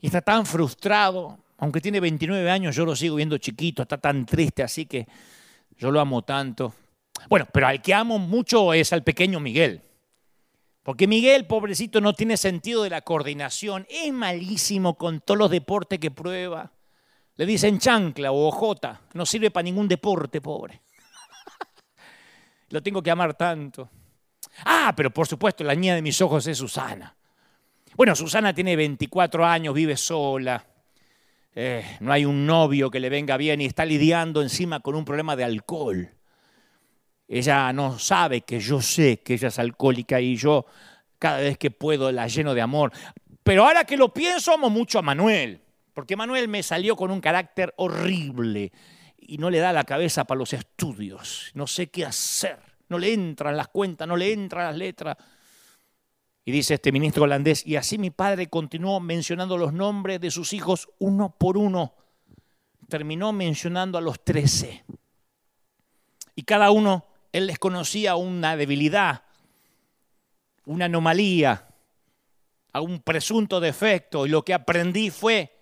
y 0.00 0.06
está 0.06 0.20
tan 0.20 0.44
frustrado. 0.44 1.38
Aunque 1.58 1.80
tiene 1.80 2.00
29 2.00 2.50
años, 2.50 2.76
yo 2.76 2.84
lo 2.84 2.94
sigo 2.96 3.16
viendo 3.16 3.38
chiquito, 3.38 3.82
está 3.82 3.96
tan 3.96 4.26
triste, 4.26 4.62
así 4.62 4.84
que 4.86 5.06
yo 5.78 5.90
lo 5.90 6.00
amo 6.00 6.22
tanto. 6.22 6.74
Bueno, 7.28 7.46
pero 7.50 7.68
al 7.68 7.80
que 7.80 7.94
amo 7.94 8.18
mucho 8.18 8.74
es 8.74 8.92
al 8.92 9.04
pequeño 9.04 9.40
Miguel. 9.40 9.80
Porque 10.84 11.06
Miguel, 11.06 11.46
pobrecito, 11.46 12.02
no 12.02 12.12
tiene 12.12 12.36
sentido 12.36 12.82
de 12.82 12.90
la 12.90 13.00
coordinación. 13.00 13.86
Es 13.88 14.12
malísimo 14.12 14.96
con 14.98 15.22
todos 15.22 15.38
los 15.38 15.50
deportes 15.50 15.98
que 15.98 16.10
prueba. 16.10 16.70
Le 17.36 17.46
dicen 17.46 17.78
chancla 17.78 18.30
o 18.30 18.48
ojota. 18.48 19.00
No 19.14 19.24
sirve 19.24 19.50
para 19.50 19.64
ningún 19.64 19.88
deporte, 19.88 20.42
pobre. 20.42 20.82
Lo 22.68 22.82
tengo 22.82 23.02
que 23.02 23.10
amar 23.10 23.32
tanto. 23.32 23.88
Ah, 24.66 24.92
pero 24.94 25.10
por 25.10 25.26
supuesto, 25.26 25.64
la 25.64 25.74
niña 25.74 25.94
de 25.94 26.02
mis 26.02 26.20
ojos 26.20 26.46
es 26.46 26.58
Susana. 26.58 27.16
Bueno, 27.96 28.14
Susana 28.14 28.54
tiene 28.54 28.76
24 28.76 29.46
años, 29.46 29.72
vive 29.72 29.96
sola. 29.96 30.66
Eh, 31.54 31.96
no 32.00 32.12
hay 32.12 32.26
un 32.26 32.44
novio 32.44 32.90
que 32.90 33.00
le 33.00 33.08
venga 33.08 33.38
bien 33.38 33.62
y 33.62 33.64
está 33.64 33.86
lidiando 33.86 34.42
encima 34.42 34.80
con 34.80 34.96
un 34.96 35.06
problema 35.06 35.34
de 35.34 35.44
alcohol. 35.44 36.13
Ella 37.26 37.72
no 37.72 37.98
sabe 37.98 38.42
que 38.42 38.60
yo 38.60 38.80
sé 38.82 39.20
que 39.20 39.34
ella 39.34 39.48
es 39.48 39.58
alcohólica 39.58 40.20
y 40.20 40.36
yo 40.36 40.66
cada 41.18 41.38
vez 41.38 41.56
que 41.58 41.70
puedo 41.70 42.12
la 42.12 42.26
lleno 42.26 42.54
de 42.54 42.60
amor. 42.60 42.92
Pero 43.42 43.64
ahora 43.64 43.84
que 43.84 43.96
lo 43.96 44.12
pienso, 44.12 44.52
amo 44.52 44.70
mucho 44.70 44.98
a 44.98 45.02
Manuel, 45.02 45.60
porque 45.92 46.16
Manuel 46.16 46.48
me 46.48 46.62
salió 46.62 46.96
con 46.96 47.10
un 47.10 47.20
carácter 47.20 47.72
horrible 47.76 48.72
y 49.16 49.38
no 49.38 49.50
le 49.50 49.58
da 49.58 49.72
la 49.72 49.84
cabeza 49.84 50.24
para 50.24 50.38
los 50.38 50.52
estudios. 50.52 51.50
No 51.54 51.66
sé 51.66 51.88
qué 51.88 52.04
hacer 52.04 52.74
no 52.88 52.98
le 52.98 53.12
entran 53.12 53.56
las 53.56 53.68
cuentas, 53.68 54.06
no 54.06 54.16
le 54.16 54.32
entran 54.32 54.66
las 54.66 54.76
letras. 54.76 55.16
Y 56.44 56.52
dice 56.52 56.74
este 56.74 56.92
ministro 56.92 57.24
holandés, 57.24 57.66
y 57.66 57.76
así 57.76 57.98
mi 57.98 58.10
padre 58.10 58.48
continuó 58.48 59.00
mencionando 59.00 59.56
los 59.56 59.72
nombres 59.72 60.20
de 60.20 60.30
sus 60.30 60.52
hijos 60.52 60.88
uno 60.98 61.34
por 61.36 61.56
uno. 61.56 61.94
Terminó 62.88 63.32
mencionando 63.32 63.96
a 63.96 64.02
los 64.02 64.22
trece. 64.22 64.84
Y 66.34 66.42
cada 66.42 66.70
uno, 66.70 67.06
él 67.34 67.48
les 67.48 67.58
conocía 67.58 68.14
una 68.14 68.56
debilidad, 68.56 69.24
una 70.66 70.84
anomalía, 70.84 71.66
a 72.72 72.80
un 72.80 73.00
presunto 73.00 73.58
defecto. 73.58 74.24
Y 74.24 74.28
lo 74.28 74.44
que 74.44 74.54
aprendí 74.54 75.10
fue 75.10 75.52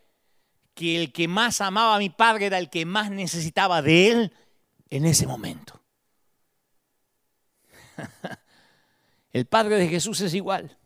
que 0.74 1.00
el 1.00 1.12
que 1.14 1.28
más 1.28 1.62
amaba 1.62 1.96
a 1.96 1.98
mi 1.98 2.10
padre 2.10 2.44
era 2.46 2.58
el 2.58 2.68
que 2.68 2.84
más 2.84 3.10
necesitaba 3.10 3.80
de 3.80 4.10
él 4.10 4.34
en 4.90 5.06
ese 5.06 5.26
momento. 5.26 5.80
El 9.32 9.46
Padre 9.46 9.76
de 9.76 9.88
Jesús 9.88 10.20
es 10.20 10.34
igual. 10.34 10.76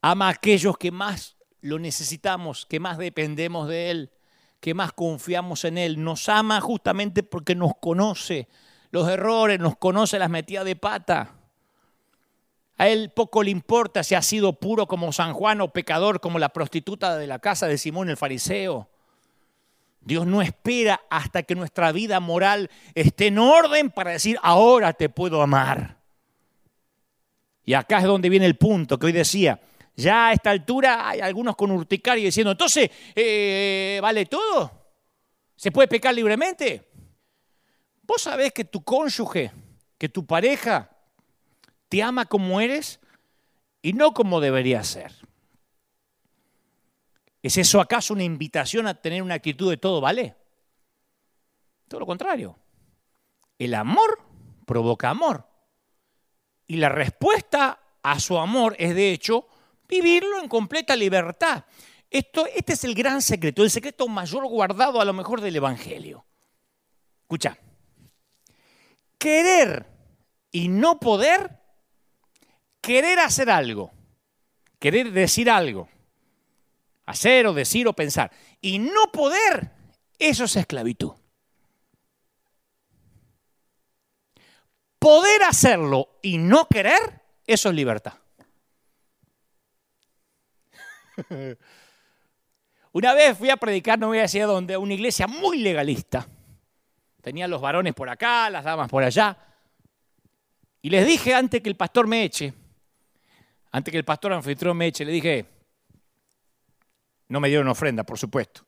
Ama 0.00 0.26
a 0.26 0.30
aquellos 0.30 0.76
que 0.78 0.90
más 0.90 1.36
lo 1.60 1.78
necesitamos, 1.78 2.66
que 2.66 2.80
más 2.80 2.98
dependemos 2.98 3.68
de 3.68 3.90
Él, 3.90 4.12
que 4.58 4.74
más 4.74 4.92
confiamos 4.92 5.64
en 5.64 5.78
Él. 5.78 6.02
Nos 6.02 6.28
ama 6.28 6.60
justamente 6.60 7.22
porque 7.22 7.54
nos 7.54 7.72
conoce 7.80 8.48
los 8.90 9.08
errores, 9.08 9.58
nos 9.58 9.76
conoce 9.76 10.18
las 10.18 10.30
metidas 10.30 10.64
de 10.64 10.76
pata. 10.76 11.34
A 12.78 12.88
Él 12.88 13.10
poco 13.10 13.42
le 13.42 13.50
importa 13.50 14.02
si 14.02 14.14
ha 14.14 14.22
sido 14.22 14.52
puro 14.54 14.86
como 14.86 15.12
San 15.12 15.32
Juan 15.32 15.60
o 15.60 15.72
pecador 15.72 16.20
como 16.20 16.38
la 16.38 16.50
prostituta 16.50 17.16
de 17.16 17.26
la 17.26 17.38
casa 17.38 17.66
de 17.66 17.78
Simón 17.78 18.10
el 18.10 18.16
fariseo. 18.16 18.88
Dios 20.00 20.26
no 20.26 20.40
espera 20.40 21.00
hasta 21.10 21.42
que 21.42 21.54
nuestra 21.54 21.90
vida 21.90 22.20
moral 22.20 22.70
esté 22.94 23.28
en 23.28 23.38
orden 23.38 23.90
para 23.90 24.12
decir, 24.12 24.38
ahora 24.42 24.92
te 24.92 25.08
puedo 25.08 25.42
amar. 25.42 25.96
Y 27.64 27.74
acá 27.74 27.98
es 27.98 28.04
donde 28.04 28.28
viene 28.28 28.46
el 28.46 28.56
punto 28.56 28.98
que 28.98 29.06
hoy 29.06 29.12
decía. 29.12 29.60
Ya 29.96 30.28
a 30.28 30.32
esta 30.32 30.50
altura 30.50 31.08
hay 31.08 31.20
algunos 31.20 31.56
con 31.56 31.72
urticaria 31.72 32.24
diciendo, 32.24 32.52
entonces, 32.52 32.90
eh, 33.14 33.98
¿vale 34.00 34.26
todo? 34.26 34.70
¿Se 35.56 35.72
puede 35.72 35.88
pecar 35.88 36.14
libremente? 36.14 36.85
Vos 38.06 38.22
sabés 38.22 38.52
que 38.52 38.64
tu 38.64 38.84
cónyuge, 38.84 39.52
que 39.98 40.08
tu 40.08 40.24
pareja 40.24 40.90
te 41.88 42.02
ama 42.02 42.26
como 42.26 42.60
eres 42.60 43.00
y 43.82 43.92
no 43.92 44.12
como 44.12 44.40
debería 44.40 44.82
ser. 44.84 45.12
¿Es 47.42 47.56
eso 47.56 47.80
acaso 47.80 48.14
una 48.14 48.24
invitación 48.24 48.86
a 48.86 49.00
tener 49.00 49.22
una 49.22 49.34
actitud 49.34 49.70
de 49.70 49.76
todo 49.76 50.00
vale? 50.00 50.34
Todo 51.88 52.00
lo 52.00 52.06
contrario. 52.06 52.58
El 53.58 53.74
amor 53.74 54.20
provoca 54.66 55.10
amor. 55.10 55.46
Y 56.66 56.76
la 56.76 56.88
respuesta 56.88 57.80
a 58.02 58.18
su 58.18 58.38
amor 58.38 58.74
es, 58.78 58.94
de 58.94 59.12
hecho, 59.12 59.46
vivirlo 59.88 60.40
en 60.40 60.48
completa 60.48 60.96
libertad. 60.96 61.64
Esto, 62.10 62.46
este 62.46 62.72
es 62.72 62.84
el 62.84 62.94
gran 62.94 63.22
secreto, 63.22 63.62
el 63.62 63.70
secreto 63.70 64.08
mayor 64.08 64.46
guardado 64.48 65.00
a 65.00 65.04
lo 65.04 65.12
mejor 65.12 65.40
del 65.40 65.56
Evangelio. 65.56 66.24
Escucha, 67.22 67.58
querer 69.18 69.86
y 70.50 70.68
no 70.68 70.98
poder, 71.00 71.58
querer 72.80 73.18
hacer 73.18 73.50
algo, 73.50 73.92
querer 74.78 75.12
decir 75.12 75.50
algo, 75.50 75.88
hacer 77.04 77.46
o 77.46 77.52
decir 77.52 77.86
o 77.88 77.92
pensar, 77.92 78.30
y 78.60 78.78
no 78.78 79.12
poder, 79.12 79.70
eso 80.18 80.44
es 80.44 80.56
esclavitud. 80.56 81.12
Poder 84.98 85.42
hacerlo 85.44 86.18
y 86.22 86.38
no 86.38 86.66
querer, 86.68 87.22
eso 87.46 87.68
es 87.68 87.74
libertad. 87.74 88.14
Una 92.92 93.14
vez 93.14 93.36
fui 93.36 93.50
a 93.50 93.56
predicar, 93.56 93.98
no 93.98 94.06
voy 94.08 94.18
a 94.18 94.22
decir 94.22 94.46
dónde, 94.46 94.74
a 94.74 94.78
una 94.78 94.94
iglesia 94.94 95.26
muy 95.26 95.58
legalista. 95.58 96.26
Tenía 97.26 97.48
los 97.48 97.60
varones 97.60 97.92
por 97.92 98.08
acá, 98.08 98.48
las 98.50 98.62
damas 98.62 98.88
por 98.88 99.02
allá. 99.02 99.36
Y 100.80 100.90
les 100.90 101.04
dije 101.04 101.34
antes 101.34 101.60
que 101.60 101.68
el 101.68 101.74
pastor 101.74 102.06
me 102.06 102.22
eche, 102.22 102.54
antes 103.72 103.90
que 103.90 103.98
el 103.98 104.04
pastor 104.04 104.32
anfitrión 104.32 104.76
me 104.76 104.86
eche, 104.86 105.04
le 105.04 105.10
dije, 105.10 105.44
no 107.26 107.40
me 107.40 107.48
dieron 107.48 107.66
ofrenda, 107.66 108.04
por 108.04 108.16
supuesto. 108.16 108.64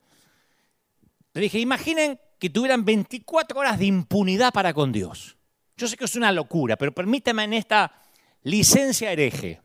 Le 1.34 1.42
dije, 1.42 1.60
imaginen 1.60 2.18
que 2.40 2.50
tuvieran 2.50 2.84
24 2.84 3.60
horas 3.60 3.78
de 3.78 3.86
impunidad 3.86 4.52
para 4.52 4.74
con 4.74 4.90
Dios. 4.90 5.36
Yo 5.76 5.86
sé 5.86 5.96
que 5.96 6.06
es 6.06 6.16
una 6.16 6.32
locura, 6.32 6.76
pero 6.76 6.90
permítame 6.90 7.44
en 7.44 7.52
esta 7.52 8.02
licencia 8.42 9.12
hereje. 9.12 9.62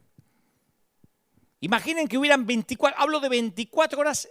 Imaginen 1.61 2.07
que 2.07 2.19
hubieran 2.19 2.45
24, 2.45 3.01
hablo 3.01 3.19
de 3.19 3.29
24 3.29 3.99
horas, 3.99 4.29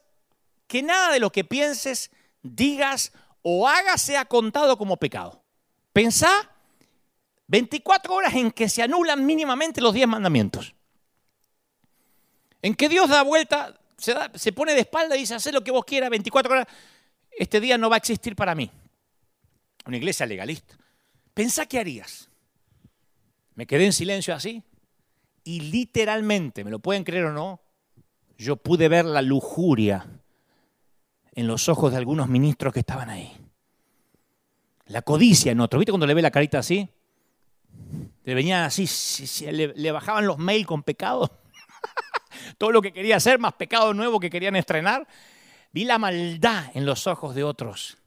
que 0.69 0.85
nada 0.85 1.13
de 1.13 1.19
lo 1.19 1.33
que 1.33 1.43
pienses, 1.43 2.13
digas 2.45 3.13
o 3.43 3.69
hagas 3.69 4.01
sea 4.01 4.25
contado 4.25 4.79
como 4.79 4.97
pecado. 4.97 5.43
Pensá 5.93 6.51
24 7.49 8.15
horas 8.15 8.35
en 8.35 8.51
que 8.51 8.69
se 8.69 8.83
anulan 8.83 9.27
mínimamente 9.27 9.81
los 9.81 9.93
10 9.93 10.09
mandamientos. 10.09 10.75
En 12.63 12.75
que 12.75 12.89
Dios 12.89 13.09
da 13.09 13.23
vuelta, 13.23 13.79
se, 13.99 14.15
se 14.35 14.53
pone 14.53 14.75
de 14.75 14.81
espalda 14.81 15.17
y 15.17 15.21
dice, 15.21 15.35
haz 15.35 15.53
lo 15.53 15.63
que 15.63 15.71
vos 15.71 15.85
quieras, 15.85 16.11
24 16.11 16.53
horas, 16.53 16.67
este 17.31 17.61
día 17.61 17.77
no 17.77 17.91
va 17.91 17.97
a 17.97 17.99
existir 17.99 18.37
para 18.37 18.55
mí. 18.55 18.71
Una 19.85 19.97
iglesia 19.97 20.27
legalista. 20.27 20.77
Pensá 21.35 21.67
qué 21.67 21.81
harías. 21.81 22.29
Me 23.55 23.67
quedé 23.67 23.87
en 23.87 23.93
silencio 23.93 24.35
así 24.35 24.63
y 25.45 25.61
literalmente, 25.61 26.65
me 26.65 26.71
lo 26.71 26.79
pueden 26.79 27.05
creer 27.05 27.27
o 27.27 27.33
no, 27.33 27.61
yo 28.39 28.57
pude 28.57 28.89
ver 28.89 29.05
la 29.05 29.23
lujuria 29.23 30.07
en 31.35 31.47
los 31.47 31.69
ojos 31.69 31.93
de 31.93 31.99
algunos 31.99 32.29
ministros 32.29 32.73
que 32.73 32.81
estaban 32.81 33.11
ahí. 33.11 33.37
La 34.87 35.03
codicia 35.03 35.53
en 35.53 35.61
otro. 35.61 35.79
¿Viste 35.79 35.93
cuando 35.93 36.07
le 36.07 36.15
ve 36.15 36.23
la 36.23 36.31
carita 36.31 36.59
así? 36.59 36.89
Le 38.25 38.35
venían 38.35 38.63
así, 38.63 38.87
le, 39.51 39.69
le 39.75 39.93
bajaban 39.93 40.27
los 40.27 40.39
mails 40.39 40.67
con 40.67 40.83
pecado. 40.83 41.41
Todo 42.59 42.71
lo 42.71 42.83
que 42.83 42.93
quería 42.93 43.17
hacer, 43.17 43.39
más 43.39 43.55
pecado 43.55 43.95
nuevo 43.95 44.21
que 44.21 44.31
querían 44.31 44.57
estrenar. 44.57 45.07
Vi 45.73 45.85
la 45.85 45.99
maldad 45.99 46.71
en 46.75 46.85
los 46.85 47.07
ojos 47.07 47.35
de 47.35 47.45
otros. 47.45 47.99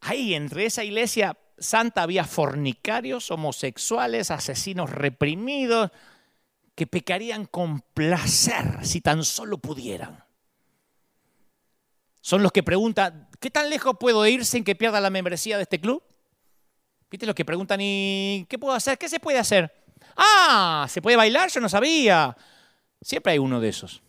Ahí, 0.00 0.34
entre 0.34 0.66
esa 0.66 0.84
iglesia 0.84 1.36
santa 1.58 2.02
había 2.02 2.24
fornicarios, 2.24 3.30
homosexuales, 3.30 4.30
asesinos 4.30 4.90
reprimidos, 4.90 5.90
que 6.74 6.86
pecarían 6.86 7.46
con 7.46 7.80
placer 7.80 8.84
si 8.84 9.00
tan 9.00 9.24
solo 9.24 9.58
pudieran. 9.58 10.25
Son 12.26 12.42
los 12.42 12.50
que 12.50 12.64
preguntan, 12.64 13.28
¿qué 13.38 13.52
tan 13.52 13.70
lejos 13.70 13.94
puedo 14.00 14.26
ir 14.26 14.44
sin 14.44 14.64
que 14.64 14.74
pierda 14.74 15.00
la 15.00 15.10
membresía 15.10 15.58
de 15.58 15.62
este 15.62 15.80
club? 15.80 16.02
¿Viste 17.08 17.24
los 17.24 17.36
que 17.36 17.44
preguntan, 17.44 17.78
¿y 17.80 18.46
qué 18.48 18.58
puedo 18.58 18.74
hacer? 18.74 18.98
¿Qué 18.98 19.08
se 19.08 19.20
puede 19.20 19.38
hacer? 19.38 19.72
Ah, 20.16 20.88
¿se 20.90 21.00
puede 21.00 21.16
bailar? 21.16 21.50
Yo 21.50 21.60
no 21.60 21.68
sabía. 21.68 22.36
Siempre 23.00 23.34
hay 23.34 23.38
uno 23.38 23.60
de 23.60 23.68
esos. 23.68 24.02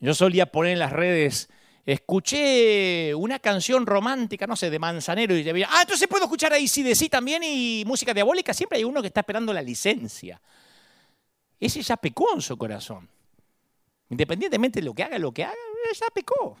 Yo 0.00 0.14
solía 0.14 0.46
poner 0.46 0.72
en 0.72 0.80
las 0.80 0.92
redes 0.92 1.48
escuché 1.86 3.14
una 3.14 3.38
canción 3.38 3.86
romántica, 3.86 4.48
no 4.48 4.56
sé, 4.56 4.68
de 4.68 4.80
Manzanero 4.80 5.36
y 5.36 5.44
decía, 5.44 5.68
ah, 5.70 5.82
entonces 5.82 6.08
puedo 6.08 6.24
escuchar 6.24 6.52
ahí 6.52 6.66
sí 6.66 6.82
de 6.82 6.96
sí 6.96 7.08
también 7.08 7.40
y 7.44 7.84
música 7.86 8.12
diabólica. 8.12 8.52
Siempre 8.52 8.78
hay 8.78 8.84
uno 8.84 9.00
que 9.00 9.06
está 9.06 9.20
esperando 9.20 9.52
la 9.52 9.62
licencia. 9.62 10.42
Ese 11.60 11.82
ya 11.82 11.96
pecó 11.96 12.34
en 12.34 12.42
su 12.42 12.58
corazón. 12.58 13.08
Independientemente 14.10 14.80
de 14.80 14.86
lo 14.86 14.94
que 14.94 15.02
haga, 15.02 15.18
lo 15.18 15.32
que 15.32 15.44
haga, 15.44 15.54
ya 15.94 16.06
pecó. 16.14 16.56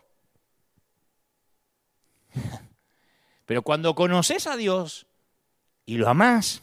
Pero 3.46 3.62
cuando 3.62 3.94
conoces 3.94 4.46
a 4.46 4.56
Dios 4.56 5.06
y 5.86 5.96
lo 5.96 6.08
amás 6.08 6.62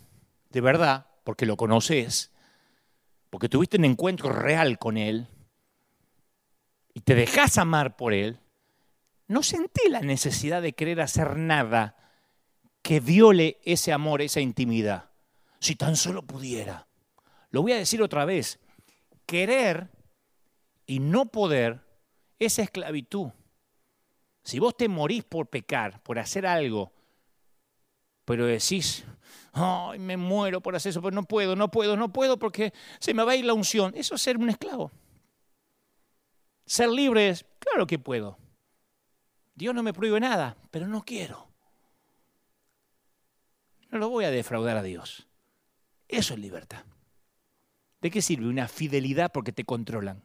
de 0.49 0.61
verdad, 0.61 1.07
porque 1.23 1.45
lo 1.45 1.57
conoces, 1.57 2.31
porque 3.29 3.49
tuviste 3.49 3.77
un 3.77 3.85
encuentro 3.85 4.29
real 4.29 4.77
con 4.77 4.97
Él, 4.97 5.27
y 6.93 7.01
te 7.01 7.15
dejas 7.15 7.57
amar 7.57 7.97
por 7.97 8.13
Él, 8.13 8.39
no 9.27 9.41
sentí 9.43 9.89
la 9.89 10.01
necesidad 10.01 10.61
de 10.61 10.73
querer 10.73 11.01
hacer 11.01 11.35
nada 11.35 11.95
que 12.81 12.99
viole 12.99 13.59
ese 13.65 13.91
amor, 13.91 14.21
esa 14.21 14.39
intimidad. 14.39 15.09
Si 15.59 15.75
tan 15.75 15.95
solo 15.95 16.21
pudiera. 16.21 16.87
Lo 17.49 17.63
voy 17.63 17.71
a 17.71 17.77
decir 17.77 18.01
otra 18.03 18.25
vez. 18.25 18.59
Querer 19.25 19.89
y 20.85 20.99
no 20.99 21.27
poder 21.27 21.81
es 22.39 22.59
esclavitud. 22.59 23.31
Si 24.43 24.59
vos 24.59 24.77
te 24.77 24.87
morís 24.87 25.23
por 25.23 25.47
pecar, 25.47 26.01
por 26.03 26.19
hacer 26.19 26.45
algo, 26.45 26.93
pero 28.25 28.45
decís, 28.45 29.05
ay, 29.53 29.99
me 29.99 30.17
muero 30.17 30.61
por 30.61 30.75
hacer 30.75 30.91
eso, 30.91 31.01
pero 31.01 31.15
no 31.15 31.23
puedo, 31.23 31.55
no 31.55 31.71
puedo, 31.71 31.97
no 31.97 32.11
puedo 32.11 32.37
porque 32.37 32.73
se 32.99 33.13
me 33.13 33.23
va 33.23 33.33
a 33.33 33.35
ir 33.35 33.45
la 33.45 33.53
unción, 33.53 33.93
eso 33.95 34.15
es 34.15 34.21
ser 34.21 34.37
un 34.37 34.49
esclavo. 34.49 34.91
Ser 36.65 36.89
libre 36.89 37.29
es, 37.29 37.45
claro 37.59 37.87
que 37.87 37.99
puedo. 37.99 38.37
Dios 39.55 39.73
no 39.73 39.83
me 39.83 39.93
prohíbe 39.93 40.19
nada, 40.19 40.57
pero 40.71 40.87
no 40.87 41.03
quiero. 41.03 41.47
No 43.89 43.99
lo 43.99 44.09
voy 44.09 44.25
a 44.25 44.31
defraudar 44.31 44.77
a 44.77 44.83
Dios. 44.83 45.27
Eso 46.07 46.33
es 46.33 46.39
libertad. 46.39 46.83
¿De 48.01 48.11
qué 48.11 48.21
sirve 48.21 48.47
una 48.47 48.67
fidelidad 48.67 49.31
porque 49.31 49.51
te 49.51 49.63
controlan? 49.63 50.23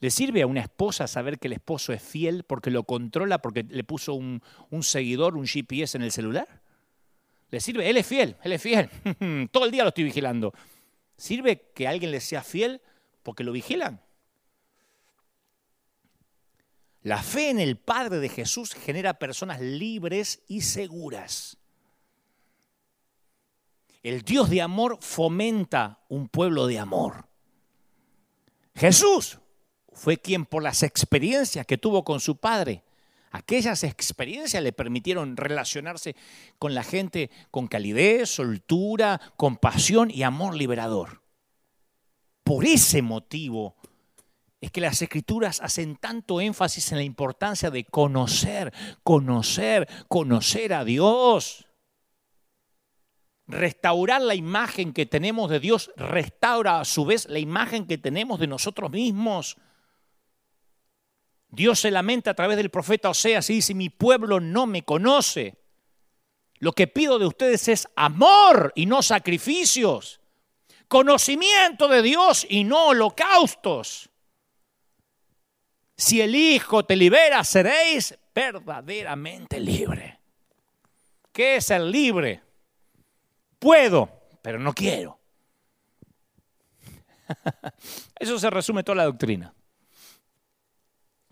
¿Le 0.00 0.10
sirve 0.10 0.40
a 0.40 0.46
una 0.46 0.62
esposa 0.62 1.06
saber 1.06 1.38
que 1.38 1.48
el 1.48 1.52
esposo 1.52 1.92
es 1.92 2.02
fiel 2.02 2.44
porque 2.44 2.70
lo 2.70 2.84
controla, 2.84 3.42
porque 3.42 3.64
le 3.64 3.84
puso 3.84 4.14
un, 4.14 4.42
seguidor, 4.80 5.36
un 5.36 5.46
GPS 5.46 5.98
en 5.98 6.02
el 6.02 6.10
celular? 6.10 6.62
¿Le 7.50 7.60
sirve? 7.60 7.88
Él 7.88 7.98
es 7.98 8.06
fiel, 8.06 8.36
él 8.42 8.52
es 8.52 8.62
fiel. 8.62 8.88
Todo 9.52 9.66
el 9.66 9.70
día 9.70 9.82
lo 9.82 9.90
estoy 9.90 10.04
vigilando. 10.04 10.54
¿Sirve 11.18 11.70
que 11.74 11.86
alguien 11.86 12.10
le 12.10 12.20
sea 12.20 12.42
fiel 12.42 12.80
porque 13.22 13.44
lo 13.44 13.52
vigilan? 13.52 14.00
La 17.02 17.22
fe 17.22 17.50
en 17.50 17.60
el 17.60 17.76
Padre 17.76 18.20
de 18.20 18.30
Jesús 18.30 18.72
genera 18.72 19.18
personas 19.18 19.60
libres 19.60 20.42
y 20.48 20.62
seguras. 20.62 21.58
El 24.02 24.22
Dios 24.22 24.48
de 24.48 24.62
amor 24.62 24.98
fomenta 25.02 26.04
un 26.08 26.28
pueblo 26.28 26.66
de 26.66 26.78
amor. 26.78 27.26
Jesús 28.74 29.38
fue 30.00 30.16
quien 30.16 30.46
por 30.46 30.62
las 30.62 30.82
experiencias 30.82 31.66
que 31.66 31.76
tuvo 31.76 32.04
con 32.04 32.20
su 32.20 32.38
Padre, 32.38 32.82
aquellas 33.32 33.84
experiencias 33.84 34.62
le 34.62 34.72
permitieron 34.72 35.36
relacionarse 35.36 36.16
con 36.58 36.72
la 36.72 36.82
gente 36.82 37.30
con 37.50 37.68
calidez, 37.68 38.30
soltura, 38.30 39.20
compasión 39.36 40.10
y 40.10 40.22
amor 40.22 40.54
liberador. 40.54 41.20
Por 42.42 42.64
ese 42.64 43.02
motivo, 43.02 43.76
es 44.62 44.70
que 44.70 44.80
las 44.80 45.02
escrituras 45.02 45.60
hacen 45.60 45.96
tanto 45.96 46.40
énfasis 46.40 46.92
en 46.92 46.98
la 46.98 47.04
importancia 47.04 47.70
de 47.70 47.84
conocer, 47.84 48.72
conocer, 49.02 49.86
conocer 50.08 50.72
a 50.72 50.82
Dios. 50.82 51.66
Restaurar 53.46 54.22
la 54.22 54.34
imagen 54.34 54.94
que 54.94 55.04
tenemos 55.04 55.50
de 55.50 55.60
Dios 55.60 55.90
restaura 55.94 56.80
a 56.80 56.86
su 56.86 57.04
vez 57.04 57.28
la 57.28 57.38
imagen 57.38 57.86
que 57.86 57.98
tenemos 57.98 58.40
de 58.40 58.46
nosotros 58.46 58.90
mismos. 58.90 59.58
Dios 61.50 61.80
se 61.80 61.90
lamenta 61.90 62.30
a 62.30 62.34
través 62.34 62.56
del 62.56 62.70
profeta 62.70 63.10
Oseas 63.10 63.50
y 63.50 63.54
dice, 63.54 63.74
mi 63.74 63.90
pueblo 63.90 64.40
no 64.40 64.66
me 64.66 64.84
conoce. 64.84 65.56
Lo 66.58 66.72
que 66.72 66.86
pido 66.86 67.18
de 67.18 67.26
ustedes 67.26 67.68
es 67.68 67.88
amor 67.96 68.72
y 68.76 68.86
no 68.86 69.02
sacrificios. 69.02 70.20
Conocimiento 70.88 71.88
de 71.88 72.02
Dios 72.02 72.46
y 72.48 72.64
no 72.64 72.88
holocaustos. 72.88 74.10
Si 75.96 76.20
el 76.20 76.34
Hijo 76.34 76.84
te 76.84 76.96
libera, 76.96 77.42
seréis 77.44 78.16
verdaderamente 78.34 79.60
libre. 79.60 80.18
¿Qué 81.32 81.56
es 81.56 81.66
ser 81.66 81.82
libre? 81.82 82.42
Puedo, 83.58 84.08
pero 84.42 84.58
no 84.58 84.72
quiero. 84.72 85.18
Eso 88.18 88.38
se 88.38 88.50
resume 88.50 88.82
toda 88.82 88.96
la 88.96 89.04
doctrina. 89.04 89.54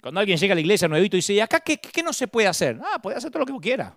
Cuando 0.01 0.21
alguien 0.21 0.39
llega 0.39 0.53
a 0.53 0.55
la 0.55 0.61
iglesia 0.61 0.89
nuevito 0.89 1.17
y 1.17 1.19
dice, 1.19 1.33
¿y 1.33 1.41
acá 1.41 1.61
qué, 1.61 2.03
no 2.03 2.13
se 2.13 2.29
puede 2.29 2.47
hacer? 2.47 2.81
Ah, 2.83 3.01
puede 3.01 3.17
hacer 3.17 3.31
todo 3.31 3.41
lo 3.41 3.47
que 3.47 3.61
quiera. 3.61 3.97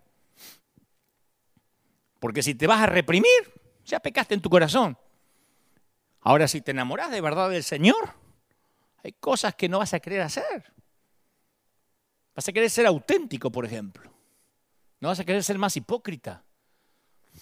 Porque 2.20 2.41
si 2.41 2.56
te 2.56 2.68
vas 2.68 2.82
a 2.82 2.88
reprimir, 2.88 3.30
ya 3.86 3.99
pecaste 3.99 4.34
en 4.34 4.41
tu 4.41 4.49
corazón. 4.49 4.97
Ahora, 6.22 6.47
si 6.47 6.62
te 6.62 6.72
enamoras 6.72 7.12
de 7.12 7.22
verdad 7.22 7.49
del 7.49 7.64
Señor, 7.64 8.14
hay 9.04 9.14
cosas 9.14 9.56
que 9.56 9.70
no 9.70 9.80
vas 9.80 9.93
a 9.93 9.99
querer 9.99 10.22
hacer. 10.22 10.74
Vas 12.36 12.47
a 12.47 12.54
querer 12.54 12.70
ser 12.70 12.86
auténtico, 12.86 13.52
por 13.52 13.66
ejemplo. 13.66 14.12
No 14.99 15.10
vas 15.10 15.20
a 15.20 15.26
querer 15.26 15.43
ser 15.43 15.58
más 15.58 15.76
hipócrita. 15.78 16.43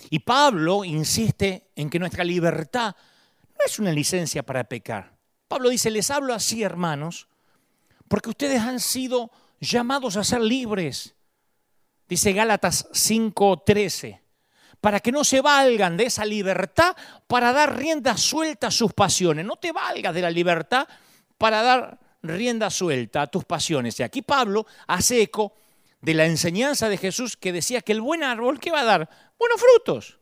Y 0.09 0.19
Pablo 0.19 0.83
insiste 0.83 1.71
en 1.75 1.89
que 1.89 1.99
nuestra 1.99 2.23
libertad 2.23 2.95
no 3.57 3.65
es 3.65 3.79
una 3.79 3.91
licencia 3.91 4.43
para 4.43 4.63
pecar. 4.63 5.17
Pablo 5.47 5.69
dice, 5.69 5.89
les 5.91 6.09
hablo 6.11 6.33
así, 6.33 6.63
hermanos, 6.63 7.27
porque 8.09 8.31
ustedes 8.31 8.59
han 8.59 8.81
sido 8.81 9.31
llamados 9.61 10.17
a 10.17 10.25
ser 10.25 10.41
libres. 10.41 11.15
Dice 12.09 12.33
Gálatas 12.33 12.89
5:13, 12.91 14.19
para 14.81 14.99
que 14.99 15.11
no 15.11 15.23
se 15.23 15.41
valgan 15.41 15.95
de 15.95 16.05
esa 16.05 16.25
libertad 16.25 16.97
para 17.27 17.53
dar 17.53 17.77
rienda 17.77 18.17
suelta 18.17 18.67
a 18.67 18.71
sus 18.71 18.93
pasiones. 18.93 19.45
No 19.45 19.55
te 19.55 19.71
valgas 19.71 20.13
de 20.13 20.21
la 20.21 20.31
libertad 20.31 20.87
para 21.37 21.61
dar 21.61 21.99
rienda 22.23 22.69
suelta 22.71 23.21
a 23.21 23.27
tus 23.27 23.45
pasiones. 23.45 23.99
Y 23.99 24.03
aquí 24.03 24.23
Pablo 24.23 24.65
hace 24.87 25.21
eco 25.21 25.53
de 26.01 26.15
la 26.15 26.25
enseñanza 26.25 26.89
de 26.89 26.97
Jesús 26.97 27.37
que 27.37 27.53
decía 27.53 27.81
que 27.81 27.91
el 27.91 28.01
buen 28.01 28.23
árbol, 28.23 28.59
¿qué 28.59 28.71
va 28.71 28.81
a 28.81 28.85
dar? 28.85 29.09
Buenos 29.37 29.61
frutos. 29.61 30.19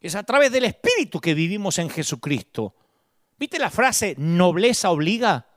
Es 0.00 0.14
a 0.14 0.22
través 0.22 0.52
del 0.52 0.64
Espíritu 0.64 1.20
que 1.20 1.34
vivimos 1.34 1.78
en 1.78 1.90
Jesucristo. 1.90 2.76
¿Viste 3.36 3.58
la 3.58 3.70
frase 3.70 4.14
nobleza 4.18 4.90
obliga? 4.90 5.49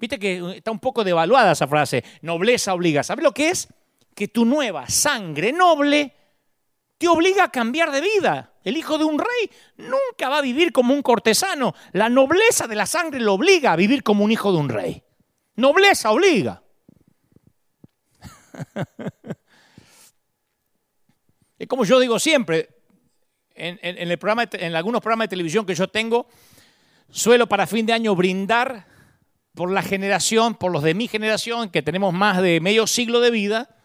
¿Viste 0.00 0.18
que 0.18 0.56
está 0.56 0.70
un 0.70 0.78
poco 0.78 1.04
devaluada 1.04 1.52
esa 1.52 1.68
frase? 1.68 2.02
Nobleza 2.22 2.72
obliga. 2.72 3.02
¿Sabes 3.02 3.22
lo 3.22 3.34
que 3.34 3.50
es? 3.50 3.68
Que 4.14 4.28
tu 4.28 4.46
nueva 4.46 4.88
sangre 4.88 5.52
noble 5.52 6.14
te 6.96 7.06
obliga 7.06 7.44
a 7.44 7.52
cambiar 7.52 7.90
de 7.90 8.00
vida. 8.00 8.54
El 8.64 8.78
hijo 8.78 8.96
de 8.96 9.04
un 9.04 9.18
rey 9.18 9.50
nunca 9.76 10.30
va 10.30 10.38
a 10.38 10.42
vivir 10.42 10.72
como 10.72 10.94
un 10.94 11.02
cortesano. 11.02 11.74
La 11.92 12.08
nobleza 12.08 12.66
de 12.66 12.76
la 12.76 12.86
sangre 12.86 13.20
lo 13.20 13.34
obliga 13.34 13.72
a 13.72 13.76
vivir 13.76 14.02
como 14.02 14.24
un 14.24 14.32
hijo 14.32 14.50
de 14.52 14.58
un 14.58 14.70
rey. 14.70 15.02
Nobleza 15.56 16.10
obliga. 16.10 16.62
es 21.58 21.68
como 21.68 21.84
yo 21.84 22.00
digo 22.00 22.18
siempre, 22.18 22.70
en, 23.54 23.78
el 23.82 24.18
programa, 24.18 24.48
en 24.50 24.74
algunos 24.74 25.02
programas 25.02 25.26
de 25.26 25.30
televisión 25.30 25.66
que 25.66 25.74
yo 25.74 25.88
tengo, 25.88 26.26
suelo 27.10 27.46
para 27.46 27.66
fin 27.66 27.84
de 27.84 27.92
año 27.92 28.16
brindar 28.16 28.86
por 29.54 29.70
la 29.70 29.82
generación, 29.82 30.54
por 30.54 30.72
los 30.72 30.82
de 30.82 30.94
mi 30.94 31.08
generación, 31.08 31.70
que 31.70 31.82
tenemos 31.82 32.12
más 32.12 32.40
de 32.40 32.60
medio 32.60 32.86
siglo 32.86 33.20
de 33.20 33.30
vida. 33.30 33.76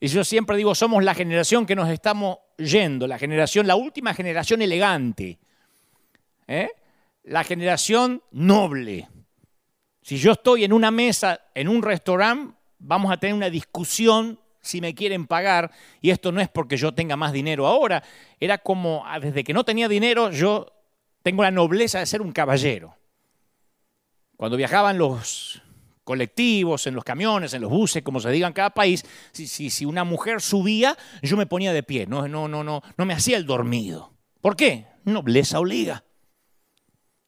Y 0.00 0.08
yo 0.08 0.24
siempre 0.24 0.56
digo, 0.56 0.74
somos 0.74 1.02
la 1.04 1.14
generación 1.14 1.66
que 1.66 1.76
nos 1.76 1.88
estamos 1.88 2.38
yendo, 2.56 3.06
la 3.06 3.18
generación, 3.18 3.66
la 3.66 3.76
última 3.76 4.14
generación 4.14 4.62
elegante, 4.62 5.38
¿eh? 6.46 6.70
la 7.24 7.44
generación 7.44 8.22
noble. 8.30 9.08
Si 10.02 10.16
yo 10.16 10.32
estoy 10.32 10.64
en 10.64 10.72
una 10.72 10.90
mesa, 10.90 11.40
en 11.54 11.68
un 11.68 11.82
restaurante, 11.82 12.54
vamos 12.78 13.12
a 13.12 13.18
tener 13.18 13.34
una 13.34 13.50
discusión 13.50 14.40
si 14.60 14.80
me 14.80 14.94
quieren 14.94 15.26
pagar, 15.26 15.70
y 16.00 16.10
esto 16.10 16.32
no 16.32 16.40
es 16.40 16.48
porque 16.48 16.76
yo 16.76 16.92
tenga 16.92 17.16
más 17.16 17.32
dinero 17.32 17.66
ahora, 17.66 18.02
era 18.38 18.58
como 18.58 19.02
ah, 19.06 19.18
desde 19.20 19.44
que 19.44 19.54
no 19.54 19.64
tenía 19.64 19.88
dinero 19.88 20.30
yo 20.30 20.66
tengo 21.22 21.42
la 21.42 21.50
nobleza 21.50 22.00
de 22.00 22.06
ser 22.06 22.22
un 22.22 22.32
caballero. 22.32 22.97
Cuando 24.38 24.56
viajaban 24.56 24.98
los 24.98 25.60
colectivos, 26.04 26.86
en 26.86 26.94
los 26.94 27.02
camiones, 27.02 27.54
en 27.54 27.60
los 27.60 27.72
buses, 27.72 28.04
como 28.04 28.20
se 28.20 28.30
diga 28.30 28.46
en 28.46 28.52
cada 28.52 28.70
país, 28.70 29.04
si, 29.32 29.48
si, 29.48 29.84
una 29.84 30.04
mujer 30.04 30.40
subía, 30.40 30.96
yo 31.22 31.36
me 31.36 31.46
ponía 31.46 31.72
de 31.72 31.82
pie, 31.82 32.06
no, 32.06 32.28
no, 32.28 32.46
no, 32.46 32.62
no, 32.62 32.80
no 32.96 33.04
me 33.04 33.14
hacía 33.14 33.36
el 33.36 33.46
dormido. 33.46 34.14
¿Por 34.40 34.54
qué? 34.54 34.86
Nobleza 35.02 35.58
obliga. 35.58 36.04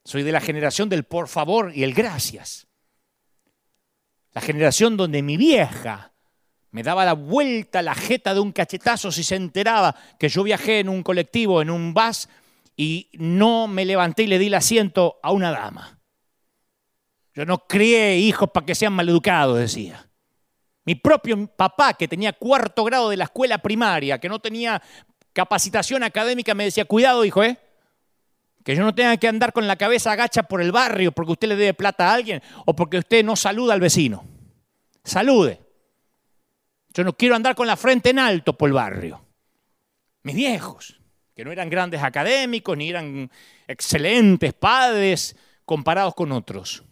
Soy 0.05 0.23
de 0.23 0.31
la 0.31 0.39
generación 0.39 0.87
del 0.87 1.03
por 1.03 1.27
favor 1.27 1.73
y 1.75 1.83
el 1.83 1.93
gracias. 1.93 2.67
La 4.31 4.39
generación 4.39 4.95
donde 4.95 5.21
mi 5.21 5.35
vieja 5.35 6.13
me 6.71 6.81
daba 6.81 7.03
la 7.03 7.13
vuelta 7.13 7.81
la 7.81 7.93
jeta 7.93 8.33
de 8.33 8.39
un 8.39 8.53
cachetazo 8.53 9.11
si 9.11 9.25
se 9.25 9.35
enteraba 9.35 9.97
que 10.17 10.29
yo 10.29 10.43
viajé 10.43 10.79
en 10.79 10.87
un 10.87 11.03
colectivo, 11.03 11.61
en 11.61 11.71
un 11.71 11.93
bus, 11.93 12.29
y 12.77 13.09
no 13.15 13.67
me 13.67 13.83
levanté 13.83 14.23
y 14.23 14.27
le 14.27 14.39
di 14.39 14.47
el 14.47 14.53
asiento 14.53 15.19
a 15.21 15.33
una 15.33 15.51
dama. 15.51 16.00
Yo 17.33 17.45
no 17.45 17.65
crié 17.67 18.17
hijos 18.17 18.49
para 18.51 18.65
que 18.65 18.75
sean 18.75 18.93
maleducados, 18.93 19.57
decía. 19.57 20.07
Mi 20.83 20.95
propio 20.95 21.47
papá, 21.47 21.93
que 21.93 22.07
tenía 22.07 22.33
cuarto 22.33 22.83
grado 22.83 23.09
de 23.09 23.17
la 23.17 23.25
escuela 23.25 23.59
primaria, 23.59 24.19
que 24.19 24.27
no 24.27 24.39
tenía 24.39 24.81
capacitación 25.33 26.03
académica, 26.03 26.53
me 26.53 26.65
decía, 26.65 26.85
cuidado, 26.85 27.23
hijo, 27.23 27.43
¿eh? 27.43 27.57
Que 28.63 28.75
yo 28.75 28.83
no 28.83 28.93
tenga 28.93 29.17
que 29.17 29.27
andar 29.27 29.53
con 29.53 29.67
la 29.67 29.75
cabeza 29.75 30.11
agacha 30.11 30.43
por 30.43 30.61
el 30.61 30.71
barrio 30.71 31.11
porque 31.11 31.31
usted 31.31 31.47
le 31.47 31.55
debe 31.55 31.73
plata 31.73 32.09
a 32.09 32.13
alguien 32.13 32.41
o 32.65 32.75
porque 32.75 32.99
usted 32.99 33.23
no 33.23 33.35
saluda 33.35 33.73
al 33.73 33.79
vecino. 33.79 34.23
Salude. 35.03 35.59
Yo 36.93 37.03
no 37.03 37.13
quiero 37.13 37.35
andar 37.35 37.55
con 37.55 37.65
la 37.65 37.77
frente 37.77 38.09
en 38.09 38.19
alto 38.19 38.57
por 38.57 38.69
el 38.69 38.73
barrio. 38.73 39.25
Mis 40.23 40.35
viejos, 40.35 40.99
que 41.33 41.43
no 41.43 41.51
eran 41.51 41.69
grandes 41.69 42.03
académicos 42.03 42.77
ni 42.77 42.89
eran 42.89 43.31
excelentes 43.67 44.53
padres 44.53 45.35
comparados 45.65 46.13
con 46.13 46.31
otros. 46.31 46.83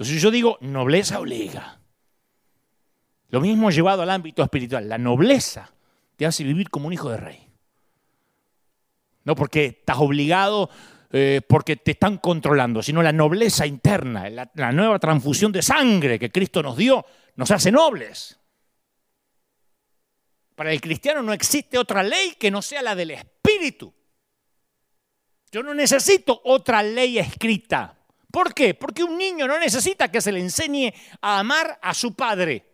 Entonces 0.00 0.22
yo 0.22 0.30
digo, 0.30 0.56
nobleza 0.62 1.20
obliga. 1.20 1.78
Lo 3.28 3.38
mismo 3.42 3.70
llevado 3.70 4.00
al 4.00 4.08
ámbito 4.08 4.42
espiritual. 4.42 4.88
La 4.88 4.96
nobleza 4.96 5.74
te 6.16 6.24
hace 6.24 6.42
vivir 6.42 6.70
como 6.70 6.86
un 6.86 6.94
hijo 6.94 7.10
de 7.10 7.18
rey. 7.18 7.46
No 9.24 9.34
porque 9.34 9.66
estás 9.66 9.98
obligado, 9.98 10.70
eh, 11.12 11.42
porque 11.46 11.76
te 11.76 11.90
están 11.90 12.16
controlando, 12.16 12.82
sino 12.82 13.02
la 13.02 13.12
nobleza 13.12 13.66
interna, 13.66 14.30
la, 14.30 14.72
nueva 14.72 14.98
transfusión 14.98 15.52
de 15.52 15.60
sangre 15.60 16.18
que 16.18 16.32
Cristo 16.32 16.62
nos 16.62 16.78
dio, 16.78 17.04
nos 17.36 17.50
hace 17.50 17.70
nobles. 17.70 18.40
Para 20.54 20.72
el 20.72 20.80
cristiano 20.80 21.22
no 21.22 21.34
existe 21.34 21.76
otra 21.76 22.02
ley 22.02 22.36
que 22.40 22.50
no 22.50 22.62
sea 22.62 22.80
la 22.80 22.94
del 22.94 23.10
Espíritu. 23.10 23.92
Yo 25.52 25.62
no 25.62 25.74
necesito 25.74 26.40
otra 26.42 26.82
ley 26.82 27.18
escrita. 27.18 27.99
¿Por 28.30 28.54
qué? 28.54 28.74
Porque 28.74 29.02
un 29.02 29.18
niño 29.18 29.46
no 29.46 29.58
necesita 29.58 30.10
que 30.10 30.20
se 30.20 30.32
le 30.32 30.40
enseñe 30.40 30.92
a 31.20 31.40
amar 31.40 31.78
a 31.82 31.94
su 31.94 32.14
padre. 32.14 32.66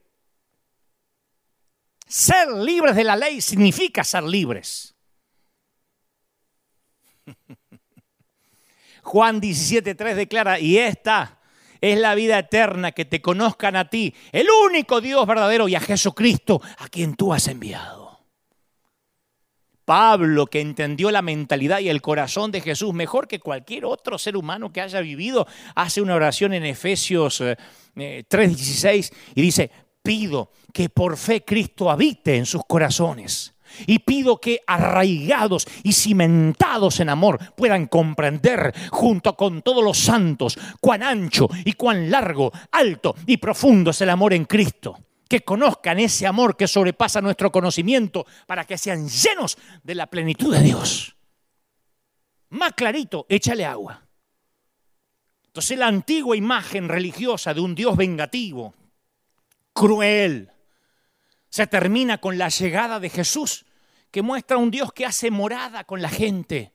Ser 2.07 2.49
libres 2.49 2.95
de 2.95 3.05
la 3.05 3.17
ley 3.17 3.41
significa 3.41 4.05
ser 4.05 4.23
libres. 4.23 4.95
Juan 9.03 9.41
17.3 9.41 10.15
declara, 10.15 10.61
y 10.61 10.79
esta 10.79 11.41
es 11.81 11.99
la 11.99 12.15
vida 12.15 12.39
eterna, 12.39 12.93
que 12.93 13.05
te 13.05 13.21
conozcan 13.23 13.77
a 13.77 13.89
ti, 13.89 14.15
el 14.33 14.49
único 14.51 15.01
Dios 15.01 15.27
verdadero, 15.27 15.69
y 15.69 15.75
a 15.75 15.81
Jesucristo, 15.81 16.61
a 16.79 16.89
quien 16.89 17.17
tú 17.17 17.33
has 17.33 17.49
enviado. 17.49 18.06
Pablo, 19.87 20.49
que 20.49 20.61
entendió 20.61 21.11
la 21.13 21.23
mentalidad 21.23 21.79
y 21.79 21.89
el 21.89 22.03
corazón 22.03 22.51
de 22.51 22.61
Jesús 22.61 22.93
mejor 22.93 23.29
que 23.29 23.39
cualquier 23.39 23.87
otro 23.87 24.19
ser 24.19 24.37
humano 24.37 24.73
que 24.73 24.83
haya 24.83 25.01
vivido, 25.01 25.47
hace 25.77 26.03
una 26.03 26.17
oración 26.17 26.53
en 26.53 26.67
Efesios 26.67 27.41
3:16 27.41 27.55
eh, 27.97 28.25
eh, 28.35 29.11
y 29.37 29.43
dice, 29.43 29.71
pido 30.03 30.51
que 30.73 30.89
por 30.89 31.17
fe 31.17 31.45
Cristo 31.45 31.89
habite 31.89 32.37
en 32.37 32.47
sus 32.47 32.63
corazones 32.67 33.55
y 33.87 34.01
pido 34.01 34.41
que 34.41 34.61
arraigados 34.67 35.67
y 35.85 35.93
cimentados 35.93 36.99
en 37.01 37.09
amor 37.09 37.39
puedan 37.57 37.87
comprender 37.87 38.75
junto 38.91 39.37
con 39.37 39.63
todos 39.63 39.85
los 39.85 39.99
santos 39.99 40.59
cuán 40.81 41.05
ancho 41.05 41.49
y 41.65 41.75
cuán 41.75 42.11
largo, 42.11 42.53
alto 42.73 43.15
y 43.27 43.37
profundo 43.37 43.91
es 43.91 44.01
el 44.01 44.11
amor 44.11 44.35
en 44.35 44.47
Cristo. 44.47 44.99
Que 45.29 45.41
conozcan 45.41 45.99
ese 45.99 46.27
amor 46.27 46.57
que 46.57 46.69
sobrepasa 46.69 47.21
nuestro 47.21 47.51
conocimiento 47.51 48.27
para 48.47 48.65
que 48.65 48.79
sean 48.79 49.09
llenos 49.09 49.59
de 49.83 49.95
la 49.95 50.07
plenitud 50.07 50.55
de 50.55 50.63
Dios. 50.63 51.17
Más 52.51 52.73
clarito, 52.75 53.27
échale 53.29 53.65
agua. 53.65 54.07
Entonces 55.47 55.79
la 55.79 55.89
antigua 55.89 56.37
imagen 56.37 56.89
religiosa 56.89 57.55
de 57.55 57.61
un 57.61 57.75
Dios 57.75 57.97
vengativo, 57.97 58.75
cruel, 59.73 60.53
se 61.49 61.67
termina 61.67 62.19
con 62.19 62.37
la 62.37 62.51
llegada 62.51 63.01
de 63.01 63.09
Jesús, 63.09 63.65
que 64.11 64.23
muestra 64.23 64.59
un 64.59 64.71
Dios 64.71 64.93
que 64.93 65.07
hace 65.07 65.31
morada 65.31 65.85
con 65.85 66.03
la 66.03 66.11
gente. 66.11 66.75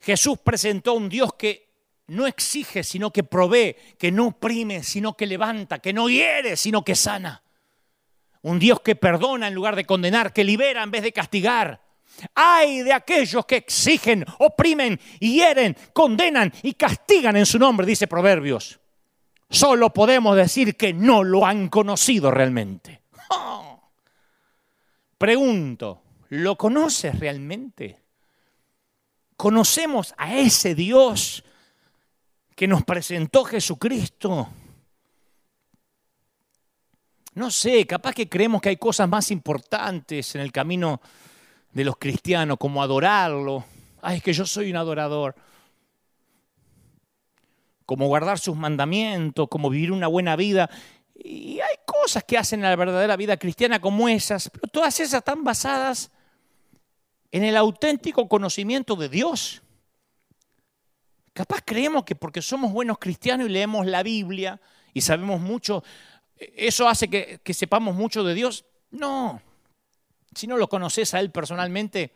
Jesús 0.00 0.38
presentó 0.38 0.94
un 0.94 1.08
Dios 1.08 1.34
que 1.34 1.69
no 2.10 2.26
exige, 2.26 2.82
sino 2.82 3.12
que 3.12 3.22
provee, 3.22 3.76
que 3.96 4.10
no 4.10 4.28
oprime, 4.28 4.82
sino 4.82 5.16
que 5.16 5.26
levanta, 5.26 5.78
que 5.78 5.92
no 5.92 6.08
hiere, 6.08 6.56
sino 6.56 6.84
que 6.84 6.96
sana. 6.96 7.42
Un 8.42 8.58
Dios 8.58 8.80
que 8.80 8.96
perdona 8.96 9.46
en 9.46 9.54
lugar 9.54 9.76
de 9.76 9.84
condenar, 9.84 10.32
que 10.32 10.42
libera 10.42 10.82
en 10.82 10.90
vez 10.90 11.04
de 11.04 11.12
castigar. 11.12 11.80
Ay 12.34 12.82
de 12.82 12.92
aquellos 12.92 13.46
que 13.46 13.58
exigen, 13.58 14.26
oprimen, 14.38 14.98
hieren, 15.20 15.76
condenan 15.92 16.52
y 16.62 16.74
castigan 16.74 17.36
en 17.36 17.46
su 17.46 17.60
nombre, 17.60 17.86
dice 17.86 18.08
Proverbios. 18.08 18.80
Solo 19.48 19.92
podemos 19.92 20.36
decir 20.36 20.76
que 20.76 20.92
no 20.92 21.22
lo 21.22 21.46
han 21.46 21.68
conocido 21.68 22.32
realmente. 22.32 23.02
Pregunto, 25.16 26.02
¿lo 26.30 26.58
conoces 26.58 27.16
realmente? 27.20 28.00
¿Conocemos 29.36 30.12
a 30.18 30.36
ese 30.36 30.74
Dios 30.74 31.44
que 32.60 32.68
nos 32.68 32.84
presentó 32.84 33.42
Jesucristo? 33.42 34.46
No 37.32 37.50
sé, 37.50 37.86
capaz 37.86 38.12
que 38.12 38.28
creemos 38.28 38.60
que 38.60 38.68
hay 38.68 38.76
cosas 38.76 39.08
más 39.08 39.30
importantes 39.30 40.34
en 40.34 40.42
el 40.42 40.52
camino 40.52 41.00
de 41.72 41.84
los 41.84 41.96
cristianos, 41.96 42.58
como 42.58 42.82
adorarlo. 42.82 43.64
Ay, 44.02 44.18
es 44.18 44.22
que 44.22 44.34
yo 44.34 44.44
soy 44.44 44.70
un 44.70 44.76
adorador. 44.76 45.34
Como 47.86 48.08
guardar 48.08 48.38
sus 48.38 48.56
mandamientos, 48.56 49.48
como 49.48 49.70
vivir 49.70 49.90
una 49.90 50.08
buena 50.08 50.36
vida. 50.36 50.68
Y 51.14 51.60
hay 51.60 51.76
cosas 51.86 52.24
que 52.24 52.36
hacen 52.36 52.60
la 52.60 52.76
verdadera 52.76 53.16
vida 53.16 53.38
cristiana 53.38 53.80
como 53.80 54.06
esas, 54.06 54.50
pero 54.50 54.68
todas 54.70 55.00
esas 55.00 55.20
están 55.20 55.44
basadas 55.44 56.10
en 57.32 57.42
el 57.42 57.56
auténtico 57.56 58.28
conocimiento 58.28 58.96
de 58.96 59.08
Dios. 59.08 59.62
Capaz 61.40 61.62
creemos 61.64 62.04
que 62.04 62.14
porque 62.14 62.42
somos 62.42 62.70
buenos 62.70 62.98
cristianos 62.98 63.46
y 63.48 63.50
leemos 63.50 63.86
la 63.86 64.02
Biblia 64.02 64.60
y 64.92 65.00
sabemos 65.00 65.40
mucho 65.40 65.82
¿Eso 66.40 66.86
hace 66.86 67.08
que, 67.08 67.54
sepamos 67.54 67.94
mucho 67.94 68.24
de 68.24 68.34
Dios? 68.34 68.64
No. 68.90 69.42
Si 70.34 70.46
no 70.46 70.56
lo 70.56 70.68
conoces 70.68 71.12
a 71.12 71.20
Él 71.20 71.30
personalmente, 71.30 72.12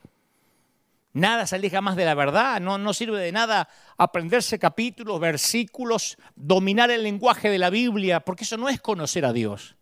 nada 1.13 1.47
se 1.47 1.57
aleja 1.57 1.83
más 1.83 1.95
de 1.97 2.07
la 2.07 2.15
verdad. 2.15 2.61
No, 2.61 2.79
no 2.79 2.95
sirve 2.95 3.19
de 3.19 3.33
nada 3.33 3.69
aprenderse 3.99 4.59
capítulos, 4.59 5.21
versículos, 5.21 6.17
dominar 6.37 6.91
el 6.91 7.03
lenguaje 7.03 7.51
de 7.51 7.59
la 7.59 7.69
Biblia, 7.69 8.21
porque 8.21 8.45
eso 8.45 8.57
no 8.57 8.71
es 8.71 8.81
conocer 8.81 9.27
a 9.27 9.33
Dios. 9.33 9.77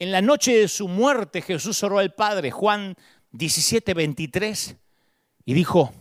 En 0.00 0.10
la 0.10 0.22
noche 0.22 0.56
de 0.56 0.68
su 0.68 0.88
muerte 0.88 1.42
Jesús 1.42 1.82
oró 1.82 1.98
al 1.98 2.14
Padre, 2.14 2.50
Juan 2.50 2.96
17, 3.32 3.94
23, 3.94 4.76
y 5.44 5.54
dijo, 5.54 5.92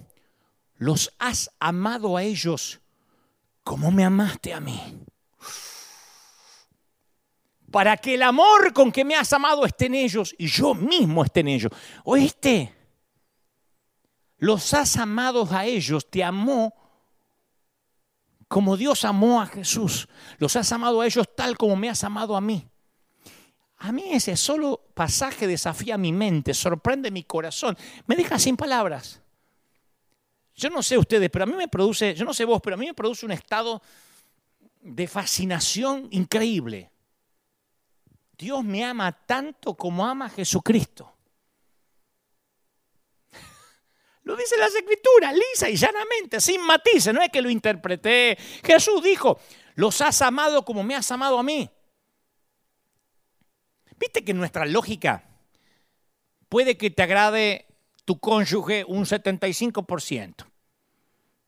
los 0.77 1.13
has 1.19 1.51
amado 1.59 2.17
a 2.17 2.23
ellos 2.23 2.79
como 3.63 3.91
me 3.91 4.03
amaste 4.05 4.53
a 4.53 4.59
mí. 4.59 4.81
Para 7.71 7.97
que 7.97 8.15
el 8.15 8.23
amor 8.23 8.71
con 8.73 8.91
que 8.91 9.03
me 9.03 9.15
has 9.15 9.33
amado 9.33 9.65
esté 9.65 9.87
en 9.87 9.95
ellos 9.95 10.33
y 10.37 10.47
yo 10.47 10.73
mismo 10.73 11.23
esté 11.23 11.41
en 11.41 11.49
ellos. 11.49 11.71
¿Oíste? 12.03 12.73
Los 14.37 14.73
has 14.73 14.97
amado 14.97 15.47
a 15.51 15.65
ellos, 15.65 16.09
te 16.09 16.23
amó 16.23 16.73
como 18.47 18.77
Dios 18.77 19.03
amó 19.03 19.41
a 19.41 19.47
Jesús. 19.47 20.07
Los 20.37 20.55
has 20.55 20.71
amado 20.71 21.01
a 21.01 21.05
ellos 21.05 21.27
tal 21.35 21.57
como 21.57 21.75
me 21.75 21.89
has 21.89 22.03
amado 22.03 22.35
a 22.35 22.41
mí. 22.41 22.67
A 23.79 23.91
mí 23.91 24.03
ese 24.11 24.35
solo 24.37 24.89
pasaje 24.93 25.45
desafía 25.45 25.97
mi 25.97 26.11
mente, 26.11 26.53
sorprende 26.53 27.11
mi 27.11 27.23
corazón, 27.23 27.77
me 28.07 28.15
deja 28.15 28.39
sin 28.39 28.57
palabras. 28.57 29.21
Yo 30.57 30.71
no 30.71 30.81
sé 30.81 30.97
ustedes, 30.97 31.29
pero 31.29 31.43
a 31.43 31.45
mí 31.45 31.53
me 31.53 31.67
produce, 31.67 32.15
yo 32.15 32.25
no 32.25 32.33
sé 32.33 32.43
vos, 32.43 32.59
pero 32.63 32.73
a 32.73 32.77
mí 32.77 32.87
me 32.87 32.95
produce 32.95 33.27
un 33.27 33.31
estado 33.31 33.79
de 34.81 35.07
fascinación 35.07 36.07
increíble. 36.09 36.89
Dios 38.35 38.63
me 38.63 38.83
ama 38.83 39.11
tanto 39.11 39.75
como 39.75 40.03
ama 40.03 40.27
Jesucristo. 40.29 41.13
Lo 44.23 44.35
dice 44.35 44.57
las 44.57 44.73
escrituras, 44.73 45.35
lisa 45.35 45.69
y 45.69 45.75
llanamente, 45.75 46.41
sin 46.41 46.61
matices, 46.65 47.13
no 47.13 47.21
es 47.21 47.29
que 47.29 47.41
lo 47.43 47.51
interpreté. 47.51 48.35
Jesús 48.63 49.03
dijo, 49.03 49.39
los 49.75 50.01
has 50.01 50.23
amado 50.23 50.65
como 50.65 50.83
me 50.83 50.95
has 50.95 51.11
amado 51.11 51.37
a 51.37 51.43
mí. 51.43 51.69
Viste 53.99 54.25
que 54.25 54.33
nuestra 54.33 54.65
lógica 54.65 55.23
puede 56.49 56.77
que 56.77 56.89
te 56.89 57.03
agrade 57.03 57.67
tu 58.07 58.19
cónyuge 58.19 58.85
un 58.85 59.03
75%. 59.05 60.46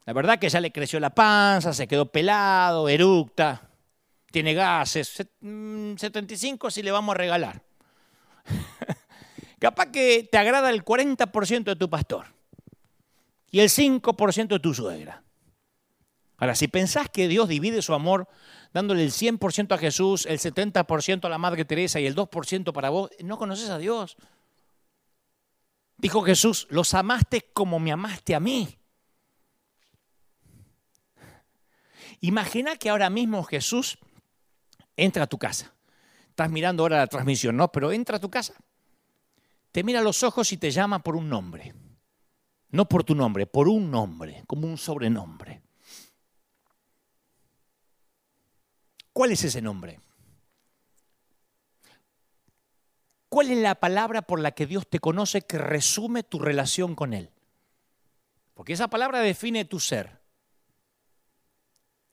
La 0.05 0.13
verdad 0.13 0.39
que 0.39 0.49
ya 0.49 0.59
le 0.59 0.71
creció 0.71 0.99
la 0.99 1.13
panza, 1.13 1.73
se 1.73 1.87
quedó 1.87 2.05
pelado, 2.05 2.89
eructa, 2.89 3.69
tiene 4.31 4.53
gases. 4.53 5.07
75 5.07 6.67
mm, 6.67 6.71
si 6.71 6.81
le 6.81 6.91
vamos 6.91 7.13
a 7.13 7.17
regalar. 7.17 7.61
Capaz 9.59 9.91
que 9.91 10.27
te 10.31 10.37
agrada 10.37 10.69
el 10.69 10.83
40% 10.83 11.63
de 11.63 11.75
tu 11.75 11.89
pastor 11.89 12.27
y 13.51 13.59
el 13.59 13.69
5% 13.69 14.47
de 14.47 14.59
tu 14.59 14.73
suegra. 14.73 15.23
Ahora, 16.37 16.55
si 16.55 16.69
pensás 16.69 17.09
que 17.09 17.27
Dios 17.27 17.49
divide 17.49 17.81
su 17.81 17.93
amor 17.93 18.29
dándole 18.71 19.03
el 19.03 19.11
100% 19.11 19.75
a 19.75 19.77
Jesús, 19.77 20.25
el 20.25 20.39
70% 20.39 21.25
a 21.25 21.29
la 21.29 21.37
Madre 21.37 21.65
Teresa 21.65 21.99
y 21.99 22.05
el 22.05 22.15
2% 22.15 22.71
para 22.71 22.89
vos, 22.89 23.11
no 23.21 23.37
conoces 23.37 23.69
a 23.69 23.77
Dios. 23.77 24.15
Dijo 25.97 26.21
Jesús, 26.21 26.65
los 26.69 26.93
amaste 26.93 27.49
como 27.51 27.77
me 27.79 27.91
amaste 27.91 28.35
a 28.35 28.39
mí. 28.39 28.78
Imagina 32.21 32.75
que 32.75 32.89
ahora 32.89 33.09
mismo 33.09 33.43
Jesús 33.43 33.97
entra 34.95 35.23
a 35.23 35.27
tu 35.27 35.37
casa. 35.37 35.73
Estás 36.29 36.49
mirando 36.49 36.83
ahora 36.83 36.97
la 36.97 37.07
transmisión, 37.07 37.57
¿no? 37.57 37.71
Pero 37.71 37.91
entra 37.91 38.17
a 38.17 38.19
tu 38.19 38.29
casa. 38.29 38.53
Te 39.71 39.83
mira 39.83 39.99
a 39.99 40.03
los 40.03 40.23
ojos 40.23 40.51
y 40.51 40.57
te 40.57 40.71
llama 40.71 40.99
por 40.99 41.15
un 41.15 41.29
nombre. 41.29 41.73
No 42.69 42.87
por 42.87 43.03
tu 43.03 43.15
nombre, 43.15 43.47
por 43.47 43.67
un 43.67 43.89
nombre, 43.89 44.43
como 44.47 44.67
un 44.67 44.77
sobrenombre. 44.77 45.61
¿Cuál 49.11 49.31
es 49.31 49.43
ese 49.43 49.61
nombre? 49.61 49.99
¿Cuál 53.27 53.51
es 53.51 53.57
la 53.57 53.75
palabra 53.75 54.21
por 54.23 54.39
la 54.39 54.51
que 54.51 54.65
Dios 54.65 54.87
te 54.87 54.99
conoce 54.99 55.41
que 55.41 55.57
resume 55.57 56.23
tu 56.23 56.39
relación 56.39 56.95
con 56.95 57.13
Él? 57.13 57.29
Porque 58.53 58.73
esa 58.73 58.87
palabra 58.87 59.19
define 59.19 59.65
tu 59.65 59.79
ser. 59.79 60.18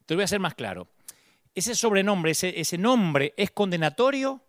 Te 0.07 0.13
lo 0.13 0.19
voy 0.19 0.21
a 0.21 0.25
hacer 0.25 0.39
más 0.39 0.55
claro. 0.55 0.87
Ese 1.53 1.75
sobrenombre, 1.75 2.31
ese, 2.31 2.77
nombre 2.77 3.33
es 3.35 3.51
condenatorio, 3.51 4.41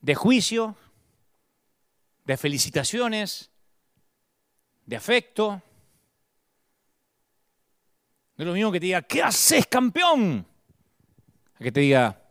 de 0.00 0.14
juicio, 0.14 0.76
de 2.24 2.36
felicitaciones, 2.36 3.50
de 4.84 4.94
afecto. 4.94 5.60
No 8.36 8.44
es 8.44 8.46
lo 8.46 8.52
mismo 8.52 8.70
que 8.70 8.78
te 8.78 8.86
diga, 8.86 9.02
¿qué 9.02 9.20
haces, 9.20 9.66
campeón? 9.66 10.46
a 11.54 11.58
que 11.58 11.72
te 11.72 11.80
diga, 11.80 12.22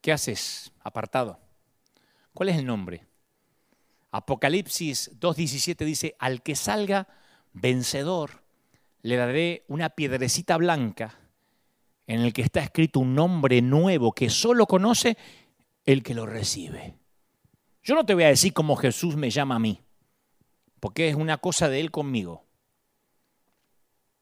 ¿qué 0.00 0.12
haces 0.12 0.70
apartado? 0.84 1.40
¿Cuál 2.32 2.50
es 2.50 2.58
el 2.58 2.66
nombre? 2.66 3.08
Apocalipsis 4.12 5.18
2.17 5.18 5.84
dice, 5.84 6.14
al 6.20 6.42
que 6.42 6.54
salga 6.54 7.08
vencedor, 7.54 8.44
le 9.02 9.16
daré 9.16 9.64
una 9.66 9.90
piedrecita 9.90 10.56
blanca 10.56 11.19
en 12.10 12.20
el 12.20 12.32
que 12.32 12.42
está 12.42 12.60
escrito 12.60 13.00
un 13.00 13.14
nombre 13.14 13.62
nuevo 13.62 14.12
que 14.12 14.30
solo 14.30 14.66
conoce 14.66 15.16
el 15.84 16.02
que 16.02 16.14
lo 16.14 16.26
recibe. 16.26 16.94
Yo 17.82 17.94
no 17.94 18.04
te 18.04 18.14
voy 18.14 18.24
a 18.24 18.28
decir 18.28 18.52
cómo 18.52 18.76
Jesús 18.76 19.16
me 19.16 19.30
llama 19.30 19.56
a 19.56 19.60
mí, 19.60 19.80
porque 20.80 21.08
es 21.08 21.14
una 21.14 21.38
cosa 21.38 21.68
de 21.68 21.80
Él 21.80 21.90
conmigo. 21.90 22.44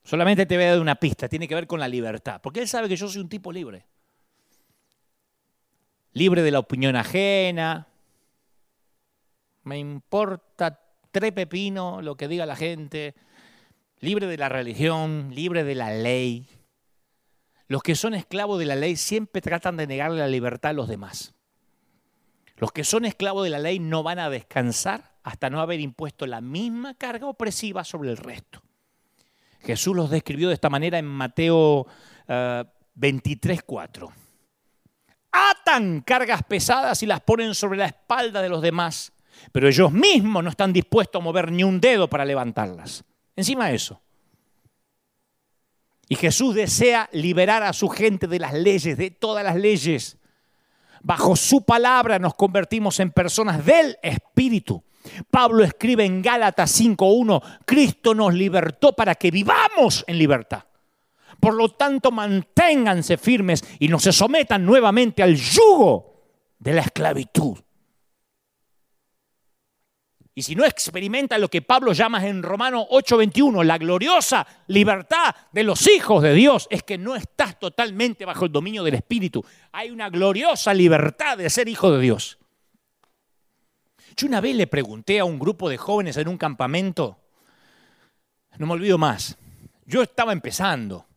Solamente 0.03 0.45
te 0.45 0.55
voy 0.55 0.65
a 0.65 0.71
dar 0.71 0.81
una 0.81 0.95
pista, 0.95 1.27
tiene 1.27 1.47
que 1.47 1.55
ver 1.55 1.67
con 1.67 1.79
la 1.79 1.87
libertad, 1.87 2.39
porque 2.41 2.61
Él 2.61 2.67
sabe 2.67 2.87
que 2.87 2.95
yo 2.95 3.07
soy 3.07 3.21
un 3.21 3.29
tipo 3.29 3.51
libre 3.51 3.85
libre 6.13 6.41
de 6.41 6.51
la 6.51 6.59
opinión 6.59 6.95
ajena. 6.95 7.87
Me 9.63 9.77
importa 9.77 10.79
tres 11.11 11.31
pepino 11.31 12.01
lo 12.01 12.15
que 12.15 12.27
diga 12.27 12.45
la 12.45 12.55
gente. 12.55 13.15
Libre 13.99 14.27
de 14.27 14.37
la 14.37 14.49
religión, 14.49 15.31
libre 15.33 15.63
de 15.63 15.75
la 15.75 15.91
ley. 15.91 16.45
Los 17.69 17.81
que 17.81 17.95
son 17.95 18.13
esclavos 18.13 18.59
de 18.59 18.65
la 18.65 18.75
ley 18.75 18.97
siempre 18.97 19.41
tratan 19.41 19.77
de 19.77 19.87
negarle 19.87 20.19
la 20.19 20.27
libertad 20.27 20.71
a 20.71 20.73
los 20.73 20.89
demás. 20.89 21.33
Los 22.57 22.73
que 22.73 22.83
son 22.83 23.05
esclavos 23.05 23.45
de 23.45 23.51
la 23.51 23.59
ley 23.59 23.79
no 23.79 24.03
van 24.03 24.19
a 24.19 24.29
descansar 24.29 25.13
hasta 25.23 25.49
no 25.49 25.61
haber 25.61 25.79
impuesto 25.79 26.27
la 26.27 26.41
misma 26.41 26.95
carga 26.95 27.27
opresiva 27.27 27.85
sobre 27.85 28.09
el 28.09 28.17
resto. 28.17 28.61
Jesús 29.61 29.95
los 29.95 30.09
describió 30.09 30.49
de 30.49 30.55
esta 30.55 30.69
manera 30.69 30.99
en 30.99 31.05
Mateo 31.05 31.87
23, 32.95 33.59
eh, 33.59 33.61
4 33.65 34.11
atan 35.31 36.01
cargas 36.01 36.43
pesadas 36.43 37.03
y 37.03 37.05
las 37.05 37.21
ponen 37.21 37.55
sobre 37.55 37.77
la 37.77 37.85
espalda 37.85 38.41
de 38.41 38.49
los 38.49 38.61
demás, 38.61 39.11
pero 39.51 39.67
ellos 39.67 39.91
mismos 39.91 40.43
no 40.43 40.49
están 40.49 40.73
dispuestos 40.73 41.21
a 41.21 41.23
mover 41.23 41.51
ni 41.51 41.63
un 41.63 41.79
dedo 41.79 42.09
para 42.09 42.25
levantarlas. 42.25 43.03
Encima 43.35 43.67
de 43.69 43.75
eso. 43.75 44.01
Y 46.09 46.15
Jesús 46.15 46.55
desea 46.55 47.07
liberar 47.13 47.61
a 47.61 47.71
su 47.71 47.87
gente 47.87 48.25
de 48.25 48.39
las 48.39 48.53
leyes, 48.53 48.97
de 48.97 49.11
todas 49.11 49.43
las 49.43 49.55
leyes. 49.55 50.17
Bajo 51.01 51.35
su 51.35 51.63
palabra 51.63 52.17
nos 52.17 52.33
convertimos 52.33 52.99
en 52.99 53.11
personas 53.11 53.63
del 53.63 53.95
Espíritu. 54.01 54.83
Pablo 55.29 55.63
escribe 55.63 56.03
en 56.03 56.23
Gálatas 56.23 56.81
5.1, 56.81 57.41
Cristo 57.63 58.15
nos 58.15 58.33
libertó 58.33 58.93
para 58.93 59.15
que 59.15 59.29
vivamos 59.29 60.03
en 60.07 60.17
libertad. 60.17 60.63
Por 61.39 61.53
lo 61.53 61.69
tanto, 61.69 62.11
manténganse 62.11 63.17
firmes 63.17 63.63
y 63.77 63.87
no 63.87 63.99
se 63.99 64.11
sometan 64.11 64.65
nuevamente 64.65 65.23
al 65.23 65.35
yugo 65.35 66.25
de 66.57 66.73
la 66.73 66.81
esclavitud. 66.81 67.57
Y 70.35 70.43
si 70.43 70.55
no 70.55 70.63
experimenta 70.63 71.37
lo 71.37 71.49
que 71.49 71.61
Pablo 71.61 71.91
llama 71.91 72.25
en 72.25 72.43
Romano 72.43 72.85
8:21, 72.89 73.63
la 73.63 73.77
gloriosa 73.77 74.45
libertad 74.67 75.35
de 75.51 75.63
los 75.63 75.87
hijos 75.87 76.23
de 76.23 76.33
Dios, 76.33 76.67
es 76.69 76.83
que 76.83 76.97
no 76.97 77.15
estás 77.15 77.59
totalmente 77.59 78.25
bajo 78.25 78.45
el 78.45 78.51
dominio 78.51 78.83
del 78.83 78.95
Espíritu. 78.95 79.43
Hay 79.71 79.89
una 79.89 80.09
gloriosa 80.09 80.73
libertad 80.73 81.37
de 81.37 81.49
ser 81.49 81.67
hijo 81.67 81.91
de 81.91 82.01
Dios. 82.01 82.37
Yo 84.15 84.27
una 84.27 84.41
vez 84.41 84.55
le 84.55 84.67
pregunté 84.67 85.19
a 85.19 85.25
un 85.25 85.39
grupo 85.39 85.69
de 85.69 85.77
jóvenes 85.77 86.17
en 86.17 86.27
un 86.27 86.37
campamento, 86.37 87.17
no 88.57 88.65
me 88.65 88.73
olvido 88.73 88.97
más, 88.97 89.37
yo 89.85 90.01
estaba 90.01 90.33
empezando, 90.33 91.07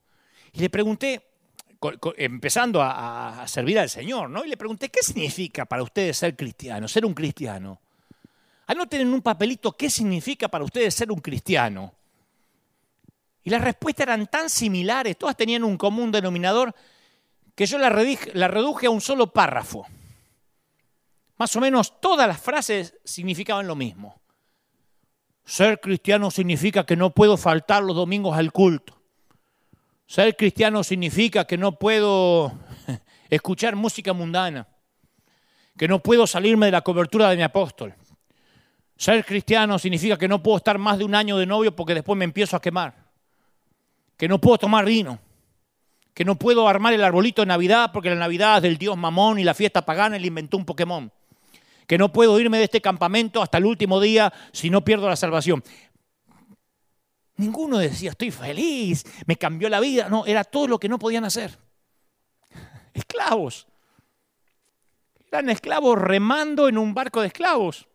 y 0.52 0.60
le 0.60 0.70
pregunté, 0.70 1.20
empezando 2.16 2.80
a, 2.80 3.44
servir 3.46 3.78
al 3.78 3.90
Señor, 3.90 4.30
¿no? 4.30 4.44
Y 4.44 4.48
le 4.48 4.56
pregunté, 4.56 4.88
¿qué 4.88 5.02
significa 5.02 5.64
para 5.64 5.82
ustedes 5.82 6.16
ser 6.16 6.36
cristiano, 6.36 6.86
ser 6.86 7.04
un 7.04 7.12
cristiano? 7.12 7.81
Anoten 8.72 9.02
en 9.02 9.12
un 9.12 9.20
papelito 9.20 9.72
qué 9.72 9.90
significa 9.90 10.48
para 10.48 10.64
ustedes 10.64 10.94
ser 10.94 11.12
un 11.12 11.20
cristiano. 11.20 11.92
Y 13.44 13.50
las 13.50 13.60
respuestas 13.60 14.04
eran 14.04 14.26
tan 14.28 14.48
similares, 14.48 15.18
todas 15.18 15.36
tenían 15.36 15.62
un 15.62 15.76
común 15.76 16.10
denominador, 16.10 16.74
que 17.54 17.66
yo 17.66 17.76
la, 17.76 17.90
la 18.32 18.48
reduje 18.48 18.86
a 18.86 18.90
un 18.90 19.02
solo 19.02 19.30
párrafo. 19.30 19.86
Más 21.36 21.54
o 21.54 21.60
menos 21.60 22.00
todas 22.00 22.26
las 22.26 22.40
frases 22.40 22.94
significaban 23.04 23.66
lo 23.66 23.74
mismo. 23.74 24.22
Ser 25.44 25.78
cristiano 25.78 26.30
significa 26.30 26.86
que 26.86 26.96
no 26.96 27.10
puedo 27.10 27.36
faltar 27.36 27.82
los 27.82 27.94
domingos 27.94 28.38
al 28.38 28.52
culto. 28.52 28.98
Ser 30.06 30.34
cristiano 30.34 30.82
significa 30.82 31.46
que 31.46 31.58
no 31.58 31.78
puedo 31.78 32.58
escuchar 33.28 33.76
música 33.76 34.14
mundana, 34.14 34.66
que 35.76 35.88
no 35.88 36.02
puedo 36.02 36.26
salirme 36.26 36.66
de 36.66 36.72
la 36.72 36.80
cobertura 36.80 37.28
de 37.28 37.36
mi 37.36 37.42
apóstol. 37.42 37.96
Ser 39.02 39.24
cristiano 39.24 39.80
significa 39.80 40.16
que 40.16 40.28
no 40.28 40.40
puedo 40.40 40.58
estar 40.58 40.78
más 40.78 40.96
de 40.96 41.02
un 41.02 41.12
año 41.16 41.36
de 41.36 41.44
novio 41.44 41.74
porque 41.74 41.92
después 41.92 42.16
me 42.16 42.24
empiezo 42.24 42.56
a 42.56 42.60
quemar. 42.60 42.94
Que 44.16 44.28
no 44.28 44.40
puedo 44.40 44.58
tomar 44.58 44.84
vino. 44.84 45.18
Que 46.14 46.24
no 46.24 46.36
puedo 46.36 46.68
armar 46.68 46.92
el 46.92 47.02
arbolito 47.02 47.42
de 47.42 47.46
Navidad 47.46 47.90
porque 47.92 48.10
la 48.10 48.14
Navidad 48.14 48.58
es 48.58 48.62
del 48.62 48.78
dios 48.78 48.96
Mamón 48.96 49.40
y 49.40 49.42
la 49.42 49.54
fiesta 49.54 49.84
pagana 49.84 50.20
le 50.20 50.28
inventó 50.28 50.56
un 50.56 50.64
Pokémon. 50.64 51.10
Que 51.88 51.98
no 51.98 52.12
puedo 52.12 52.38
irme 52.38 52.58
de 52.58 52.64
este 52.64 52.80
campamento 52.80 53.42
hasta 53.42 53.58
el 53.58 53.66
último 53.66 54.00
día 54.00 54.32
si 54.52 54.70
no 54.70 54.84
pierdo 54.84 55.08
la 55.08 55.16
salvación. 55.16 55.64
Ninguno 57.38 57.78
decía, 57.78 58.10
estoy 58.10 58.30
feliz, 58.30 59.04
me 59.26 59.34
cambió 59.34 59.68
la 59.68 59.80
vida. 59.80 60.08
No, 60.08 60.26
era 60.26 60.44
todo 60.44 60.68
lo 60.68 60.78
que 60.78 60.88
no 60.88 61.00
podían 61.00 61.24
hacer. 61.24 61.58
Esclavos. 62.94 63.66
Eran 65.28 65.50
esclavos 65.50 65.98
remando 65.98 66.68
en 66.68 66.78
un 66.78 66.94
barco 66.94 67.20
de 67.20 67.26
esclavos. 67.26 67.88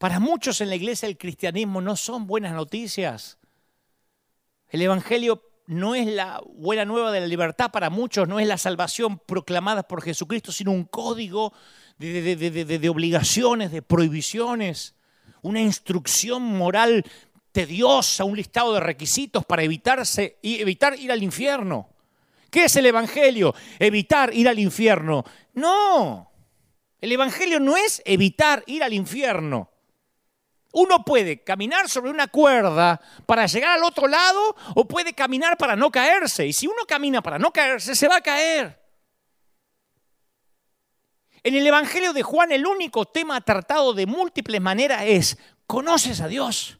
Para 0.00 0.18
muchos 0.18 0.62
en 0.62 0.70
la 0.70 0.76
iglesia 0.76 1.06
el 1.06 1.18
cristianismo 1.18 1.82
no 1.82 1.94
son 1.94 2.26
buenas 2.26 2.54
noticias. 2.54 3.36
El 4.70 4.80
Evangelio 4.80 5.42
no 5.66 5.94
es 5.94 6.06
la 6.06 6.40
buena 6.54 6.86
nueva 6.86 7.12
de 7.12 7.20
la 7.20 7.26
libertad 7.26 7.70
para 7.70 7.90
muchos, 7.90 8.26
no 8.26 8.40
es 8.40 8.46
la 8.46 8.56
salvación 8.56 9.18
proclamada 9.18 9.82
por 9.82 10.00
Jesucristo, 10.00 10.52
sino 10.52 10.70
un 10.70 10.84
código 10.84 11.52
de, 11.98 12.88
obligaciones, 12.90 13.72
de 13.72 13.82
prohibiciones, 13.82 14.94
una 15.42 15.60
instrucción 15.60 16.44
moral 16.44 17.04
tediosa, 17.52 18.24
un 18.24 18.38
listado 18.38 18.72
de 18.72 18.80
requisitos 18.80 19.44
para 19.44 19.64
evitarse, 19.64 20.38
y 20.40 20.62
evitar 20.62 20.98
ir 20.98 21.12
al 21.12 21.22
infierno. 21.22 21.90
¿Qué 22.50 22.64
es 22.64 22.76
el 22.76 22.86
Evangelio? 22.86 23.54
Evitar 23.78 24.32
ir 24.32 24.48
al 24.48 24.58
infierno. 24.58 25.24
No, 25.52 26.32
el 27.02 27.12
Evangelio 27.12 27.60
no 27.60 27.76
es 27.76 28.00
evitar 28.06 28.64
ir 28.66 28.82
al 28.82 28.94
infierno. 28.94 29.70
Uno 30.72 31.04
puede 31.04 31.42
caminar 31.42 31.88
sobre 31.88 32.10
una 32.10 32.28
cuerda 32.28 33.00
para 33.26 33.46
llegar 33.46 33.76
al 33.76 33.84
otro 33.84 34.06
lado 34.06 34.54
o 34.74 34.86
puede 34.86 35.14
caminar 35.14 35.56
para 35.56 35.74
no 35.74 35.90
caerse. 35.90 36.46
Y 36.46 36.52
si 36.52 36.66
uno 36.66 36.84
camina 36.86 37.22
para 37.22 37.38
no 37.38 37.52
caerse, 37.52 37.96
se 37.96 38.06
va 38.06 38.16
a 38.16 38.20
caer. 38.20 38.80
En 41.42 41.54
el 41.54 41.66
Evangelio 41.66 42.12
de 42.12 42.22
Juan 42.22 42.52
el 42.52 42.66
único 42.66 43.06
tema 43.06 43.40
tratado 43.40 43.94
de 43.94 44.06
múltiples 44.06 44.60
maneras 44.60 45.02
es, 45.06 45.38
¿conoces 45.66 46.20
a 46.20 46.28
Dios? 46.28 46.78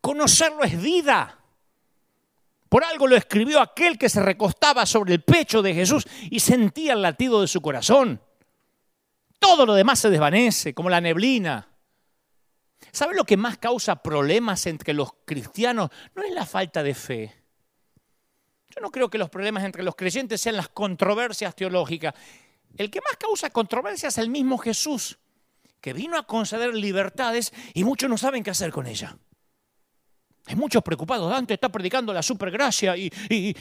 Conocerlo 0.00 0.64
es 0.64 0.80
vida. 0.80 1.38
Por 2.68 2.84
algo 2.84 3.06
lo 3.06 3.16
escribió 3.16 3.60
aquel 3.60 3.98
que 3.98 4.08
se 4.08 4.20
recostaba 4.20 4.84
sobre 4.84 5.14
el 5.14 5.22
pecho 5.22 5.62
de 5.62 5.74
Jesús 5.74 6.06
y 6.30 6.40
sentía 6.40 6.92
el 6.92 7.02
latido 7.02 7.40
de 7.40 7.48
su 7.48 7.60
corazón. 7.60 8.20
Todo 9.38 9.64
lo 9.64 9.74
demás 9.74 9.98
se 9.98 10.10
desvanece, 10.10 10.74
como 10.74 10.90
la 10.90 11.00
neblina. 11.00 11.69
¿Sabe 12.92 13.14
lo 13.14 13.24
que 13.24 13.36
más 13.36 13.58
causa 13.58 13.96
problemas 13.96 14.66
entre 14.66 14.94
los 14.94 15.10
cristianos? 15.24 15.90
No 16.14 16.22
es 16.22 16.32
la 16.32 16.46
falta 16.46 16.82
de 16.82 16.94
fe. 16.94 17.34
Yo 18.74 18.80
no 18.80 18.90
creo 18.90 19.10
que 19.10 19.18
los 19.18 19.30
problemas 19.30 19.64
entre 19.64 19.82
los 19.82 19.96
creyentes 19.96 20.40
sean 20.40 20.56
las 20.56 20.68
controversias 20.68 21.54
teológicas. 21.54 22.14
El 22.76 22.90
que 22.90 23.00
más 23.00 23.16
causa 23.16 23.50
controversias 23.50 24.14
es 24.14 24.18
el 24.18 24.30
mismo 24.30 24.58
Jesús, 24.58 25.18
que 25.80 25.92
vino 25.92 26.16
a 26.16 26.26
conceder 26.26 26.74
libertades 26.74 27.52
y 27.74 27.84
muchos 27.84 28.08
no 28.08 28.16
saben 28.16 28.44
qué 28.44 28.50
hacer 28.50 28.70
con 28.70 28.86
ella. 28.86 29.16
Hay 30.46 30.56
muchos 30.56 30.82
preocupados. 30.82 31.30
Dante 31.30 31.54
está 31.54 31.68
predicando 31.68 32.12
la 32.12 32.22
supergracia 32.22 32.96
y, 32.96 33.12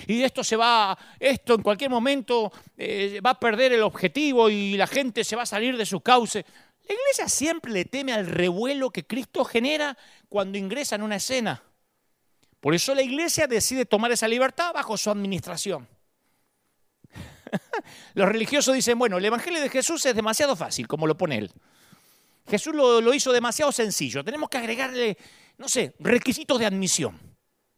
esto 0.08 0.44
se 0.44 0.56
va, 0.56 0.98
esto 1.20 1.56
en 1.56 1.62
cualquier 1.62 1.90
momento 1.90 2.52
eh, 2.78 3.20
va 3.24 3.32
a 3.32 3.40
perder 3.40 3.74
el 3.74 3.84
objetivo 3.84 4.50
y 4.50 4.78
la 4.78 4.88
gente 4.88 5.24
se 5.24 5.36
va 5.36 5.44
a 5.44 5.46
salir 5.46 5.78
de 5.78 5.86
su 5.86 6.02
cauce. 6.02 6.46
La 6.90 6.96
iglesia 6.96 7.30
siempre 7.30 7.72
le 7.72 7.86
teme 7.86 8.14
al 8.14 8.26
revuelo 8.26 8.90
que 8.90 9.06
Cristo 9.06 9.46
genera 9.46 9.96
cuando 10.28 10.58
ingresa 10.58 10.96
en 10.96 11.04
una 11.04 11.18
escena. 11.18 11.62
Por 12.60 12.74
eso 12.74 12.96
la 12.96 13.04
iglesia 13.04 13.46
decide 13.46 13.86
tomar 13.86 14.12
esa 14.12 14.28
libertad 14.28 14.74
bajo 14.74 14.98
su 14.98 15.12
administración. 15.12 15.88
Los 18.16 18.28
religiosos 18.28 18.74
dicen, 18.74 18.98
bueno, 18.98 19.20
el 19.20 19.26
Evangelio 19.26 19.62
de 19.62 19.70
Jesús 19.70 20.04
es 20.08 20.16
demasiado 20.16 20.56
fácil, 20.56 20.88
como 20.88 21.06
lo 21.06 21.16
pone 21.16 21.38
él. 21.38 21.52
Jesús 22.48 22.74
lo, 22.74 23.02
lo 23.02 23.14
hizo 23.14 23.32
demasiado 23.32 23.72
sencillo. 23.72 24.24
Tenemos 24.24 24.50
que 24.50 24.58
agregarle, 24.58 25.16
no 25.60 25.70
sé, 25.70 25.94
requisitos 26.00 26.58
de 26.58 26.66
admisión. 26.66 27.20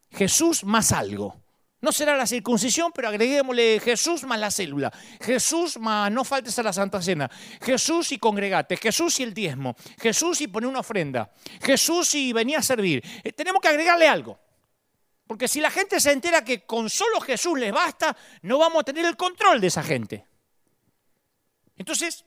Jesús 0.09 0.63
más 0.63 0.93
algo. 0.93 1.35
No 1.81 1.91
será 1.91 2.15
la 2.15 2.27
circuncisión, 2.27 2.91
pero 2.93 3.07
agreguémosle 3.07 3.79
Jesús 3.79 4.23
más 4.23 4.39
la 4.39 4.51
célula. 4.51 4.93
Jesús 5.19 5.79
más 5.79 6.11
no 6.11 6.23
faltes 6.23 6.57
a 6.59 6.63
la 6.63 6.71
Santa 6.71 7.01
Cena. 7.01 7.29
Jesús 7.59 8.11
y 8.11 8.19
congregate. 8.19 8.77
Jesús 8.77 9.19
y 9.19 9.23
el 9.23 9.33
diezmo. 9.33 9.75
Jesús 9.99 10.41
y 10.41 10.47
poner 10.47 10.69
una 10.69 10.81
ofrenda. 10.81 11.33
Jesús 11.63 12.13
y 12.13 12.33
venía 12.33 12.59
a 12.59 12.61
servir. 12.61 13.03
Eh, 13.23 13.33
tenemos 13.33 13.59
que 13.59 13.69
agregarle 13.69 14.07
algo. 14.07 14.39
Porque 15.25 15.47
si 15.47 15.59
la 15.59 15.71
gente 15.71 15.99
se 15.99 16.11
entera 16.11 16.45
que 16.45 16.65
con 16.67 16.87
solo 16.87 17.19
Jesús 17.19 17.57
les 17.57 17.71
basta, 17.71 18.15
no 18.43 18.59
vamos 18.59 18.81
a 18.81 18.83
tener 18.83 19.05
el 19.05 19.17
control 19.17 19.59
de 19.59 19.67
esa 19.67 19.81
gente. 19.81 20.27
Entonces, 21.77 22.25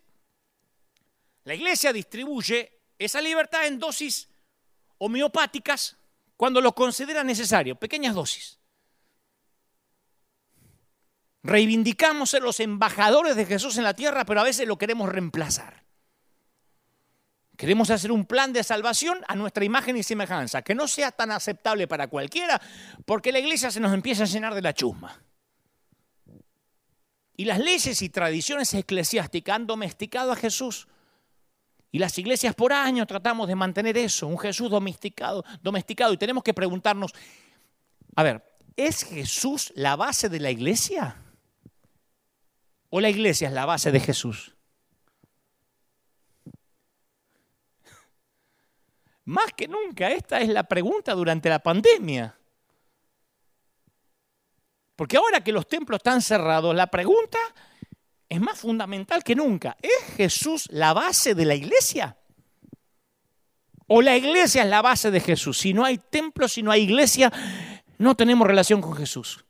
la 1.45 1.55
iglesia 1.55 1.93
distribuye 1.93 2.81
esa 2.99 3.21
libertad 3.21 3.67
en 3.67 3.79
dosis 3.79 4.29
homeopáticas 4.99 5.97
cuando 6.37 6.61
lo 6.61 6.75
considera 6.75 7.23
necesario, 7.23 7.77
pequeñas 7.77 8.17
dosis. 8.17 8.59
Reivindicamos 11.45 12.31
ser 12.31 12.43
los 12.43 12.59
embajadores 12.59 13.37
de 13.37 13.45
Jesús 13.45 13.77
en 13.77 13.85
la 13.85 13.93
tierra, 13.93 14.25
pero 14.25 14.41
a 14.41 14.45
veces 14.45 14.67
lo 14.67 14.79
queremos 14.79 15.11
reemplazar. 15.11 15.85
Queremos 17.59 17.91
hacer 17.91 18.11
un 18.11 18.25
plan 18.25 18.55
de 18.55 18.65
salvación 18.65 19.19
a 19.29 19.37
nuestra 19.37 19.63
imagen 19.63 19.95
y 19.99 20.03
semejanza, 20.03 20.63
que 20.63 20.75
no 20.75 20.89
sea 20.89 21.13
tan 21.13 21.31
aceptable 21.31 21.87
para 21.87 22.09
cualquiera, 22.09 22.61
porque 23.05 23.31
la 23.31 23.41
iglesia 23.41 23.71
se 23.71 23.79
nos 23.79 23.93
empieza 23.93 24.23
a 24.23 24.27
llenar 24.27 24.55
de 24.55 24.63
la 24.63 24.73
chusma. 24.73 25.21
Y 27.37 27.45
las 27.45 27.59
leyes 27.59 28.01
y 28.01 28.09
tradiciones 28.09 28.73
eclesiásticas 28.73 29.55
han 29.55 29.67
domesticado 29.67 30.33
a 30.33 30.37
Jesús. 30.37 30.89
Y 31.93 31.99
las 31.99 32.17
iglesias 32.19 32.55
por 32.55 32.73
años 32.73 33.07
tratamos 33.07 33.49
de 33.49 33.55
mantener 33.55 33.99
eso, 33.99 34.27
un 34.29 34.39
Jesús 34.39 34.71
domesticado, 34.71 35.45
domesticado. 35.61 36.15
Y 36.15 36.17
tenemos 36.17 36.43
que 36.43 36.55
preguntarnos, 36.55 37.13
a 38.17 38.23
ver, 38.23 38.43
¿es 38.77 39.05
Jesús 39.05 39.73
la 39.77 39.95
base 39.95 40.31
de 40.31 40.41
la 40.41 40.51
iglesia? 40.51 41.21
¿O 42.97 43.01
la 43.01 43.11
iglesia 43.11 43.49
es 43.49 43.55
la 43.55 43.67
base 43.67 43.91
de 43.91 43.99
Jesús? 43.99 44.55
Más 49.25 49.53
que 49.57 49.67
nunca, 49.67 50.13
esta 50.13 50.41
es 50.41 50.49
la 50.49 50.63
pregunta 50.63 51.13
durante 51.13 51.49
la 51.49 51.59
pandemia. 51.59 52.39
Porque 54.95 55.17
ahora 55.17 55.43
que 55.43 55.51
los 55.51 55.67
templos 55.67 55.97
están 55.97 56.23
cerrados, 56.23 56.73
la 56.73 56.87
pregunta 56.87 57.39
es 58.29 58.41
más 58.41 58.61
fundamental 58.61 59.25
que 59.25 59.35
nunca. 59.35 59.77
¿Es 59.83 60.15
Jesús 60.15 60.69
la 60.71 60.93
base 60.93 61.35
de 61.35 61.47
la 61.47 61.57
iglesia? 61.57 62.17
¿O 63.89 64.03
la 64.03 64.17
iglesia 64.17 64.63
es 64.63 64.69
la 64.69 64.83
base 64.83 65.11
de 65.11 65.19
Jesús? 65.19 65.59
Si 65.59 65.75
no 65.75 65.85
hay 65.85 65.99
templo, 65.99 66.47
si 66.47 66.63
no 66.63 66.71
hay 66.71 66.83
iglesia, 66.83 67.33
no 67.99 68.15
tenemos 68.15 68.47
relación 68.47 68.81
con 68.81 68.95
Jesús. 68.95 69.45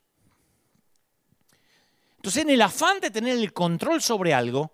Entonces, 2.24 2.44
en 2.44 2.48
el 2.48 2.62
afán 2.62 3.00
de 3.00 3.10
tener 3.10 3.36
el 3.36 3.52
control 3.52 4.00
sobre 4.00 4.32
algo 4.32 4.72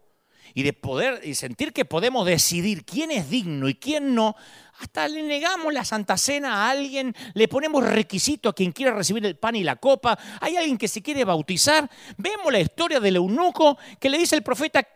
y 0.54 0.62
de 0.62 0.72
poder 0.72 1.20
y 1.24 1.34
sentir 1.34 1.72
que 1.72 1.84
podemos 1.84 2.24
decidir 2.24 2.84
quién 2.84 3.10
es 3.10 3.28
digno 3.28 3.68
y 3.68 3.74
quién 3.74 4.14
no, 4.14 4.36
hasta 4.78 5.08
le 5.08 5.24
negamos 5.24 5.74
la 5.74 5.84
Santa 5.84 6.16
Cena 6.16 6.54
a 6.54 6.70
alguien, 6.70 7.12
le 7.34 7.48
ponemos 7.48 7.82
requisito 7.82 8.50
a 8.50 8.52
quien 8.54 8.70
quiera 8.70 8.92
recibir 8.92 9.26
el 9.26 9.36
pan 9.36 9.56
y 9.56 9.64
la 9.64 9.74
copa, 9.74 10.16
hay 10.40 10.56
alguien 10.58 10.78
que 10.78 10.86
se 10.86 11.02
quiere 11.02 11.24
bautizar, 11.24 11.90
vemos 12.16 12.52
la 12.52 12.60
historia 12.60 13.00
del 13.00 13.16
eunuco 13.16 13.76
que 13.98 14.08
le 14.08 14.18
dice, 14.18 14.36
el 14.36 14.44
profeta, 14.44 14.86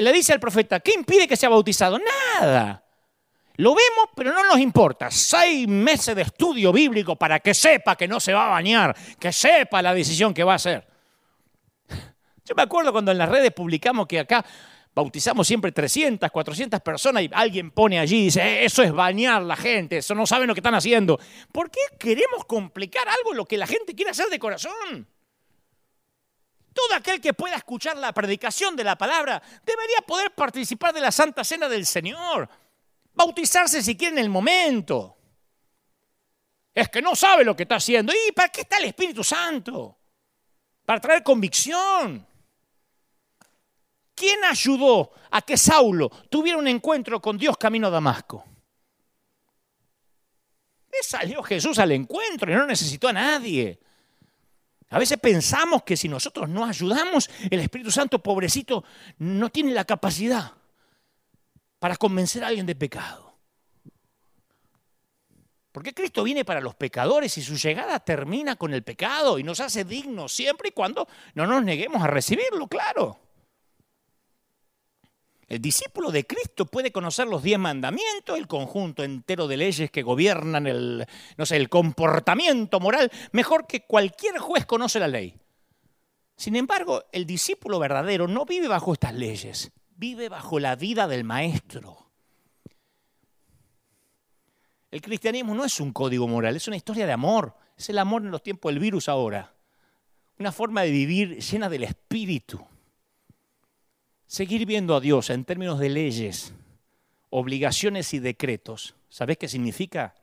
le 0.00 0.12
dice 0.12 0.34
al 0.34 0.40
profeta, 0.40 0.80
¿qué 0.80 0.92
impide 0.92 1.26
que 1.26 1.34
sea 1.34 1.48
bautizado? 1.48 1.98
Nada. 2.38 2.84
Lo 3.56 3.70
vemos, 3.70 4.10
pero 4.14 4.34
no 4.34 4.44
nos 4.44 4.58
importa. 4.58 5.10
Seis 5.10 5.66
meses 5.66 6.14
de 6.14 6.20
estudio 6.20 6.74
bíblico 6.74 7.16
para 7.16 7.40
que 7.40 7.54
sepa 7.54 7.96
que 7.96 8.06
no 8.06 8.20
se 8.20 8.34
va 8.34 8.48
a 8.48 8.50
bañar, 8.50 8.94
que 9.18 9.32
sepa 9.32 9.80
la 9.80 9.94
decisión 9.94 10.34
que 10.34 10.44
va 10.44 10.52
a 10.52 10.56
hacer. 10.56 10.89
Yo 12.50 12.56
me 12.56 12.62
acuerdo 12.62 12.90
cuando 12.90 13.12
en 13.12 13.18
las 13.18 13.28
redes 13.28 13.52
publicamos 13.52 14.08
que 14.08 14.18
acá 14.18 14.44
bautizamos 14.92 15.46
siempre 15.46 15.70
300, 15.70 16.28
400 16.32 16.80
personas 16.80 17.22
y 17.22 17.30
alguien 17.32 17.70
pone 17.70 18.00
allí 18.00 18.22
y 18.22 18.24
dice, 18.24 18.42
eh, 18.42 18.64
eso 18.64 18.82
es 18.82 18.90
bañar 18.90 19.40
la 19.42 19.54
gente, 19.54 19.98
eso 19.98 20.16
no 20.16 20.26
saben 20.26 20.48
lo 20.48 20.54
que 20.54 20.58
están 20.58 20.74
haciendo. 20.74 21.20
¿Por 21.52 21.70
qué 21.70 21.78
queremos 21.96 22.44
complicar 22.46 23.08
algo 23.08 23.34
lo 23.34 23.44
que 23.44 23.56
la 23.56 23.68
gente 23.68 23.94
quiere 23.94 24.10
hacer 24.10 24.26
de 24.30 24.40
corazón? 24.40 25.06
Todo 26.72 26.96
aquel 26.96 27.20
que 27.20 27.34
pueda 27.34 27.54
escuchar 27.54 27.96
la 27.96 28.12
predicación 28.12 28.74
de 28.74 28.82
la 28.82 28.98
palabra 28.98 29.40
debería 29.64 29.98
poder 30.04 30.32
participar 30.32 30.92
de 30.92 31.02
la 31.02 31.12
Santa 31.12 31.44
Cena 31.44 31.68
del 31.68 31.86
Señor, 31.86 32.48
bautizarse 33.14 33.80
si 33.80 33.96
quiere 33.96 34.14
en 34.14 34.24
el 34.24 34.28
momento. 34.28 35.16
Es 36.74 36.88
que 36.88 37.00
no 37.00 37.14
sabe 37.14 37.44
lo 37.44 37.54
que 37.54 37.62
está 37.62 37.76
haciendo. 37.76 38.12
¿Y 38.12 38.32
para 38.32 38.48
qué 38.48 38.62
está 38.62 38.78
el 38.78 38.86
Espíritu 38.86 39.22
Santo? 39.22 40.00
Para 40.84 41.00
traer 41.00 41.22
convicción. 41.22 42.26
¿Quién 44.20 44.44
ayudó 44.44 45.12
a 45.30 45.40
que 45.40 45.56
Saulo 45.56 46.10
tuviera 46.28 46.58
un 46.58 46.68
encuentro 46.68 47.22
con 47.22 47.38
Dios 47.38 47.56
camino 47.56 47.86
a 47.86 47.90
Damasco? 47.90 48.44
Le 50.92 51.02
salió 51.02 51.42
Jesús 51.42 51.78
al 51.78 51.92
encuentro 51.92 52.52
y 52.52 52.54
no 52.54 52.66
necesitó 52.66 53.08
a 53.08 53.14
nadie. 53.14 53.80
A 54.90 54.98
veces 54.98 55.18
pensamos 55.18 55.84
que 55.84 55.96
si 55.96 56.06
nosotros 56.06 56.50
no 56.50 56.66
ayudamos, 56.66 57.30
el 57.50 57.60
Espíritu 57.60 57.90
Santo, 57.90 58.22
pobrecito, 58.22 58.84
no 59.16 59.48
tiene 59.48 59.72
la 59.72 59.86
capacidad 59.86 60.52
para 61.78 61.96
convencer 61.96 62.44
a 62.44 62.48
alguien 62.48 62.66
de 62.66 62.74
pecado. 62.74 63.38
Porque 65.72 65.94
Cristo 65.94 66.24
viene 66.24 66.44
para 66.44 66.60
los 66.60 66.74
pecadores 66.74 67.38
y 67.38 67.42
su 67.42 67.56
llegada 67.56 67.98
termina 68.00 68.56
con 68.56 68.74
el 68.74 68.82
pecado 68.82 69.38
y 69.38 69.44
nos 69.44 69.60
hace 69.60 69.84
dignos 69.84 70.34
siempre 70.34 70.68
y 70.68 70.72
cuando 70.72 71.08
no 71.32 71.46
nos 71.46 71.64
neguemos 71.64 72.02
a 72.02 72.06
recibirlo, 72.06 72.66
claro. 72.66 73.29
El 75.50 75.60
discípulo 75.60 76.12
de 76.12 76.28
Cristo 76.28 76.64
puede 76.64 76.92
conocer 76.92 77.26
los 77.26 77.42
diez 77.42 77.58
mandamientos, 77.58 78.38
el 78.38 78.46
conjunto 78.46 79.02
entero 79.02 79.48
de 79.48 79.56
leyes 79.56 79.90
que 79.90 80.04
gobiernan 80.04 80.68
el, 80.68 81.04
no 81.36 81.44
sé, 81.44 81.56
el 81.56 81.68
comportamiento 81.68 82.78
moral, 82.78 83.10
mejor 83.32 83.66
que 83.66 83.84
cualquier 83.84 84.38
juez 84.38 84.64
conoce 84.64 85.00
la 85.00 85.08
ley. 85.08 85.34
Sin 86.36 86.54
embargo, 86.54 87.02
el 87.10 87.26
discípulo 87.26 87.80
verdadero 87.80 88.28
no 88.28 88.44
vive 88.44 88.68
bajo 88.68 88.92
estas 88.92 89.12
leyes, 89.12 89.72
vive 89.96 90.28
bajo 90.28 90.60
la 90.60 90.76
vida 90.76 91.08
del 91.08 91.24
maestro. 91.24 91.98
El 94.92 95.02
cristianismo 95.02 95.52
no 95.52 95.64
es 95.64 95.80
un 95.80 95.92
código 95.92 96.28
moral, 96.28 96.54
es 96.54 96.68
una 96.68 96.76
historia 96.76 97.06
de 97.06 97.12
amor. 97.12 97.56
Es 97.76 97.88
el 97.88 97.98
amor 97.98 98.22
en 98.22 98.30
los 98.30 98.42
tiempos 98.44 98.72
del 98.72 98.78
virus 98.78 99.08
ahora. 99.08 99.52
Una 100.38 100.52
forma 100.52 100.82
de 100.82 100.92
vivir 100.92 101.40
llena 101.40 101.68
del 101.68 101.82
espíritu. 101.82 102.64
Seguir 104.30 104.64
viendo 104.64 104.94
a 104.94 105.00
Dios 105.00 105.28
en 105.30 105.44
términos 105.44 105.80
de 105.80 105.88
leyes, 105.88 106.52
obligaciones 107.30 108.14
y 108.14 108.20
decretos, 108.20 108.94
¿sabes 109.08 109.38
qué 109.38 109.48
significa? 109.48 110.14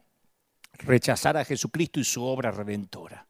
Rechazar 0.71 1.35
a 1.35 1.43
Jesucristo 1.43 1.99
y 1.99 2.05
su 2.05 2.23
obra 2.23 2.51
redentora. 2.51 3.27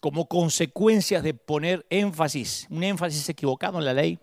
Como 0.00 0.26
consecuencias 0.26 1.22
de 1.22 1.34
poner 1.34 1.86
énfasis, 1.88 2.66
un 2.70 2.82
énfasis 2.82 3.28
equivocado 3.28 3.78
en 3.78 3.84
la 3.84 3.94
ley, 3.94 4.18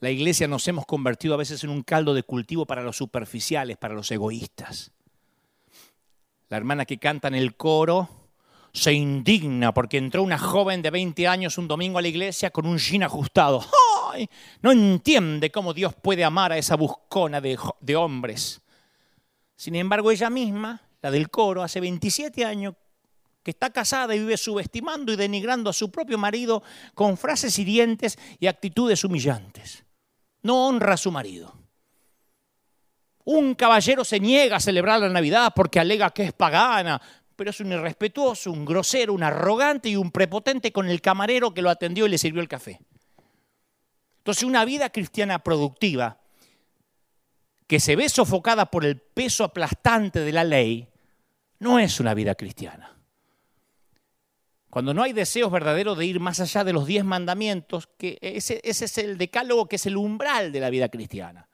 la 0.00 0.08
iglesia 0.08 0.48
nos 0.48 0.66
hemos 0.68 0.86
convertido 0.86 1.34
a 1.34 1.36
veces 1.36 1.62
en 1.64 1.68
un 1.68 1.82
caldo 1.82 2.14
de 2.14 2.22
cultivo 2.22 2.64
para 2.64 2.82
los 2.82 2.96
superficiales, 2.96 3.76
para 3.76 3.92
los 3.92 4.10
egoístas. 4.10 4.90
La 6.48 6.56
hermana 6.56 6.84
que 6.86 6.98
canta 6.98 7.28
en 7.28 7.34
el 7.34 7.56
coro 7.56 8.08
se 8.72 8.92
indigna 8.92 9.74
porque 9.74 9.98
entró 9.98 10.22
una 10.22 10.38
joven 10.38 10.82
de 10.82 10.90
20 10.90 11.28
años 11.28 11.58
un 11.58 11.68
domingo 11.68 11.98
a 11.98 12.02
la 12.02 12.08
iglesia 12.08 12.50
con 12.50 12.66
un 12.66 12.78
jean 12.78 13.02
ajustado. 13.02 13.64
¡Ay! 14.12 14.28
No 14.62 14.72
entiende 14.72 15.50
cómo 15.50 15.74
Dios 15.74 15.94
puede 15.94 16.24
amar 16.24 16.52
a 16.52 16.58
esa 16.58 16.76
buscona 16.76 17.40
de, 17.40 17.58
de 17.80 17.96
hombres. 17.96 18.62
Sin 19.56 19.74
embargo, 19.74 20.10
ella 20.10 20.30
misma, 20.30 20.80
la 21.02 21.10
del 21.10 21.30
coro, 21.30 21.62
hace 21.62 21.80
27 21.80 22.44
años 22.44 22.74
que 23.42 23.50
está 23.50 23.70
casada 23.70 24.14
y 24.14 24.18
vive 24.18 24.36
subestimando 24.36 25.12
y 25.12 25.16
denigrando 25.16 25.70
a 25.70 25.72
su 25.72 25.90
propio 25.90 26.18
marido 26.18 26.62
con 26.94 27.16
frases 27.16 27.58
hirientes 27.58 28.18
y 28.38 28.46
actitudes 28.46 29.04
humillantes. 29.04 29.84
No 30.42 30.66
honra 30.66 30.94
a 30.94 30.98
su 30.98 31.10
marido. 31.10 31.57
Un 33.30 33.54
caballero 33.54 34.06
se 34.06 34.18
niega 34.18 34.56
a 34.56 34.60
celebrar 34.60 35.00
la 35.00 35.10
Navidad 35.10 35.52
porque 35.54 35.78
alega 35.78 36.08
que 36.08 36.22
es 36.22 36.32
pagana, 36.32 36.98
pero 37.36 37.50
es 37.50 37.60
un 37.60 37.70
irrespetuoso, 37.70 38.50
un 38.50 38.64
grosero, 38.64 39.12
un 39.12 39.22
arrogante 39.22 39.90
y 39.90 39.96
un 39.96 40.10
prepotente 40.10 40.72
con 40.72 40.88
el 40.88 41.02
camarero 41.02 41.52
que 41.52 41.60
lo 41.60 41.68
atendió 41.68 42.06
y 42.06 42.08
le 42.08 42.16
sirvió 42.16 42.40
el 42.40 42.48
café. 42.48 42.80
Entonces 44.16 44.44
una 44.44 44.64
vida 44.64 44.88
cristiana 44.88 45.40
productiva 45.40 46.18
que 47.66 47.80
se 47.80 47.96
ve 47.96 48.08
sofocada 48.08 48.70
por 48.70 48.86
el 48.86 48.98
peso 48.98 49.44
aplastante 49.44 50.20
de 50.20 50.32
la 50.32 50.44
ley, 50.44 50.88
no 51.58 51.78
es 51.78 52.00
una 52.00 52.14
vida 52.14 52.34
cristiana. 52.34 52.96
Cuando 54.70 54.94
no 54.94 55.02
hay 55.02 55.12
deseos 55.12 55.52
verdaderos 55.52 55.98
de 55.98 56.06
ir 56.06 56.18
más 56.18 56.40
allá 56.40 56.64
de 56.64 56.72
los 56.72 56.86
diez 56.86 57.04
mandamientos, 57.04 57.90
que 57.98 58.16
ese, 58.22 58.62
ese 58.64 58.86
es 58.86 58.96
el 58.96 59.18
decálogo 59.18 59.68
que 59.68 59.76
es 59.76 59.84
el 59.84 59.98
umbral 59.98 60.50
de 60.50 60.60
la 60.60 60.70
vida 60.70 60.88
cristiana, 60.88 61.46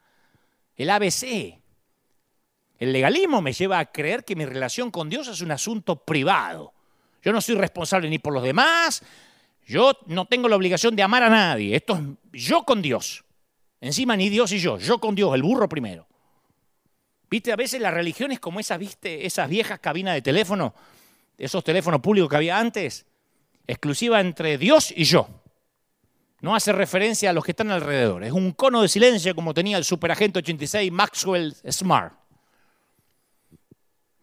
el 0.77 0.89
ABC. 0.89 1.64
El 2.77 2.91
legalismo 2.91 3.41
me 3.41 3.53
lleva 3.53 3.79
a 3.79 3.85
creer 3.85 4.23
que 4.23 4.35
mi 4.35 4.45
relación 4.45 4.91
con 4.91 5.09
Dios 5.09 5.27
es 5.27 5.41
un 5.41 5.51
asunto 5.51 5.95
privado. 5.95 6.73
Yo 7.23 7.31
no 7.31 7.41
soy 7.41 7.55
responsable 7.55 8.09
ni 8.09 8.19
por 8.19 8.33
los 8.33 8.43
demás, 8.43 9.01
yo 9.65 9.97
no 10.05 10.25
tengo 10.25 10.47
la 10.47 10.55
obligación 10.55 10.95
de 10.95 11.03
amar 11.03 11.23
a 11.23 11.29
nadie. 11.29 11.75
Esto 11.75 11.99
es 12.31 12.41
yo 12.43 12.63
con 12.63 12.81
Dios. 12.81 13.23
Encima 13.81 14.15
ni 14.15 14.29
Dios 14.29 14.51
y 14.51 14.59
yo, 14.59 14.77
yo 14.77 14.99
con 14.99 15.15
Dios, 15.15 15.33
el 15.33 15.41
burro 15.41 15.67
primero. 15.67 16.07
Viste, 17.29 17.51
a 17.51 17.55
veces 17.55 17.81
la 17.81 17.91
religión 17.91 18.31
es 18.31 18.39
como 18.39 18.59
esas, 18.59 18.77
viste, 18.77 19.25
esas 19.25 19.49
viejas 19.49 19.79
cabinas 19.79 20.13
de 20.13 20.21
teléfono, 20.21 20.73
esos 21.37 21.63
teléfonos 21.63 22.01
públicos 22.01 22.29
que 22.29 22.35
había 22.35 22.59
antes, 22.59 23.05
exclusiva 23.67 24.21
entre 24.21 24.57
Dios 24.57 24.93
y 24.95 25.03
yo. 25.05 25.27
No 26.41 26.55
hace 26.55 26.71
referencia 26.71 27.31
a 27.31 27.33
los 27.33 27.43
que 27.43 27.51
están 27.51 27.71
alrededor. 27.71 28.23
Es 28.23 28.31
un 28.31 28.51
cono 28.51 28.81
de 28.81 28.87
silencio 28.87 29.33
como 29.33 29.53
tenía 29.53 29.77
el 29.77 29.83
superagente 29.83 30.39
86 30.39 30.91
Maxwell 30.91 31.55
Smart. 31.71 32.13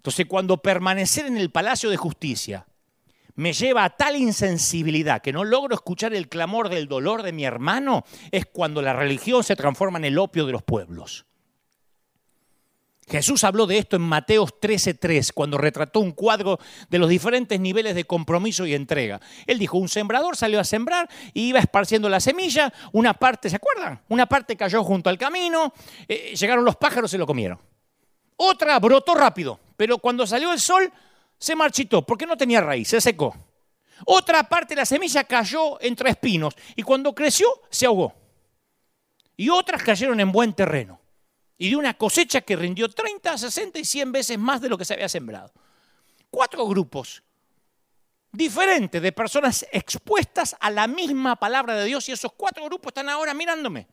Entonces, 0.03 0.26
cuando 0.26 0.57
permanecer 0.57 1.26
en 1.26 1.36
el 1.36 1.53
Palacio 1.53 1.88
de 1.88 1.96
Justicia 1.96 2.66
me 3.36 3.53
lleva 3.53 3.84
a 3.84 3.90
tal 3.90 4.16
insensibilidad 4.16 5.22
que 5.22 5.32
no 5.32 5.44
logro 5.44 5.76
escuchar 5.76 6.12
el 6.12 6.28
clamor 6.28 6.68
del 6.70 6.88
dolor 6.88 7.22
de 7.22 7.30
mi 7.30 7.44
hermano, 7.44 8.05
es 8.32 8.46
cuando 8.46 8.82
la 8.82 8.94
religión 8.94 9.44
se 9.44 9.55
transforma 9.55 9.98
en 9.98 10.07
el 10.07 10.18
opio 10.18 10.44
de 10.44 10.50
los 10.50 10.64
pueblos. 10.64 11.24
Jesús 13.09 13.44
habló 13.44 13.66
de 13.66 13.78
esto 13.78 13.94
en 13.94 14.03
Mateos 14.03 14.59
13:3, 14.61 15.32
cuando 15.32 15.57
retrató 15.57 16.00
un 16.00 16.11
cuadro 16.11 16.59
de 16.90 16.98
los 16.98 17.09
diferentes 17.09 17.61
niveles 17.61 17.94
de 17.94 18.03
compromiso 18.03 18.66
y 18.66 18.74
entrega. 18.74 19.20
Él 19.46 19.61
dijo, 19.61 19.78
un 19.78 19.88
sembrador 19.88 20.36
salió 20.36 20.59
a 20.59 20.64
sembrar 20.64 21.09
y 21.32 21.42
iba 21.50 21.61
esparciendo 21.61 22.09
la 22.09 22.18
semilla, 22.18 22.72
una 22.90 23.14
parte, 23.14 23.48
¿se 23.48 23.57
acuerdan? 23.57 24.03
Una 24.09 24.26
parte 24.26 24.57
cayó 24.57 24.82
junto 24.82 25.11
al 25.11 25.16
camino, 25.18 25.72
eh, 26.09 26.34
llegaron 26.34 26.64
los 26.64 26.74
pájaros 26.74 27.14
y 27.14 27.18
lo 27.18 27.26
comieron. 27.26 27.61
Otra 28.36 28.80
brotó 28.80 29.14
rápido, 29.14 29.61
pero 29.82 29.98
cuando 29.98 30.24
salió 30.28 30.52
el 30.52 30.60
sol 30.60 30.92
se 31.36 31.56
marchitó 31.56 32.06
porque 32.06 32.24
no 32.24 32.36
tenía 32.36 32.60
raíz, 32.60 32.86
se 32.86 33.00
secó. 33.00 33.34
Otra 34.06 34.44
parte 34.44 34.76
de 34.76 34.80
la 34.82 34.86
semilla 34.86 35.24
cayó 35.24 35.82
entre 35.82 36.10
espinos 36.10 36.54
y 36.76 36.84
cuando 36.84 37.12
creció 37.12 37.48
se 37.68 37.86
ahogó. 37.86 38.14
Y 39.36 39.48
otras 39.48 39.82
cayeron 39.82 40.20
en 40.20 40.30
buen 40.30 40.52
terreno. 40.52 41.00
Y 41.58 41.70
de 41.70 41.74
una 41.74 41.94
cosecha 41.94 42.42
que 42.42 42.54
rindió 42.54 42.88
30, 42.88 43.36
60 43.36 43.80
y 43.80 43.84
100 43.84 44.12
veces 44.12 44.38
más 44.38 44.60
de 44.60 44.68
lo 44.68 44.78
que 44.78 44.84
se 44.84 44.94
había 44.94 45.08
sembrado. 45.08 45.52
Cuatro 46.30 46.64
grupos 46.64 47.24
diferentes 48.30 49.02
de 49.02 49.10
personas 49.10 49.66
expuestas 49.72 50.54
a 50.60 50.70
la 50.70 50.86
misma 50.86 51.34
palabra 51.34 51.74
de 51.74 51.86
Dios 51.86 52.08
y 52.08 52.12
esos 52.12 52.34
cuatro 52.34 52.64
grupos 52.66 52.90
están 52.90 53.08
ahora 53.08 53.34
mirándome. 53.34 53.88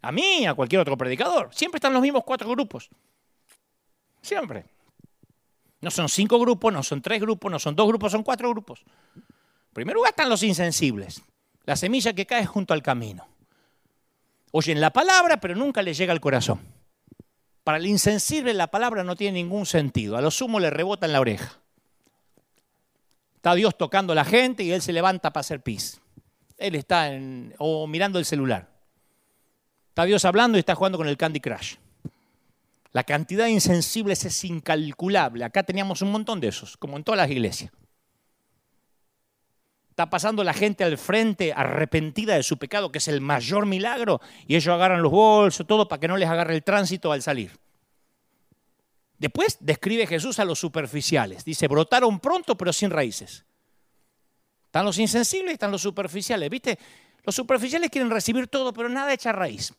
A 0.00 0.10
mí, 0.10 0.46
a 0.46 0.54
cualquier 0.54 0.80
otro 0.80 0.96
predicador. 0.96 1.54
Siempre 1.54 1.76
están 1.76 1.92
los 1.92 2.00
mismos 2.00 2.24
cuatro 2.24 2.48
grupos. 2.48 2.88
Siempre. 4.22 4.75
No 5.86 5.92
son 5.92 6.08
cinco 6.08 6.40
grupos, 6.40 6.72
no 6.72 6.82
son 6.82 7.00
tres 7.00 7.20
grupos, 7.20 7.48
no 7.48 7.60
son 7.60 7.76
dos 7.76 7.86
grupos, 7.86 8.10
son 8.10 8.24
cuatro 8.24 8.50
grupos. 8.50 8.82
Primero 9.72 10.04
están 10.04 10.28
los 10.28 10.42
insensibles, 10.42 11.22
la 11.62 11.76
semilla 11.76 12.12
que 12.12 12.26
cae 12.26 12.44
junto 12.44 12.74
al 12.74 12.82
camino. 12.82 13.24
Oyen 14.50 14.80
la 14.80 14.92
palabra, 14.92 15.36
pero 15.36 15.54
nunca 15.54 15.82
les 15.82 15.96
llega 15.96 16.12
al 16.12 16.20
corazón. 16.20 16.58
Para 17.62 17.78
el 17.78 17.86
insensible 17.86 18.52
la 18.52 18.66
palabra 18.66 19.04
no 19.04 19.14
tiene 19.14 19.40
ningún 19.40 19.64
sentido, 19.64 20.16
a 20.16 20.20
lo 20.20 20.32
sumo 20.32 20.58
le 20.58 20.70
rebota 20.70 21.06
en 21.06 21.12
la 21.12 21.20
oreja. 21.20 21.56
Está 23.36 23.54
Dios 23.54 23.78
tocando 23.78 24.12
a 24.12 24.16
la 24.16 24.24
gente 24.24 24.64
y 24.64 24.72
él 24.72 24.82
se 24.82 24.92
levanta 24.92 25.32
para 25.32 25.42
hacer 25.42 25.62
pis. 25.62 26.00
Él 26.58 26.74
está 26.74 27.12
o 27.58 27.86
mirando 27.86 28.18
el 28.18 28.24
celular. 28.24 28.68
Está 29.90 30.02
Dios 30.02 30.24
hablando 30.24 30.58
y 30.58 30.60
está 30.60 30.74
jugando 30.74 30.98
con 30.98 31.06
el 31.06 31.16
Candy 31.16 31.38
Crush. 31.38 31.76
La 32.96 33.04
cantidad 33.04 33.44
de 33.44 33.50
insensibles 33.50 34.24
es 34.24 34.42
incalculable. 34.42 35.44
Acá 35.44 35.64
teníamos 35.64 36.00
un 36.00 36.10
montón 36.10 36.40
de 36.40 36.48
esos, 36.48 36.78
como 36.78 36.96
en 36.96 37.04
todas 37.04 37.18
las 37.18 37.30
iglesias. 37.30 37.70
Está 39.90 40.08
pasando 40.08 40.42
la 40.42 40.54
gente 40.54 40.82
al 40.82 40.96
frente 40.96 41.52
arrepentida 41.52 42.36
de 42.36 42.42
su 42.42 42.56
pecado, 42.56 42.90
que 42.90 42.96
es 42.96 43.08
el 43.08 43.20
mayor 43.20 43.66
milagro, 43.66 44.22
y 44.46 44.56
ellos 44.56 44.72
agarran 44.72 45.02
los 45.02 45.12
bolsos, 45.12 45.66
todo 45.66 45.86
para 45.86 46.00
que 46.00 46.08
no 46.08 46.16
les 46.16 46.26
agarre 46.26 46.54
el 46.54 46.62
tránsito 46.62 47.12
al 47.12 47.20
salir. 47.20 47.50
Después 49.18 49.58
describe 49.60 50.06
Jesús 50.06 50.38
a 50.38 50.46
los 50.46 50.58
superficiales. 50.58 51.44
Dice, 51.44 51.68
brotaron 51.68 52.18
pronto 52.18 52.56
pero 52.56 52.72
sin 52.72 52.88
raíces. 52.88 53.44
Están 54.64 54.86
los 54.86 54.98
insensibles 54.98 55.50
y 55.50 55.52
están 55.52 55.70
los 55.70 55.82
superficiales. 55.82 56.48
¿Viste? 56.48 56.78
Los 57.24 57.34
superficiales 57.34 57.90
quieren 57.90 58.08
recibir 58.08 58.46
todo, 58.46 58.72
pero 58.72 58.88
nada 58.88 59.12
echa 59.12 59.32
raíz. 59.32 59.74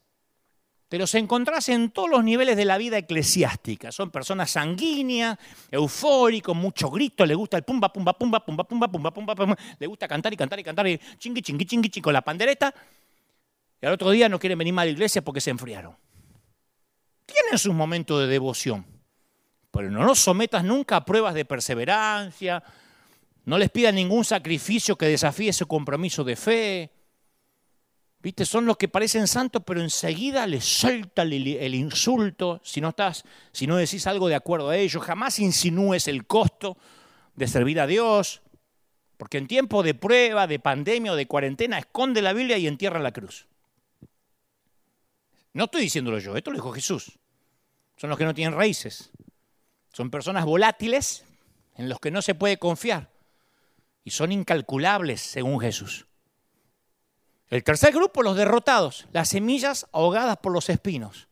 Te 0.87 0.97
los 0.97 1.13
encontrás 1.15 1.67
en 1.67 1.91
todos 1.91 2.09
los 2.09 2.23
niveles 2.23 2.55
de 2.55 2.63
la 2.63 2.77
vida 2.77 2.97
eclesiástica. 2.97 3.91
Son 3.91 4.09
personas 4.09 4.51
sanguíneas, 4.51 5.37
eufóricos, 5.69 6.55
mucho 6.55 6.89
grito, 6.89 7.25
le 7.25 7.35
gusta 7.35 7.57
el 7.57 7.63
pumba, 7.63 7.91
pumba, 7.91 8.17
pumba, 8.17 8.39
pumba, 8.39 8.63
pumba, 8.63 8.87
pumba, 8.87 9.11
pumba, 9.11 9.35
pumba. 9.35 9.57
Le 9.79 9.87
gusta 9.87 10.07
cantar 10.07 10.31
y 10.33 10.37
cantar 10.37 10.59
y 10.59 10.63
cantar 10.63 10.87
y 10.87 10.97
chingui, 11.17 11.41
chingui, 11.41 11.65
chingui, 11.65 11.89
chingui 11.89 12.01
con 12.01 12.13
la 12.13 12.21
pandereta. 12.21 12.73
Y 13.81 13.85
al 13.85 13.93
otro 13.93 14.11
día 14.11 14.29
no 14.29 14.39
quieren 14.39 14.57
venir 14.57 14.73
más 14.73 14.83
a 14.83 14.85
la 14.85 14.91
iglesia 14.91 15.21
porque 15.21 15.41
se 15.41 15.49
enfriaron. 15.49 15.93
Tienen 17.25 17.59
sus 17.59 17.73
momentos 17.73 18.21
de 18.21 18.27
devoción, 18.27 18.85
pero 19.71 19.91
no 19.91 20.05
los 20.05 20.19
sometas 20.19 20.63
nunca 20.63 20.95
a 20.95 21.05
pruebas 21.05 21.33
de 21.33 21.43
perseverancia. 21.43 22.63
No 23.43 23.57
les 23.57 23.69
pidas 23.69 23.93
ningún 23.93 24.23
sacrificio 24.23 24.97
que 24.97 25.07
desafíe 25.07 25.51
su 25.51 25.67
compromiso 25.67 26.23
de 26.23 26.35
fe. 26.37 26.96
¿Viste? 28.27 28.45
Son 28.45 28.65
los 28.65 28.75
que 28.75 28.89
parecen 28.89 29.25
santos, 29.25 29.63
pero 29.65 29.79
enseguida 29.79 30.45
les 30.47 30.65
suelta 30.65 31.21
el, 31.21 31.75
insulto 31.75 32.59
si 32.61 32.81
no, 32.81 32.89
estás, 32.89 33.23
si 33.53 33.67
no 33.67 33.77
decís 33.77 34.05
algo 34.05 34.27
de 34.27 34.35
acuerdo 34.35 34.67
a 34.67 34.75
ellos. 34.75 35.01
Jamás 35.01 35.39
insinúes 35.39 36.09
el 36.09 36.27
costo 36.27 36.77
de 37.35 37.47
servir 37.47 37.79
a 37.79 37.87
Dios, 37.87 38.41
porque 39.15 39.37
en 39.37 39.47
tiempo 39.47 39.81
de 39.81 39.93
prueba, 39.93 40.45
de 40.45 40.59
pandemia 40.59 41.13
o 41.13 41.15
de 41.15 41.25
cuarentena, 41.25 41.79
esconde 41.79 42.21
la 42.21 42.33
Biblia 42.33 42.57
y 42.57 42.67
entierra 42.67 42.99
la 42.99 43.13
cruz. 43.13 43.47
No 45.53 45.63
estoy 45.63 45.83
diciéndolo 45.83 46.19
yo, 46.19 46.35
esto 46.35 46.51
lo 46.51 46.57
dijo 46.57 46.73
Jesús. 46.73 47.17
Son 47.95 48.09
los 48.09 48.19
que 48.19 48.25
no 48.25 48.33
tienen 48.33 48.57
raíces. 48.57 49.09
Son 49.93 50.11
personas 50.11 50.43
volátiles 50.43 51.23
en 51.77 51.87
los 51.87 52.01
que 52.01 52.11
no 52.11 52.21
se 52.21 52.35
puede 52.35 52.59
confiar. 52.59 53.09
Y 54.03 54.11
son 54.11 54.33
incalculables, 54.33 55.21
según 55.21 55.61
Jesús. 55.61 56.07
El 57.49 57.63
tercer 57.63 57.93
grupo, 57.93 58.23
los 58.23 58.35
derrotados, 58.35 59.07
las 59.13 59.29
semillas 59.29 59.87
ahogadas 59.91 60.37
por 60.37 60.51
los 60.51 60.69
espinos. 60.69 61.27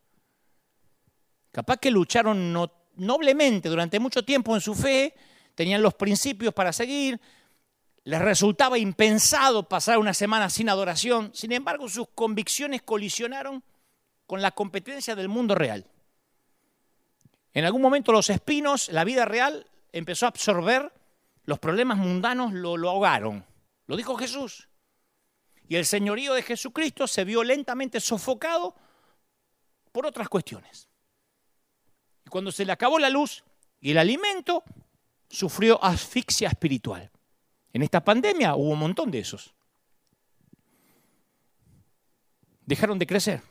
Capaz 1.51 1.77
que 1.77 1.91
lucharon 1.91 2.53
noblemente 2.95 3.69
durante 3.69 3.99
mucho 3.99 4.23
tiempo 4.23 4.55
en 4.55 4.61
su 4.61 4.75
fe, 4.75 5.13
tenían 5.55 5.81
los 5.81 5.93
principios 5.93 6.53
para 6.53 6.73
seguir, 6.73 7.19
les 8.05 8.21
resultaba 8.21 8.77
impensado 8.77 9.67
pasar 9.67 9.97
una 9.97 10.13
semana 10.13 10.49
sin 10.49 10.69
adoración, 10.69 11.31
sin 11.33 11.51
embargo 11.51 11.89
sus 11.89 12.07
convicciones 12.13 12.81
colisionaron 12.83 13.63
con 14.27 14.41
la 14.41 14.51
competencia 14.51 15.15
del 15.15 15.27
mundo 15.27 15.55
real. 15.55 15.85
En 17.53 17.65
algún 17.65 17.81
momento 17.81 18.11
los 18.11 18.29
espinos, 18.29 18.89
la 18.89 19.03
vida 19.03 19.25
real, 19.25 19.65
empezó 19.91 20.25
a 20.25 20.29
absorber 20.29 20.91
los 21.45 21.57
problemas 21.57 21.97
mundanos, 21.97 22.53
lo, 22.53 22.89
ahogaron. 22.89 23.45
Lo 23.87 23.95
dijo 23.95 24.15
Jesús. 24.17 24.67
Y 25.67 25.75
el 25.75 25.85
señorío 25.85 26.33
de 26.33 26.43
Jesucristo 26.43 27.07
se 27.07 27.23
vio 27.23 27.43
lentamente 27.43 27.99
sofocado 27.99 28.75
por 29.91 30.05
otras 30.05 30.29
cuestiones. 30.29 30.87
Y 32.25 32.29
cuando 32.29 32.51
se 32.51 32.65
le 32.65 32.71
acabó 32.71 32.99
la 32.99 33.09
luz 33.09 33.43
y 33.79 33.91
el 33.91 33.97
alimento, 33.97 34.63
sufrió 35.29 35.83
asfixia 35.83 36.49
espiritual. 36.49 37.11
En 37.73 37.81
esta 37.81 38.03
pandemia 38.03 38.55
hubo 38.55 38.71
un 38.71 38.79
montón 38.79 39.11
de 39.11 39.19
esos. 39.19 39.53
Dejaron 42.65 42.97
de 42.97 43.07
crecer. 43.07 43.41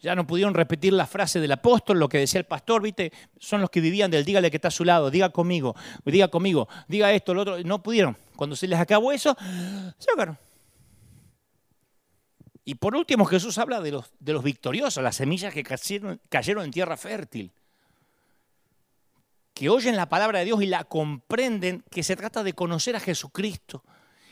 Ya 0.00 0.14
no 0.14 0.26
pudieron 0.26 0.54
repetir 0.54 0.92
la 0.92 1.06
frase 1.06 1.40
del 1.40 1.50
apóstol, 1.50 1.98
lo 1.98 2.08
que 2.08 2.18
decía 2.18 2.38
el 2.38 2.46
pastor, 2.46 2.82
¿viste? 2.82 3.12
Son 3.38 3.60
los 3.60 3.68
que 3.68 3.80
vivían 3.80 4.10
del 4.10 4.24
dígale 4.24 4.50
que 4.50 4.58
está 4.58 4.68
a 4.68 4.70
su 4.70 4.84
lado, 4.84 5.10
diga 5.10 5.30
conmigo, 5.30 5.74
diga 6.04 6.28
conmigo, 6.28 6.68
diga 6.86 7.12
esto, 7.12 7.34
lo 7.34 7.42
otro. 7.42 7.58
No 7.64 7.82
pudieron. 7.82 8.16
Cuando 8.36 8.54
se 8.54 8.68
les 8.68 8.78
acabó 8.78 9.10
eso, 9.10 9.36
se 9.98 10.10
ahogaron. 10.10 10.38
Y 12.68 12.74
por 12.74 12.94
último, 12.94 13.24
Jesús 13.24 13.56
habla 13.56 13.80
de 13.80 13.92
los, 13.92 14.12
de 14.20 14.34
los 14.34 14.44
victoriosos, 14.44 15.02
las 15.02 15.16
semillas 15.16 15.54
que 15.54 15.62
cayeron, 15.62 16.20
cayeron 16.28 16.66
en 16.66 16.70
tierra 16.70 16.98
fértil, 16.98 17.50
que 19.54 19.70
oyen 19.70 19.96
la 19.96 20.10
palabra 20.10 20.40
de 20.40 20.44
Dios 20.44 20.62
y 20.62 20.66
la 20.66 20.84
comprenden, 20.84 21.82
que 21.90 22.02
se 22.02 22.14
trata 22.14 22.42
de 22.42 22.52
conocer 22.52 22.94
a 22.94 23.00
Jesucristo. 23.00 23.82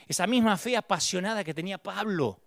Esa 0.06 0.26
misma 0.26 0.58
fe 0.58 0.76
apasionada 0.76 1.44
que 1.44 1.54
tenía 1.54 1.78
Pablo, 1.78 2.38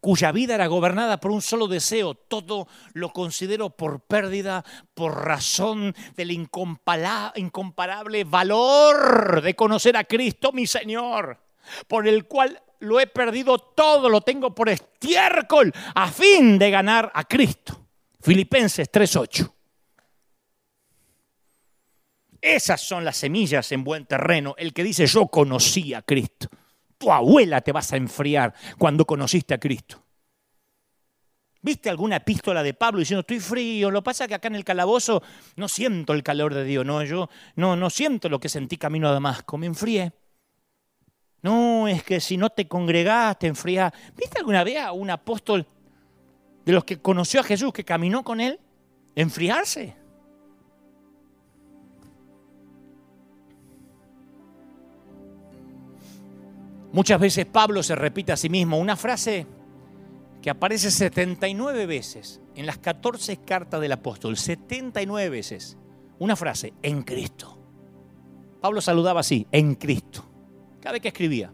cuya 0.00 0.32
vida 0.32 0.54
era 0.54 0.66
gobernada 0.66 1.20
por 1.20 1.30
un 1.30 1.42
solo 1.42 1.68
deseo, 1.68 2.14
todo 2.14 2.66
lo 2.94 3.12
considero 3.12 3.68
por 3.68 4.00
pérdida, 4.00 4.64
por 4.94 5.26
razón 5.26 5.94
del 6.16 6.30
incomparable 6.30 8.24
valor 8.24 9.42
de 9.42 9.54
conocer 9.54 9.94
a 9.98 10.04
Cristo, 10.04 10.52
mi 10.52 10.66
Señor, 10.66 11.38
por 11.86 12.08
el 12.08 12.24
cual 12.26 12.62
lo 12.80 13.00
he 13.00 13.06
perdido 13.06 13.58
todo, 13.58 14.08
lo 14.08 14.20
tengo 14.20 14.54
por 14.54 14.68
estiércol, 14.68 15.72
a 15.94 16.10
fin 16.10 16.58
de 16.58 16.70
ganar 16.70 17.10
a 17.14 17.24
Cristo. 17.24 17.86
Filipenses 18.20 18.90
3.8. 18.90 19.52
Esas 22.40 22.80
son 22.80 23.04
las 23.04 23.16
semillas 23.16 23.70
en 23.72 23.82
buen 23.82 24.06
terreno. 24.06 24.54
El 24.58 24.72
que 24.72 24.84
dice 24.84 25.06
yo 25.06 25.26
conocí 25.26 25.94
a 25.94 26.02
Cristo. 26.02 26.48
Tu 26.98 27.10
abuela 27.10 27.60
te 27.60 27.72
vas 27.72 27.92
a 27.92 27.96
enfriar 27.96 28.54
cuando 28.78 29.04
conociste 29.04 29.54
a 29.54 29.58
Cristo. 29.58 30.02
¿Viste 31.60 31.90
alguna 31.90 32.16
epístola 32.16 32.62
de 32.62 32.74
Pablo 32.74 33.00
diciendo 33.00 33.22
estoy 33.22 33.40
frío? 33.40 33.90
Lo 33.90 34.02
pasa 34.02 34.28
que 34.28 34.34
acá 34.34 34.46
en 34.46 34.54
el 34.54 34.64
calabozo 34.64 35.22
no 35.56 35.68
siento 35.68 36.12
el 36.12 36.22
calor 36.22 36.54
de 36.54 36.62
Dios, 36.62 36.86
no, 36.86 37.02
yo 37.02 37.28
no, 37.56 37.74
no 37.74 37.90
siento 37.90 38.28
lo 38.28 38.38
que 38.38 38.48
sentí 38.48 38.76
camino 38.76 39.08
a 39.08 39.12
Damasco, 39.12 39.58
me 39.58 39.66
enfrié. 39.66 40.12
No, 41.42 41.86
es 41.86 42.02
que 42.02 42.20
si 42.20 42.36
no 42.36 42.50
te 42.50 42.66
congregás, 42.66 43.38
te 43.38 43.46
enfriás. 43.46 43.92
¿Viste 44.16 44.38
alguna 44.38 44.64
vez 44.64 44.78
a 44.78 44.92
un 44.92 45.10
apóstol 45.10 45.66
de 46.64 46.72
los 46.72 46.84
que 46.84 46.98
conoció 46.98 47.40
a 47.40 47.44
Jesús, 47.44 47.72
que 47.72 47.84
caminó 47.84 48.24
con 48.24 48.40
él, 48.40 48.58
enfriarse? 49.14 49.94
Muchas 56.92 57.20
veces 57.20 57.44
Pablo 57.44 57.82
se 57.82 57.94
repite 57.94 58.32
a 58.32 58.36
sí 58.36 58.48
mismo 58.48 58.78
una 58.78 58.96
frase 58.96 59.46
que 60.40 60.48
aparece 60.48 60.90
79 60.90 61.84
veces 61.84 62.40
en 62.54 62.64
las 62.64 62.78
14 62.78 63.36
cartas 63.38 63.80
del 63.80 63.92
apóstol, 63.92 64.36
79 64.36 65.28
veces. 65.28 65.76
Una 66.18 66.34
frase, 66.34 66.72
en 66.82 67.02
Cristo. 67.02 67.58
Pablo 68.62 68.80
saludaba 68.80 69.20
así, 69.20 69.46
en 69.52 69.74
Cristo 69.74 70.35
cada 70.86 70.92
vez 70.92 71.02
que 71.02 71.08
escribía. 71.08 71.50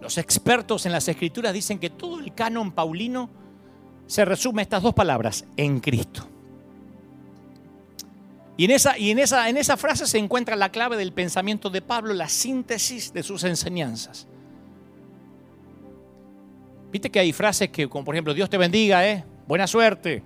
Los 0.00 0.16
expertos 0.16 0.86
en 0.86 0.92
las 0.92 1.08
escrituras 1.08 1.52
dicen 1.52 1.80
que 1.80 1.90
todo 1.90 2.20
el 2.20 2.32
canon 2.36 2.70
paulino 2.70 3.28
se 4.06 4.24
resume 4.24 4.60
a 4.60 4.62
estas 4.62 4.84
dos 4.84 4.94
palabras, 4.94 5.44
en 5.56 5.80
Cristo. 5.80 6.28
Y, 8.56 8.66
en 8.66 8.70
esa, 8.70 8.96
y 8.96 9.10
en, 9.10 9.18
esa, 9.18 9.48
en 9.48 9.56
esa 9.56 9.76
frase 9.76 10.06
se 10.06 10.18
encuentra 10.18 10.54
la 10.54 10.70
clave 10.70 10.96
del 10.96 11.12
pensamiento 11.12 11.68
de 11.68 11.82
Pablo, 11.82 12.14
la 12.14 12.28
síntesis 12.28 13.12
de 13.12 13.24
sus 13.24 13.42
enseñanzas. 13.42 14.28
Viste 16.92 17.10
que 17.10 17.18
hay 17.18 17.32
frases 17.32 17.70
que, 17.70 17.88
como 17.88 18.04
por 18.04 18.14
ejemplo, 18.14 18.34
Dios 18.34 18.48
te 18.48 18.56
bendiga, 18.56 19.04
¿eh? 19.04 19.24
buena 19.48 19.66
suerte, 19.66 20.22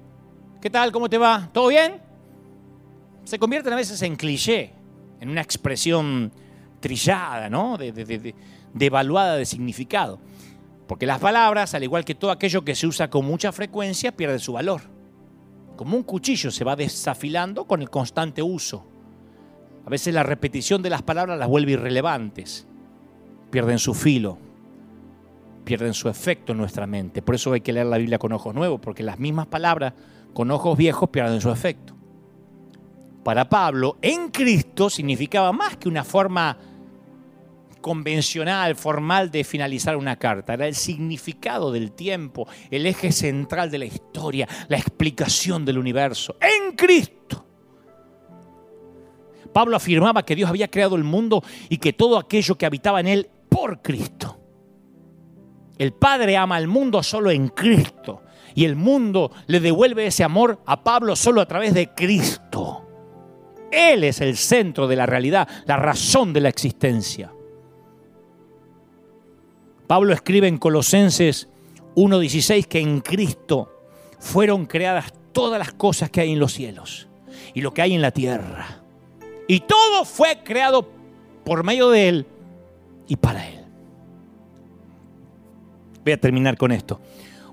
¿qué 0.60 0.68
tal? 0.68 0.92
¿Cómo 0.92 1.08
te 1.08 1.16
va? 1.16 1.48
¿Todo 1.50 1.68
bien? 1.68 1.98
Se 3.24 3.38
convierten 3.38 3.72
a 3.72 3.76
veces 3.76 4.02
en 4.02 4.16
cliché, 4.16 4.81
en 5.22 5.30
una 5.30 5.40
expresión 5.40 6.32
trillada, 6.80 7.48
¿no? 7.48 7.78
De, 7.78 8.34
devaluada 8.74 9.36
de 9.36 9.46
significado. 9.46 10.18
Porque 10.88 11.06
las 11.06 11.20
palabras, 11.20 11.74
al 11.74 11.84
igual 11.84 12.04
que 12.04 12.16
todo 12.16 12.32
aquello 12.32 12.64
que 12.64 12.74
se 12.74 12.88
usa 12.88 13.08
con 13.08 13.24
mucha 13.24 13.52
frecuencia, 13.52 14.16
pierde 14.16 14.40
su 14.40 14.54
valor. 14.54 14.80
Como 15.76 15.96
un 15.96 16.02
cuchillo 16.02 16.50
se 16.50 16.64
va 16.64 16.74
desafilando 16.74 17.66
con 17.66 17.82
el 17.82 17.88
constante 17.88 18.42
uso. 18.42 18.84
A 19.86 19.90
veces 19.90 20.12
la 20.12 20.24
repetición 20.24 20.82
de 20.82 20.90
las 20.90 21.02
palabras 21.02 21.38
las 21.38 21.48
vuelve 21.48 21.72
irrelevantes. 21.72 22.66
Pierden 23.52 23.78
su 23.78 23.94
filo, 23.94 24.38
pierden 25.64 25.94
su 25.94 26.08
efecto 26.08 26.50
en 26.50 26.58
nuestra 26.58 26.88
mente. 26.88 27.22
Por 27.22 27.36
eso 27.36 27.52
hay 27.52 27.60
que 27.60 27.72
leer 27.72 27.86
la 27.86 27.98
Biblia 27.98 28.18
con 28.18 28.32
ojos 28.32 28.56
nuevos, 28.56 28.80
porque 28.80 29.04
las 29.04 29.20
mismas 29.20 29.46
palabras 29.46 29.92
con 30.34 30.50
ojos 30.50 30.76
viejos 30.76 31.10
pierden 31.10 31.40
su 31.40 31.52
efecto. 31.52 31.94
Para 33.24 33.48
Pablo, 33.48 33.98
en 34.02 34.30
Cristo 34.30 34.90
significaba 34.90 35.52
más 35.52 35.76
que 35.76 35.88
una 35.88 36.04
forma 36.04 36.58
convencional, 37.80 38.74
formal 38.76 39.30
de 39.30 39.44
finalizar 39.44 39.96
una 39.96 40.16
carta. 40.16 40.54
Era 40.54 40.66
el 40.66 40.74
significado 40.74 41.70
del 41.70 41.92
tiempo, 41.92 42.48
el 42.70 42.86
eje 42.86 43.12
central 43.12 43.70
de 43.70 43.78
la 43.78 43.84
historia, 43.84 44.48
la 44.68 44.78
explicación 44.78 45.64
del 45.64 45.78
universo. 45.78 46.36
En 46.40 46.74
Cristo. 46.74 47.44
Pablo 49.52 49.76
afirmaba 49.76 50.24
que 50.24 50.34
Dios 50.34 50.48
había 50.48 50.70
creado 50.70 50.96
el 50.96 51.04
mundo 51.04 51.44
y 51.68 51.76
que 51.76 51.92
todo 51.92 52.18
aquello 52.18 52.56
que 52.56 52.64
habitaba 52.64 53.00
en 53.00 53.08
él 53.08 53.30
por 53.50 53.82
Cristo. 53.82 54.38
El 55.76 55.92
Padre 55.92 56.36
ama 56.36 56.56
al 56.56 56.68
mundo 56.68 57.02
solo 57.02 57.30
en 57.30 57.48
Cristo. 57.48 58.22
Y 58.54 58.64
el 58.64 58.76
mundo 58.76 59.32
le 59.46 59.60
devuelve 59.60 60.06
ese 60.06 60.24
amor 60.24 60.62
a 60.66 60.84
Pablo 60.84 61.16
solo 61.16 61.40
a 61.40 61.46
través 61.46 61.74
de 61.74 61.88
Cristo. 61.94 62.81
Él 63.72 64.04
es 64.04 64.20
el 64.20 64.36
centro 64.36 64.86
de 64.86 64.96
la 64.96 65.06
realidad, 65.06 65.48
la 65.66 65.78
razón 65.78 66.32
de 66.32 66.42
la 66.42 66.50
existencia. 66.50 67.32
Pablo 69.86 70.12
escribe 70.12 70.46
en 70.46 70.58
Colosenses 70.58 71.48
1.16 71.96 72.66
que 72.66 72.80
en 72.80 73.00
Cristo 73.00 73.72
fueron 74.18 74.66
creadas 74.66 75.12
todas 75.32 75.58
las 75.58 75.72
cosas 75.72 76.10
que 76.10 76.20
hay 76.20 76.32
en 76.32 76.38
los 76.38 76.52
cielos 76.52 77.08
y 77.54 77.62
lo 77.62 77.72
que 77.72 77.82
hay 77.82 77.94
en 77.94 78.02
la 78.02 78.10
tierra. 78.10 78.82
Y 79.48 79.60
todo 79.60 80.04
fue 80.04 80.42
creado 80.44 80.88
por 81.44 81.64
medio 81.64 81.90
de 81.90 82.08
Él 82.08 82.26
y 83.08 83.16
para 83.16 83.48
Él. 83.48 83.64
Voy 86.04 86.12
a 86.12 86.20
terminar 86.20 86.56
con 86.56 86.72
esto. 86.72 87.00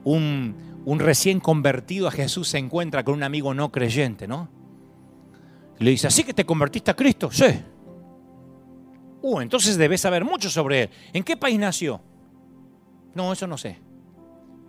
Un, 0.04 0.82
un 0.86 1.00
recién 1.00 1.40
convertido 1.40 2.08
a 2.08 2.12
Jesús 2.12 2.50
se 2.50 2.58
encuentra 2.58 3.04
con 3.04 3.16
un 3.16 3.24
amigo 3.24 3.54
no 3.54 3.72
creyente, 3.72 4.28
¿no? 4.28 4.59
Le 5.80 5.92
dice, 5.92 6.08
¿así 6.08 6.24
que 6.24 6.34
te 6.34 6.46
convertiste 6.46 6.92
a 6.92 6.96
Cristo? 6.96 7.30
Sí. 7.32 7.46
Uh, 9.22 9.42
entonces 9.42 9.78
debes 9.78 10.02
saber 10.02 10.24
mucho 10.26 10.50
sobre 10.50 10.84
Él. 10.84 10.90
¿En 11.14 11.24
qué 11.24 11.38
país 11.38 11.58
nació? 11.58 12.02
No, 13.16 13.34
eso 13.34 13.48
no 13.48 13.58
sé. 13.58 13.78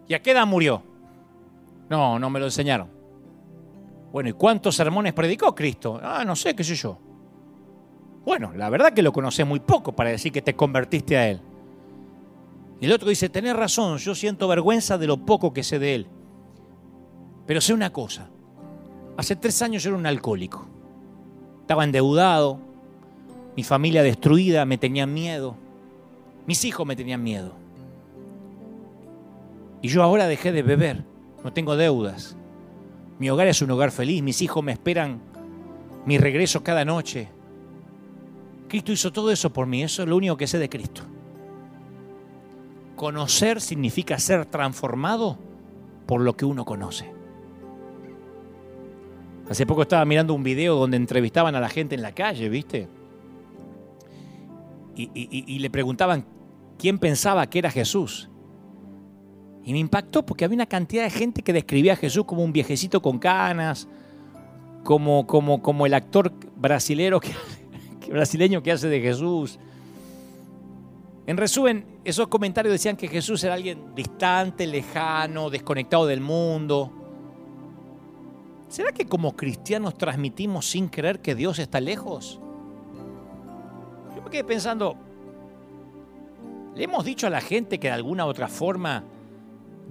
¿Y 0.09 0.15
a 0.15 0.23
qué 0.23 0.31
edad 0.31 0.47
murió? 0.47 0.83
No, 1.89 2.19
no 2.19 2.31
me 2.31 2.39
lo 2.39 2.47
enseñaron. 2.47 2.89
Bueno, 4.13 4.29
¿y 4.29 4.33
cuántos 4.33 4.77
sermones 4.77 5.13
predicó 5.13 5.55
Cristo? 5.55 6.01
Ah, 6.03 6.25
no 6.25 6.35
sé, 6.35 6.55
qué 6.55 6.65
sé 6.65 6.75
yo. 6.75 6.99
Bueno, 8.25 8.53
la 8.55 8.71
verdad 8.71 8.93
que 8.93 9.03
lo 9.03 9.13
conoces 9.13 9.47
muy 9.47 9.61
poco 9.61 9.93
para 9.93 10.11
decir 10.11 10.33
que 10.33 10.43
te 10.43 10.55
convertiste 10.55 11.17
a 11.17 11.29
Él. 11.29 11.41
Y 12.81 12.87
el 12.87 12.93
otro 12.93 13.09
dice, 13.09 13.29
tenés 13.29 13.55
razón, 13.55 13.99
yo 13.99 14.15
siento 14.15 14.49
vergüenza 14.49 14.99
de 14.99 15.07
lo 15.07 15.25
poco 15.25 15.53
que 15.53 15.63
sé 15.63 15.79
de 15.79 15.95
Él. 15.95 16.07
Pero 17.47 17.61
sé 17.61 17.73
una 17.73 17.93
cosa, 17.93 18.31
hace 19.17 19.37
tres 19.37 19.61
años 19.63 19.83
yo 19.83 19.91
era 19.91 19.99
un 19.99 20.07
alcohólico. 20.07 20.80
Estaba 21.71 21.85
endeudado, 21.85 22.59
mi 23.57 23.63
familia 23.63 24.03
destruida, 24.03 24.65
me 24.65 24.77
tenían 24.77 25.15
miedo, 25.15 25.55
mis 26.45 26.65
hijos 26.65 26.85
me 26.85 26.97
tenían 26.97 27.23
miedo. 27.23 27.53
Y 29.81 29.87
yo 29.87 30.03
ahora 30.03 30.27
dejé 30.27 30.51
de 30.51 30.65
beber, 30.65 31.05
no 31.45 31.53
tengo 31.53 31.77
deudas. 31.77 32.37
Mi 33.21 33.31
hogar 33.31 33.47
es 33.47 33.63
un 33.63 33.71
hogar 33.71 33.93
feliz, 33.93 34.21
mis 34.21 34.43
hijos 34.43 34.65
me 34.65 34.73
esperan 34.73 35.21
mi 36.07 36.19
regreso 36.19 36.65
cada 36.65 36.85
noche. 36.85 37.29
Cristo 38.67 38.91
hizo 38.91 39.13
todo 39.13 39.31
eso 39.31 39.53
por 39.53 39.69
mí, 39.69 39.85
eso 39.85 40.03
es 40.03 40.09
lo 40.09 40.17
único 40.17 40.37
que 40.37 40.49
sé 40.49 40.59
de 40.59 40.69
Cristo. 40.69 41.03
Conocer 42.97 43.61
significa 43.61 44.19
ser 44.19 44.45
transformado 44.45 45.39
por 46.07 46.21
lo 46.21 46.37
que 46.37 46.47
uno 46.47 46.65
conoce. 46.65 47.20
Hace 49.51 49.67
poco 49.67 49.83
estaba 49.83 50.05
mirando 50.05 50.33
un 50.33 50.45
video 50.45 50.77
donde 50.77 50.97
entrevistaban 50.97 51.57
a 51.57 51.61
la 51.61 51.69
gente 51.69 51.97
en 51.97 52.03
la 52.03 52.13
calle, 52.13 52.49
¿viste? 52.49 52.87
Y, 54.95 55.59
le 55.59 55.71
preguntaban 55.71 56.25
quién 56.79 57.01
pensaba 57.01 57.45
que 57.51 57.59
era 57.59 57.69
Jesús. 57.73 58.31
Y 59.65 59.73
me 59.73 59.81
impactó 59.81 60.25
porque 60.25 60.45
había 60.45 60.55
una 60.55 60.67
cantidad 60.67 61.03
de 61.03 61.11
gente 61.11 61.43
que 61.43 61.53
describía 61.53 61.95
a 61.95 61.97
Jesús 61.97 62.27
como 62.27 62.45
un 62.45 62.53
viejecito 62.53 63.03
con 63.03 63.19
canas, 63.19 63.89
como, 64.85 65.27
como, 65.27 65.61
como 65.61 65.85
el 65.85 65.95
actor 65.95 66.33
brasilero 66.55 67.21
brasileño 68.09 68.63
que 68.63 68.71
hace 68.71 68.87
de 68.87 69.01
Jesús. 69.01 69.59
En 71.27 71.37
resumen, 71.37 71.85
esos 72.05 72.29
comentarios 72.29 72.71
decían 72.71 72.97
que 72.97 73.09
Jesús 73.09 73.43
era 73.43 73.55
alguien 73.55 73.97
distante, 73.97 74.65
lejano, 74.69 75.51
desconectado 75.51 76.07
del 76.07 76.21
mundo. 76.21 77.00
¿Será 78.71 78.93
que 78.93 79.05
como 79.05 79.35
cristianos 79.35 79.99
transmitimos 79.99 80.71
sin 80.71 80.87
creer 80.87 81.21
que 81.21 81.35
Dios 81.35 81.59
está 81.59 81.81
lejos? 81.81 82.39
Yo 84.15 84.23
me 84.23 84.31
quedé 84.31 84.45
pensando, 84.45 84.95
¿le 86.77 86.85
hemos 86.85 87.05
dicho 87.05 87.27
a 87.27 87.31
la 87.31 87.41
gente 87.41 87.81
que 87.81 87.89
de 87.89 87.95
alguna 87.95 88.27
u 88.27 88.29
otra 88.29 88.47
forma 88.47 89.03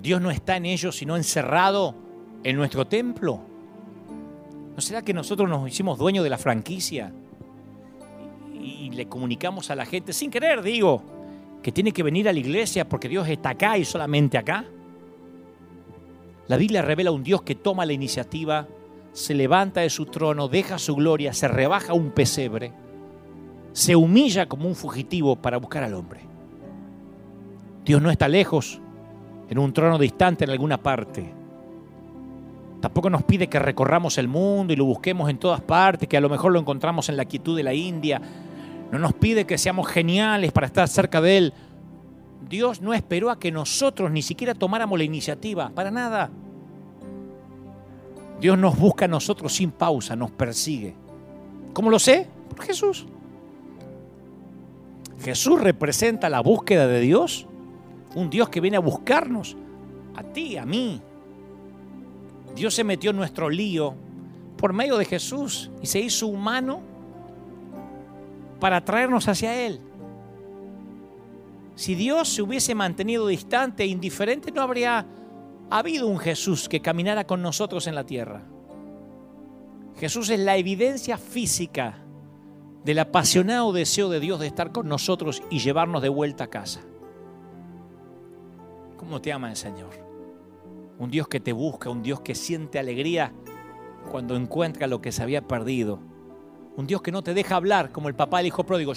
Dios 0.01 0.21
no 0.21 0.31
está 0.31 0.55
en 0.55 0.65
ellos, 0.65 0.95
sino 0.95 1.17
encerrado 1.17 1.93
en 2.41 2.55
nuestro 2.55 2.87
templo? 2.87 3.41
¿No 4.73 4.81
será 4.81 5.01
que 5.01 5.13
nosotros 5.13 5.49
nos 5.49 5.67
hicimos 5.67 5.99
dueños 5.99 6.23
de 6.23 6.29
la 6.29 6.37
franquicia 6.37 7.11
y 8.53 8.91
le 8.91 9.09
comunicamos 9.09 9.69
a 9.71 9.75
la 9.75 9.85
gente, 9.85 10.13
sin 10.13 10.31
querer 10.31 10.61
digo, 10.61 11.03
que 11.61 11.73
tiene 11.73 11.91
que 11.91 12.01
venir 12.01 12.29
a 12.29 12.33
la 12.33 12.39
iglesia 12.39 12.87
porque 12.87 13.09
Dios 13.09 13.27
está 13.27 13.49
acá 13.49 13.77
y 13.77 13.83
solamente 13.83 14.37
acá? 14.37 14.63
La 16.49 16.57
Biblia 16.57 16.81
revela 16.81 17.11
un 17.11 17.21
Dios 17.21 17.43
que 17.43 17.53
toma 17.53 17.85
la 17.85 17.93
iniciativa, 17.93 18.67
se 19.13 19.35
levanta 19.35 19.81
de 19.81 19.91
su 19.91 20.07
trono, 20.07 20.47
deja 20.47 20.79
su 20.79 20.95
gloria, 20.95 21.31
se 21.31 21.47
rebaja 21.47 21.93
un 21.93 22.09
pesebre, 22.09 22.73
se 23.71 23.95
humilla 23.95 24.49
como 24.49 24.67
un 24.67 24.73
fugitivo 24.73 25.35
para 25.35 25.57
buscar 25.57 25.83
al 25.83 25.93
hombre. 25.93 26.21
Dios 27.85 28.01
no 28.01 28.09
está 28.09 28.27
lejos, 28.27 28.81
en 29.47 29.59
un 29.59 29.71
trono 29.73 29.99
distante 29.99 30.43
en 30.43 30.49
alguna 30.49 30.81
parte. 30.81 31.31
Tampoco 32.81 33.11
nos 33.11 33.21
pide 33.21 33.47
que 33.47 33.59
recorramos 33.59 34.17
el 34.17 34.27
mundo 34.27 34.73
y 34.73 34.75
lo 34.75 34.85
busquemos 34.85 35.29
en 35.29 35.37
todas 35.37 35.61
partes, 35.61 36.09
que 36.09 36.17
a 36.17 36.21
lo 36.21 36.29
mejor 36.29 36.51
lo 36.51 36.59
encontramos 36.59 37.09
en 37.09 37.17
la 37.17 37.25
quietud 37.25 37.55
de 37.55 37.63
la 37.63 37.75
India. 37.75 38.19
No 38.91 38.97
nos 38.97 39.13
pide 39.13 39.45
que 39.45 39.59
seamos 39.59 39.87
geniales 39.87 40.51
para 40.51 40.65
estar 40.65 40.87
cerca 40.87 41.21
de 41.21 41.37
Él. 41.37 41.53
Dios 42.47 42.81
no 42.81 42.93
esperó 42.93 43.29
a 43.29 43.39
que 43.39 43.51
nosotros 43.51 44.11
ni 44.11 44.21
siquiera 44.21 44.53
tomáramos 44.53 44.97
la 44.97 45.05
iniciativa, 45.05 45.69
para 45.69 45.91
nada. 45.91 46.29
Dios 48.39 48.57
nos 48.57 48.77
busca 48.77 49.05
a 49.05 49.07
nosotros 49.07 49.53
sin 49.53 49.71
pausa, 49.71 50.15
nos 50.15 50.31
persigue. 50.31 50.95
¿Cómo 51.73 51.89
lo 51.89 51.99
sé? 51.99 52.27
Por 52.49 52.65
Jesús. 52.65 53.05
Jesús 55.21 55.59
representa 55.61 56.29
la 56.29 56.39
búsqueda 56.39 56.87
de 56.87 57.01
Dios 57.01 57.45
un 58.15 58.29
Dios 58.29 58.49
que 58.49 58.61
viene 58.61 58.77
a 58.77 58.81
buscarnos, 58.81 59.55
a 60.15 60.23
ti, 60.23 60.57
a 60.57 60.65
mí. 60.65 61.01
Dios 62.55 62.73
se 62.73 62.83
metió 62.83 63.11
en 63.11 63.17
nuestro 63.17 63.49
lío 63.49 63.93
por 64.57 64.73
medio 64.73 64.97
de 64.97 65.05
Jesús 65.05 65.69
y 65.81 65.87
se 65.87 65.99
hizo 65.99 66.27
humano 66.27 66.81
para 68.59 68.83
traernos 68.83 69.27
hacia 69.27 69.55
Él. 69.65 69.79
Si 71.79 71.95
Dios 71.95 72.27
se 72.27 72.41
hubiese 72.41 72.75
mantenido 72.75 73.25
distante 73.25 73.83
e 73.83 73.87
indiferente, 73.87 74.51
no 74.51 74.61
habría 74.61 75.07
habido 75.69 76.07
un 76.07 76.19
Jesús 76.19 76.67
que 76.67 76.81
caminara 76.81 77.25
con 77.25 77.41
nosotros 77.41 77.87
en 77.87 77.95
la 77.95 78.05
tierra. 78.05 78.43
Jesús 79.95 80.29
es 80.29 80.41
la 80.41 80.57
evidencia 80.57 81.17
física 81.17 82.03
del 82.83 82.99
apasionado 82.99 83.71
deseo 83.71 84.09
de 84.09 84.19
Dios 84.19 84.41
de 84.41 84.47
estar 84.47 84.73
con 84.73 84.89
nosotros 84.89 85.41
y 85.49 85.59
llevarnos 85.59 86.01
de 86.01 86.09
vuelta 86.09 86.43
a 86.43 86.49
casa. 86.49 86.81
¿Cómo 88.97 89.21
te 89.21 89.31
ama 89.31 89.49
el 89.49 89.55
Señor? 89.55 89.91
Un 90.97 91.09
Dios 91.09 91.29
que 91.29 91.39
te 91.39 91.53
busca, 91.53 91.89
un 91.89 92.03
Dios 92.03 92.19
que 92.19 92.35
siente 92.35 92.77
alegría 92.77 93.31
cuando 94.11 94.35
encuentra 94.35 94.85
lo 94.85 94.99
que 94.99 95.13
se 95.13 95.23
había 95.23 95.47
perdido. 95.47 96.01
Un 96.75 96.87
Dios 96.87 97.01
que 97.01 97.13
no 97.13 97.23
te 97.23 97.33
deja 97.33 97.55
hablar 97.55 97.93
como 97.93 98.09
el 98.09 98.15
papá 98.15 98.39
del 98.39 98.47
hijo 98.47 98.65
pródigo 98.65 98.91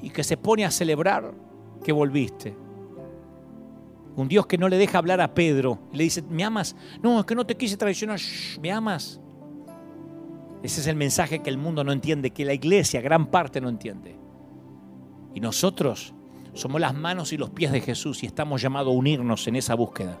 y 0.00 0.10
que 0.10 0.22
se 0.22 0.36
pone 0.36 0.64
a 0.64 0.70
celebrar 0.70 1.50
que 1.82 1.92
volviste. 1.92 2.56
Un 4.14 4.28
Dios 4.28 4.46
que 4.46 4.58
no 4.58 4.68
le 4.68 4.76
deja 4.76 4.98
hablar 4.98 5.20
a 5.20 5.32
Pedro 5.32 5.78
le 5.92 6.04
dice, 6.04 6.22
¿me 6.22 6.44
amas? 6.44 6.76
No, 7.02 7.20
es 7.20 7.26
que 7.26 7.34
no 7.34 7.46
te 7.46 7.56
quise 7.56 7.76
traicionar, 7.76 8.20
¿me 8.60 8.70
amas? 8.70 9.20
Ese 10.62 10.80
es 10.80 10.86
el 10.86 10.96
mensaje 10.96 11.40
que 11.40 11.50
el 11.50 11.58
mundo 11.58 11.82
no 11.82 11.92
entiende, 11.92 12.30
que 12.30 12.44
la 12.44 12.54
iglesia, 12.54 13.00
gran 13.00 13.26
parte, 13.26 13.60
no 13.60 13.68
entiende. 13.68 14.16
Y 15.34 15.40
nosotros 15.40 16.14
somos 16.52 16.80
las 16.80 16.94
manos 16.94 17.32
y 17.32 17.38
los 17.38 17.50
pies 17.50 17.72
de 17.72 17.80
Jesús 17.80 18.22
y 18.22 18.26
estamos 18.26 18.60
llamados 18.60 18.92
a 18.94 18.96
unirnos 18.96 19.46
en 19.48 19.56
esa 19.56 19.74
búsqueda. 19.74 20.20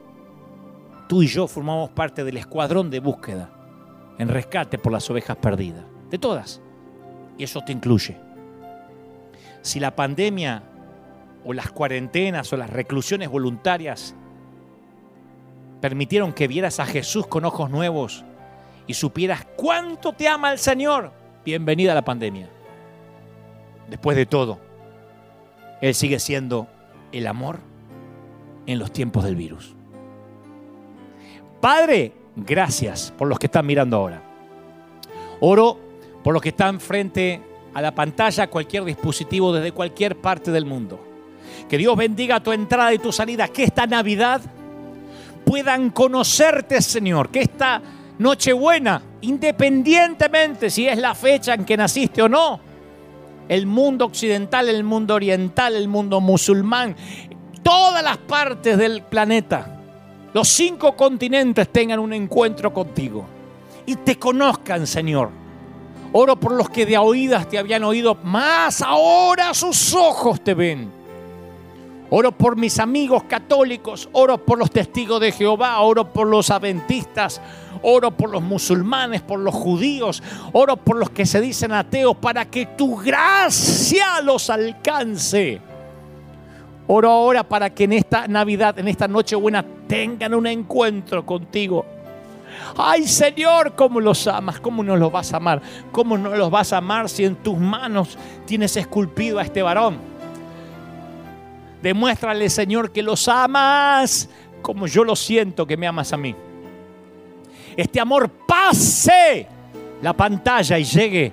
Tú 1.08 1.22
y 1.22 1.26
yo 1.26 1.46
formamos 1.46 1.90
parte 1.90 2.24
del 2.24 2.38
escuadrón 2.38 2.90
de 2.90 3.00
búsqueda 3.00 3.52
en 4.18 4.28
rescate 4.28 4.78
por 4.78 4.92
las 4.92 5.08
ovejas 5.10 5.36
perdidas, 5.36 5.84
de 6.10 6.18
todas. 6.18 6.60
Y 7.36 7.44
eso 7.44 7.60
te 7.60 7.72
incluye. 7.72 8.18
Si 9.60 9.78
la 9.78 9.94
pandemia 9.94 10.62
o 11.44 11.52
las 11.52 11.70
cuarentenas 11.70 12.52
o 12.52 12.56
las 12.56 12.70
reclusiones 12.70 13.28
voluntarias 13.28 14.14
permitieron 15.80 16.32
que 16.32 16.48
vieras 16.48 16.78
a 16.80 16.86
Jesús 16.86 17.26
con 17.26 17.44
ojos 17.44 17.68
nuevos 17.68 18.24
y 18.86 18.94
supieras 18.94 19.46
cuánto 19.56 20.12
te 20.12 20.28
ama 20.28 20.52
el 20.52 20.58
Señor, 20.58 21.12
bienvenida 21.44 21.92
a 21.92 21.96
la 21.96 22.04
pandemia. 22.04 22.48
Después 23.88 24.16
de 24.16 24.26
todo, 24.26 24.58
él 25.80 25.94
sigue 25.94 26.18
siendo 26.18 26.68
el 27.10 27.26
amor 27.26 27.58
en 28.66 28.78
los 28.78 28.92
tiempos 28.92 29.24
del 29.24 29.36
virus. 29.36 29.74
Padre, 31.60 32.12
gracias 32.36 33.12
por 33.16 33.28
los 33.28 33.38
que 33.38 33.46
están 33.46 33.66
mirando 33.66 33.96
ahora. 33.96 34.22
Oro 35.40 35.78
por 36.22 36.32
los 36.32 36.42
que 36.42 36.50
están 36.50 36.78
frente 36.80 37.42
a 37.74 37.82
la 37.82 37.94
pantalla, 37.94 38.48
cualquier 38.48 38.84
dispositivo 38.84 39.52
desde 39.52 39.72
cualquier 39.72 40.16
parte 40.16 40.52
del 40.52 40.64
mundo. 40.64 41.11
Que 41.72 41.78
Dios 41.78 41.96
bendiga 41.96 42.38
tu 42.38 42.52
entrada 42.52 42.92
y 42.92 42.98
tu 42.98 43.10
salida. 43.12 43.48
Que 43.48 43.64
esta 43.64 43.86
Navidad 43.86 44.42
puedan 45.42 45.88
conocerte, 45.88 46.82
Señor. 46.82 47.30
Que 47.30 47.40
esta 47.40 47.80
Nochebuena, 48.18 49.00
independientemente 49.22 50.68
si 50.68 50.86
es 50.86 50.98
la 50.98 51.14
fecha 51.14 51.54
en 51.54 51.64
que 51.64 51.78
naciste 51.78 52.20
o 52.20 52.28
no, 52.28 52.60
el 53.48 53.64
mundo 53.64 54.04
occidental, 54.04 54.68
el 54.68 54.84
mundo 54.84 55.14
oriental, 55.14 55.74
el 55.74 55.88
mundo 55.88 56.20
musulmán, 56.20 56.94
todas 57.62 58.04
las 58.04 58.18
partes 58.18 58.76
del 58.76 59.00
planeta, 59.00 59.80
los 60.34 60.48
cinco 60.48 60.94
continentes 60.94 61.70
tengan 61.70 62.00
un 62.00 62.12
encuentro 62.12 62.74
contigo 62.74 63.24
y 63.86 63.96
te 63.96 64.18
conozcan, 64.18 64.86
Señor. 64.86 65.30
Oro 66.12 66.38
por 66.38 66.52
los 66.52 66.68
que 66.68 66.84
de 66.84 66.98
oídas 66.98 67.48
te 67.48 67.58
habían 67.58 67.82
oído, 67.82 68.18
más 68.22 68.82
ahora 68.82 69.54
sus 69.54 69.94
ojos 69.94 70.44
te 70.44 70.52
ven. 70.52 71.01
Oro 72.14 72.30
por 72.30 72.58
mis 72.58 72.78
amigos 72.78 73.22
católicos, 73.22 74.06
oro 74.12 74.36
por 74.36 74.58
los 74.58 74.70
testigos 74.70 75.18
de 75.18 75.32
Jehová, 75.32 75.80
oro 75.80 76.12
por 76.12 76.26
los 76.26 76.50
adventistas, 76.50 77.40
oro 77.80 78.10
por 78.10 78.28
los 78.28 78.42
musulmanes, 78.42 79.22
por 79.22 79.40
los 79.40 79.54
judíos, 79.54 80.22
oro 80.52 80.76
por 80.76 80.98
los 80.98 81.08
que 81.08 81.24
se 81.24 81.40
dicen 81.40 81.72
ateos 81.72 82.14
para 82.18 82.44
que 82.44 82.66
tu 82.66 82.98
gracia 82.98 84.20
los 84.20 84.50
alcance. 84.50 85.58
Oro 86.86 87.10
ahora 87.10 87.44
para 87.44 87.70
que 87.70 87.84
en 87.84 87.94
esta 87.94 88.28
Navidad, 88.28 88.78
en 88.78 88.88
esta 88.88 89.08
Nochebuena, 89.08 89.64
tengan 89.86 90.34
un 90.34 90.46
encuentro 90.46 91.24
contigo. 91.24 91.86
Ay 92.76 93.08
Señor, 93.08 93.72
¿cómo 93.74 94.02
los 94.02 94.26
amas? 94.26 94.60
¿Cómo 94.60 94.84
no 94.84 94.98
los 94.98 95.10
vas 95.10 95.32
a 95.32 95.38
amar? 95.38 95.62
¿Cómo 95.90 96.18
no 96.18 96.36
los 96.36 96.50
vas 96.50 96.74
a 96.74 96.76
amar 96.76 97.08
si 97.08 97.24
en 97.24 97.36
tus 97.36 97.56
manos 97.56 98.18
tienes 98.44 98.76
esculpido 98.76 99.38
a 99.38 99.44
este 99.44 99.62
varón? 99.62 100.11
Demuéstrale, 101.82 102.48
Señor, 102.48 102.92
que 102.92 103.02
los 103.02 103.26
amas 103.28 104.28
como 104.62 104.86
yo 104.86 105.04
lo 105.04 105.16
siento 105.16 105.66
que 105.66 105.76
me 105.76 105.86
amas 105.86 106.12
a 106.12 106.16
mí. 106.16 106.34
Este 107.76 108.00
amor 108.00 108.30
pase 108.46 109.46
la 110.00 110.12
pantalla 110.12 110.78
y 110.78 110.84
llegue 110.84 111.32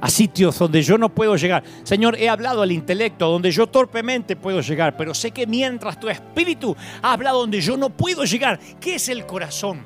a 0.00 0.08
sitios 0.08 0.58
donde 0.58 0.82
yo 0.82 0.96
no 0.98 1.08
puedo 1.08 1.36
llegar. 1.36 1.62
Señor, 1.82 2.16
he 2.18 2.28
hablado 2.28 2.62
al 2.62 2.72
intelecto, 2.72 3.28
donde 3.28 3.50
yo 3.50 3.66
torpemente 3.66 4.36
puedo 4.36 4.60
llegar, 4.60 4.96
pero 4.96 5.14
sé 5.14 5.30
que 5.30 5.46
mientras 5.46 5.98
tu 5.98 6.08
espíritu 6.08 6.76
habla 7.02 7.30
donde 7.30 7.60
yo 7.60 7.76
no 7.76 7.90
puedo 7.90 8.24
llegar, 8.24 8.58
¿qué 8.80 8.96
es 8.96 9.08
el 9.08 9.26
corazón? 9.26 9.80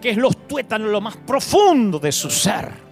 ¿Qué 0.00 0.10
es 0.10 0.16
los 0.16 0.48
tuétanos, 0.48 0.90
lo 0.90 1.00
más 1.00 1.16
profundo 1.16 1.98
de 1.98 2.12
su 2.12 2.30
ser? 2.30 2.90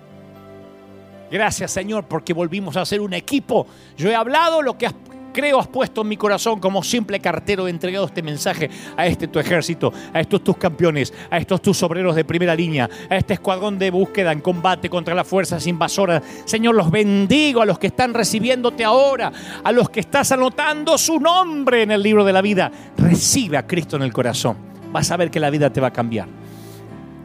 Gracias 1.30 1.70
Señor 1.72 2.04
porque 2.04 2.32
volvimos 2.32 2.76
a 2.76 2.84
ser 2.84 3.00
un 3.00 3.14
equipo. 3.14 3.66
Yo 3.96 4.10
he 4.10 4.14
hablado 4.14 4.62
lo 4.62 4.76
que 4.76 4.86
has 4.86 4.94
creo 5.38 5.60
has 5.60 5.68
puesto 5.68 6.00
en 6.00 6.08
mi 6.08 6.16
corazón 6.16 6.58
como 6.58 6.82
simple 6.82 7.20
cartero 7.20 7.68
he 7.68 7.70
entregado 7.70 8.06
este 8.06 8.22
mensaje 8.22 8.68
a 8.96 9.06
este 9.06 9.28
tu 9.28 9.38
ejército, 9.38 9.92
a 10.12 10.18
estos 10.18 10.42
tus 10.42 10.56
campeones, 10.56 11.14
a 11.30 11.38
estos 11.38 11.62
tus 11.62 11.80
obreros 11.84 12.16
de 12.16 12.24
primera 12.24 12.56
línea, 12.56 12.90
a 13.08 13.14
este 13.14 13.34
escuadrón 13.34 13.78
de 13.78 13.92
búsqueda 13.92 14.32
en 14.32 14.40
combate 14.40 14.90
contra 14.90 15.14
las 15.14 15.28
fuerzas 15.28 15.64
invasoras. 15.68 16.24
Señor, 16.44 16.74
los 16.74 16.90
bendigo 16.90 17.62
a 17.62 17.66
los 17.66 17.78
que 17.78 17.86
están 17.86 18.14
recibiéndote 18.14 18.82
ahora, 18.82 19.30
a 19.62 19.70
los 19.70 19.88
que 19.90 20.00
estás 20.00 20.32
anotando 20.32 20.98
su 20.98 21.20
nombre 21.20 21.82
en 21.82 21.92
el 21.92 22.02
libro 22.02 22.24
de 22.24 22.32
la 22.32 22.42
vida. 22.42 22.72
Recibe 22.96 23.58
a 23.58 23.64
Cristo 23.64 23.94
en 23.94 24.02
el 24.02 24.12
corazón. 24.12 24.56
Vas 24.90 25.08
a 25.12 25.16
ver 25.16 25.30
que 25.30 25.38
la 25.38 25.50
vida 25.50 25.70
te 25.72 25.80
va 25.80 25.86
a 25.86 25.92
cambiar. 25.92 26.26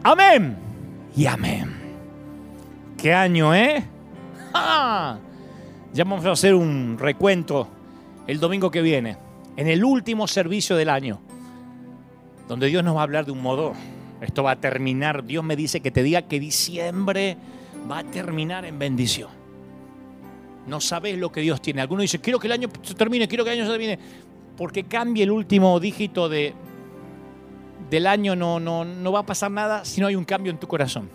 Amén 0.04 0.56
y 1.16 1.26
amén. 1.26 1.74
¿Qué 2.96 3.12
año, 3.12 3.56
eh? 3.56 3.84
Ya 5.94 6.04
vamos 6.04 6.26
a 6.26 6.32
hacer 6.32 6.56
un 6.56 6.98
recuento 7.00 7.68
el 8.28 8.40
domingo 8.40 8.72
que 8.72 8.82
viene, 8.82 9.18
en 9.58 9.68
el 9.68 9.84
último 9.84 10.28
servicio 10.28 10.76
del 10.76 10.90
año, 10.90 11.22
donde 12.48 12.68
Dios 12.68 12.84
nos 12.84 12.96
va 12.96 13.02
a 13.02 13.04
hablar 13.04 13.26
de 13.26 13.32
un 13.32 13.42
modo. 13.42 13.74
Esto 14.22 14.44
va 14.44 14.52
a 14.52 14.56
terminar, 14.56 15.26
Dios 15.26 15.44
me 15.44 15.56
dice 15.56 15.82
que 15.82 15.92
te 15.92 16.02
diga 16.02 16.24
que 16.24 16.40
diciembre 16.40 17.38
va 17.90 18.00
a 18.00 18.04
terminar 18.04 18.66
en 18.66 18.80
bendición. 18.80 19.30
No 20.66 20.80
sabes 20.80 21.18
lo 21.18 21.32
que 21.32 21.42
Dios 21.42 21.62
tiene. 21.62 21.82
Alguno 21.82 22.02
dice, 22.02 22.20
quiero 22.20 22.40
que 22.40 22.48
el 22.48 22.54
año 22.54 22.70
se 22.82 22.94
termine, 22.94 23.28
quiero 23.28 23.44
que 23.44 23.52
el 23.52 23.60
año 23.60 23.66
se 23.66 23.72
termine. 23.72 24.00
Porque 24.56 24.86
cambie 24.86 25.24
el 25.24 25.32
último 25.32 25.78
dígito 25.80 26.30
de, 26.30 26.54
del 27.90 28.08
año, 28.08 28.36
no, 28.36 28.62
no, 28.62 28.86
no 28.86 29.12
va 29.12 29.20
a 29.20 29.26
pasar 29.26 29.52
nada 29.52 29.84
si 29.84 30.00
no 30.00 30.08
hay 30.08 30.16
un 30.16 30.24
cambio 30.24 30.52
en 30.52 30.60
tu 30.60 30.68
corazón. 30.68 31.10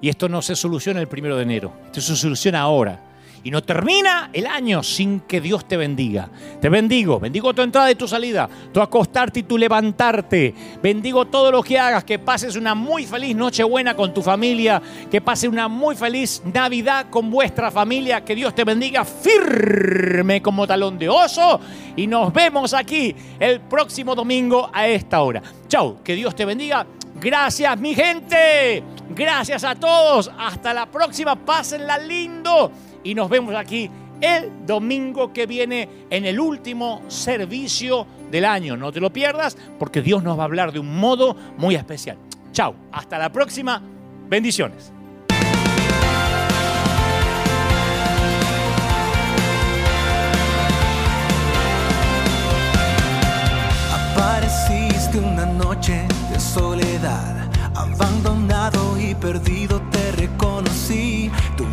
Y 0.00 0.08
esto 0.08 0.28
no 0.28 0.42
se 0.42 0.56
soluciona 0.56 1.00
el 1.00 1.06
primero 1.06 1.36
de 1.36 1.44
enero, 1.44 1.72
esto 1.86 2.00
se 2.00 2.16
soluciona 2.16 2.60
ahora. 2.60 3.11
Y 3.44 3.50
no 3.50 3.62
termina 3.62 4.30
el 4.32 4.46
año 4.46 4.84
sin 4.84 5.20
que 5.20 5.40
Dios 5.40 5.66
te 5.66 5.76
bendiga. 5.76 6.28
Te 6.60 6.68
bendigo, 6.68 7.18
bendigo 7.18 7.52
tu 7.52 7.62
entrada 7.62 7.90
y 7.90 7.96
tu 7.96 8.06
salida, 8.06 8.48
tu 8.72 8.80
acostarte 8.80 9.40
y 9.40 9.42
tu 9.42 9.58
levantarte. 9.58 10.54
Bendigo 10.80 11.24
todo 11.24 11.50
lo 11.50 11.60
que 11.62 11.76
hagas, 11.76 12.04
que 12.04 12.20
pases 12.20 12.54
una 12.54 12.76
muy 12.76 13.04
feliz 13.04 13.34
Nochebuena 13.34 13.96
con 13.96 14.14
tu 14.14 14.22
familia, 14.22 14.80
que 15.10 15.20
pases 15.20 15.50
una 15.50 15.66
muy 15.66 15.96
feliz 15.96 16.40
Navidad 16.52 17.06
con 17.10 17.30
vuestra 17.30 17.72
familia. 17.72 18.24
Que 18.24 18.36
Dios 18.36 18.54
te 18.54 18.62
bendiga 18.62 19.04
firme 19.04 20.40
como 20.40 20.64
talón 20.64 20.96
de 20.96 21.08
oso. 21.08 21.58
Y 21.96 22.06
nos 22.06 22.32
vemos 22.32 22.72
aquí 22.72 23.14
el 23.40 23.60
próximo 23.60 24.14
domingo 24.14 24.70
a 24.72 24.86
esta 24.86 25.20
hora. 25.20 25.42
Chau, 25.66 26.00
que 26.04 26.14
Dios 26.14 26.36
te 26.36 26.44
bendiga. 26.44 26.86
Gracias 27.20 27.78
mi 27.80 27.94
gente. 27.94 28.84
Gracias 29.10 29.64
a 29.64 29.74
todos. 29.74 30.30
Hasta 30.38 30.72
la 30.72 30.86
próxima. 30.86 31.34
Pásenla 31.34 31.98
lindo 31.98 32.70
y 33.04 33.14
nos 33.14 33.28
vemos 33.28 33.54
aquí 33.54 33.90
el 34.20 34.66
domingo 34.66 35.32
que 35.32 35.46
viene 35.46 35.88
en 36.08 36.24
el 36.24 36.38
último 36.38 37.02
servicio 37.08 38.06
del 38.30 38.44
año. 38.44 38.76
No 38.76 38.92
te 38.92 39.00
lo 39.00 39.12
pierdas 39.12 39.56
porque 39.78 40.00
Dios 40.00 40.22
nos 40.22 40.38
va 40.38 40.42
a 40.42 40.46
hablar 40.46 40.72
de 40.72 40.78
un 40.78 40.96
modo 40.96 41.36
muy 41.58 41.74
especial. 41.74 42.16
Chao, 42.52 42.74
hasta 42.92 43.18
la 43.18 43.30
próxima. 43.32 43.82
Bendiciones. 44.28 44.92
Apareciste 54.14 55.18
una 55.18 55.46
noche 55.46 56.06
de 56.30 56.38
soledad, 56.38 57.50
abandonado 57.74 58.98
y 59.00 59.14
perdido 59.14 59.81